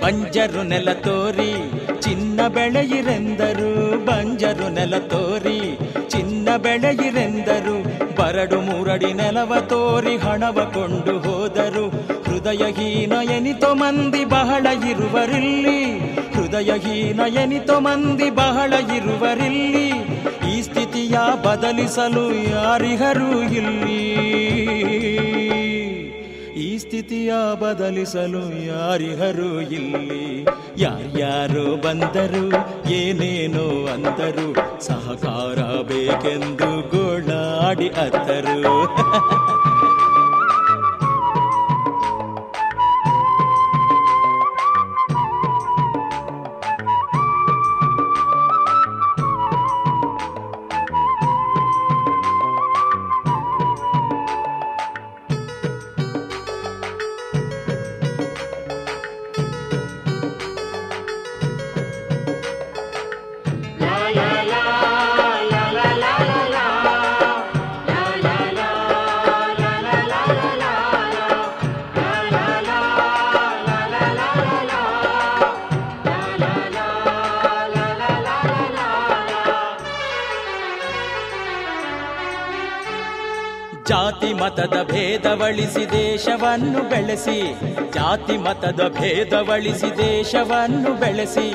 [0.08, 1.72] ಬಂಜರು ನೆಲ ತೋರಿ,
[2.02, 4.06] ಚಿನ್ನ ಬೆಳೆಯಿರೆಂದರು.
[4.06, 5.80] ಬಂಜರು ನೆಲ ತೋರಿ,
[6.10, 7.84] ಚಿನ್ನ ಬೆಳೆಯಿರೆಂದರು.
[8.16, 11.90] ಬರಡು ಮೂರಡಿ ನೆಲವ ತೋರಿ ಹಣವ ಕೊಂಡು ಹೋದರು.
[12.24, 16.00] ಹೃದಯಹೀನ ಎನಿತೋ ಮಂದಿ ಬಹಳ ಇರುವರಿಲ್ಲಿ.
[16.34, 19.90] ಹೃದಯಹೀನ ಎನಿತೋ ಮಂದಿ ಬಹಳ ಇರುವರಿಲ್ಲಿ.
[20.54, 25.17] ಈ ಸ್ಥಿತಿಯ ಬದಲಿಸಲು ಯಾರಿಗರೂ ಇಲ್ಲಿ.
[26.88, 30.44] ಸ್ಥಿತಿಯ ಬದಲಿಸಲು ಯಾರಿಹರು ಇಲ್ಲಿ?
[30.78, 32.50] ಯಾರ್ಯಾರು ಬಂದರು
[32.92, 34.80] ಏನೇನೋ ಅಂದರು?
[34.80, 38.88] ಸಹಕಾರ ಬೇಕೆಂದು ಗೋಳಾಡಿ ಅತ್ತರು.
[84.58, 87.36] ಮತದ ಭೇದವಳಿಸಿ ದೇಶವನ್ನು ಬೆಳೆಸಿ,
[87.96, 91.46] ಜಾತಿ ಮತದ ಭೇದವಳಿಸಿ ದೇಶವನ್ನು ಬೆಳೆಸಿ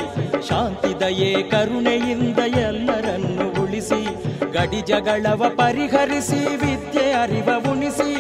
[0.49, 2.39] ಶಾಂತಿ ದಯೆ ಕರುಣೆಯಿಂದ
[2.69, 4.01] ಎಲ್ಲರನ್ನು ಉಳಿಸಿ
[4.53, 8.11] ಗಡಿ ಜಗಳವ ಪರಿಹರಿಸಿ, ವಿದ್ಯೆ ಅರಿವ ಉಣಿಸಿ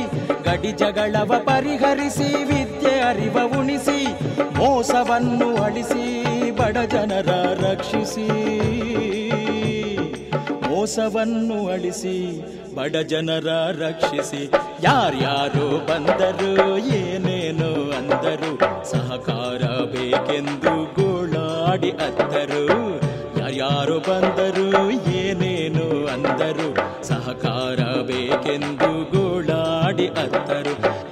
[0.42, 3.98] ಗಡಿ ಜಗಳವ ಪರಿಹರಿಸಿ, ವಿದ್ಯೆ ಅರಿವ ಉಣಿಸಿ,
[4.58, 6.04] ಮೋಸವನ್ನು ಅಳಿಸಿ,
[6.50, 7.30] ಬಡ ಜನರ
[7.62, 8.26] ರಕ್ಷಿಸಿ,
[10.68, 12.16] ಮೋಸವನ್ನು ಅಳಿಸಿ
[12.76, 13.46] ಬಡ ಜನರ
[13.82, 14.50] ರಕ್ಷಿಸಿ.
[14.82, 22.90] ಯಾರ್ಯಾರು ಬಂದರು, ಏನೇನು ಅಂದರು, ಸಹಕಾರ ಬೇಕೆಂದು ಗೋಳಾಡಿ ಅತ್ತರು.
[23.40, 26.68] ಯಾರ್ಯಾರೋ ಬಂದರು, ಏನೇನು ಅಂದರು,
[27.04, 31.11] ಸಹಕಾರ ಬೇಕೆಂದು ಗೋಳಾಡಿ ಅತ್ತರು.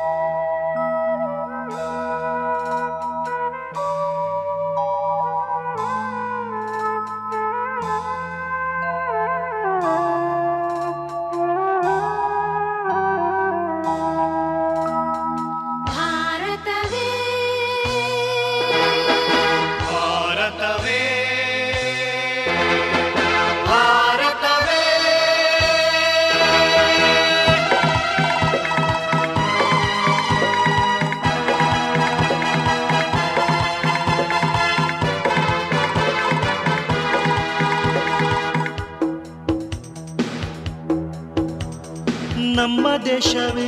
[42.55, 43.67] ನಮ್ಮ ದೇಶವೇ,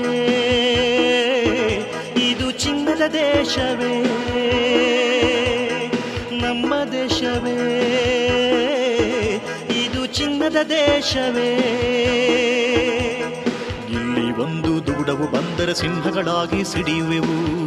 [2.18, 4.04] ಇದು ಚಿನ್ನದ ದೇಶವೇ,
[6.32, 7.58] ನಮ್ಮ ದೇಶವೇ,
[9.86, 11.56] ಇದು ಚಿನ್ನದ ದೇಶವೇ.
[13.90, 17.64] ಇಲ್ಲಿ ಒಂದು ದೂಡವು ಬಂದರ ಸಿಂಹಗಳಾಗಿ ಸಿಡಿಯುವೆವು.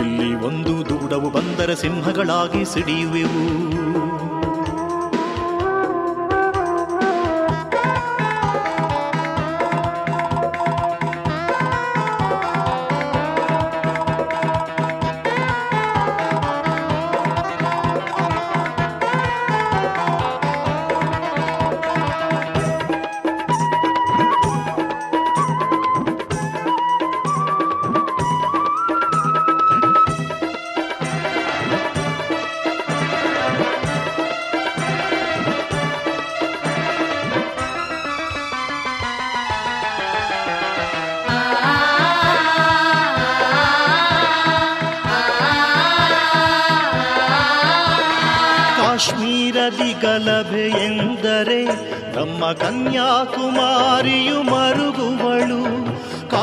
[0.00, 4.11] ಇಲ್ಲಿ ಒಂದು ದೂಡವು ಬಂದರ ಸಿಂಹಗಳಾಗಿ ಸಿಡಿಯುವೆವು.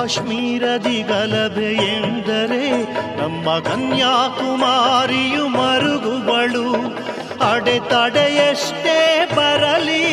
[0.09, 2.83] ಕಾಶ್ಮೀರದಿ ಗಲಭೆ ಎಂದರೆ
[3.21, 6.73] ನಮ್ಮ ಕನ್ಯಾಕುಮಾರಿಯು ಮರುಗುಬಳು
[7.49, 10.07] ಅಡೆತಡೆಯಷ್ಟೇ ಬರಲಿ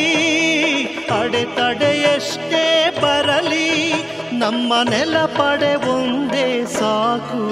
[1.21, 2.63] ಅಡೆತಡೆಯಷ್ಟೇ
[3.01, 3.93] ಬರಲಿ,
[4.33, 7.43] ನಮ್ಮ ನೆಲ ಪಡೆ ಒಂದೇ ಸಾಕು.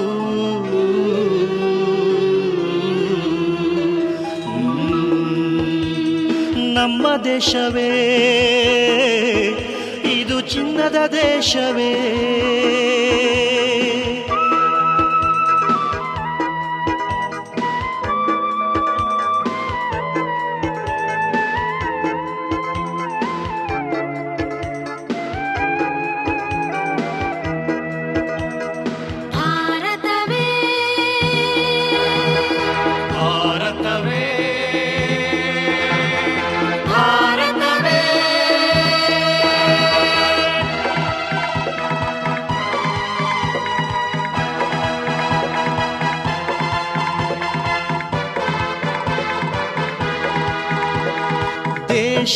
[6.74, 7.92] ನಮ್ಮ ದೇಶವೇ.
[10.48, 11.92] ಚಿನ್ನದ ದೇಶವೇ.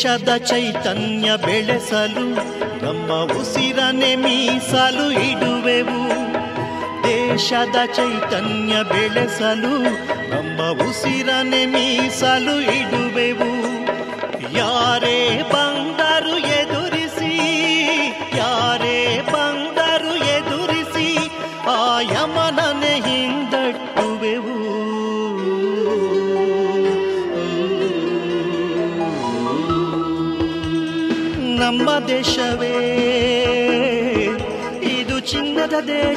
[0.01, 2.25] ದೇಶದ ಚೈತನ್ಯ ಬೆಳೆಸಲು
[2.85, 6.01] ನಮ್ಮ ಉಸಿರನೆ ಮೀಸಲು ಇಡುವೆವು.
[7.03, 9.83] ದೇಶದ ಚೈತನ್ಯ ಬೆಳೆಸಲು
[10.29, 13.00] ನಮ್ಮ ಉಸಿರನೆ ಮೀಸಲು ಇಡುವೆವು.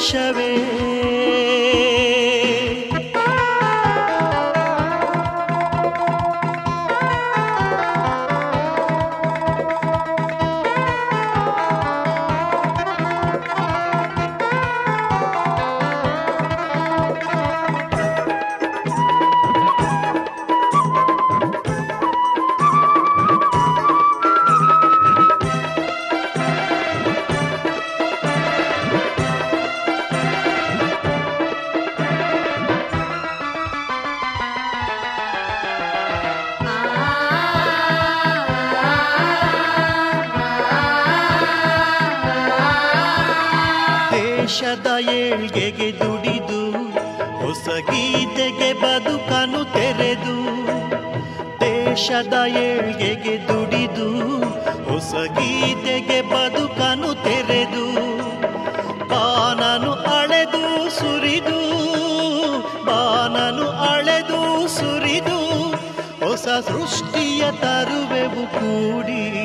[0.09, 0.94] ಚಿನ್ನದ
[44.45, 46.63] ದೇಶದ ಏಳ್ಗೆಗೆ ದುಡಿದು,
[47.43, 50.35] ಹೊಸ ಗೀತೆಗೆ ಬದುಕನು ತೆರೆದು,
[51.61, 54.09] ದೇಶದ ಏಳ್ಗೆಗೆ ದುಡಿದು,
[54.89, 57.87] ಹೊಸ ಗೀತೆಗೆ ಬದುಕನು ತೆರೆದು,
[59.13, 61.61] ಬಾನನು ಅಳೆದು ಸುರಿದು,
[62.85, 65.41] ಬಾನನು ಅಳೆದು ಸುರಿದು,
[66.27, 69.44] ಹೊಸ ಸೃಷ್ಟಿಯ ತರುವೆವು ಕೂಡಿ.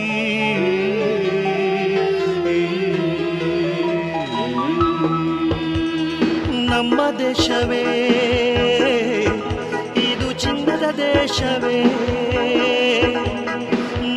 [11.40, 11.84] ದೇಶವೇ,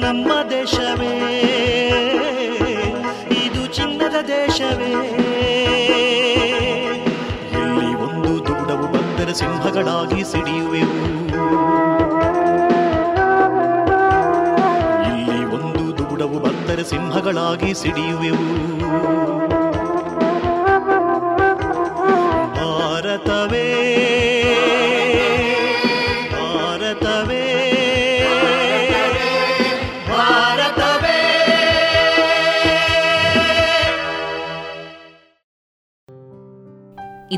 [0.01, 1.12] ನಮ್ಮ ದೇಶವೇ,
[3.31, 4.90] ಇದು ಚಿನ್ನದ ದೇಶವೇ.
[7.53, 10.99] ಎಲ್ಲಿ ಒಂದು ದುಡವು ಬಂದರೆ ಸಿಂಹಗಳಾಗಿ ಸಿಡಿಯುವೆವು.
[15.07, 19.52] ಇಲ್ಲಿ ಒಂದು ದುಡವು ಬಂದರೆ ಸಿಂಹಗಳಾಗಿ ಸಿಡಿಯುವೆವು.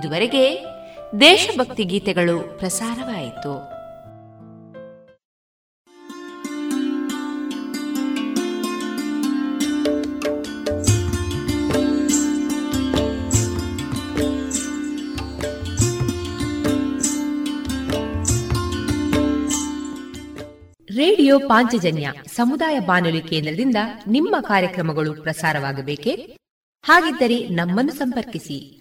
[0.05, 0.67] ಇದುವರೆಗೆ
[1.21, 3.75] ದೇಶಭಕ್ತಿ ಗೀತೆಗಳು ಪ್ರಸಾರವಾಯಿತು.
[20.99, 23.77] ರೇಡಿಯೋ ಪಾಂಚಜನ್ಯ ಸಮುದಾಯ ಬಾನುಲಿ ಕೇಂದ್ರದಿಂದ
[24.09, 26.39] ನಿಮ್ಮ ಕಾರ್ಯಕ್ರಮಗಳು ಪ್ರಸಾರವಾಗಬೇಕೆ?
[26.83, 28.81] ಹಾಗಿದ್ದರೆ ನಮ್ಮನ್ನು ಸಂಪರ್ಕಿಸಿ.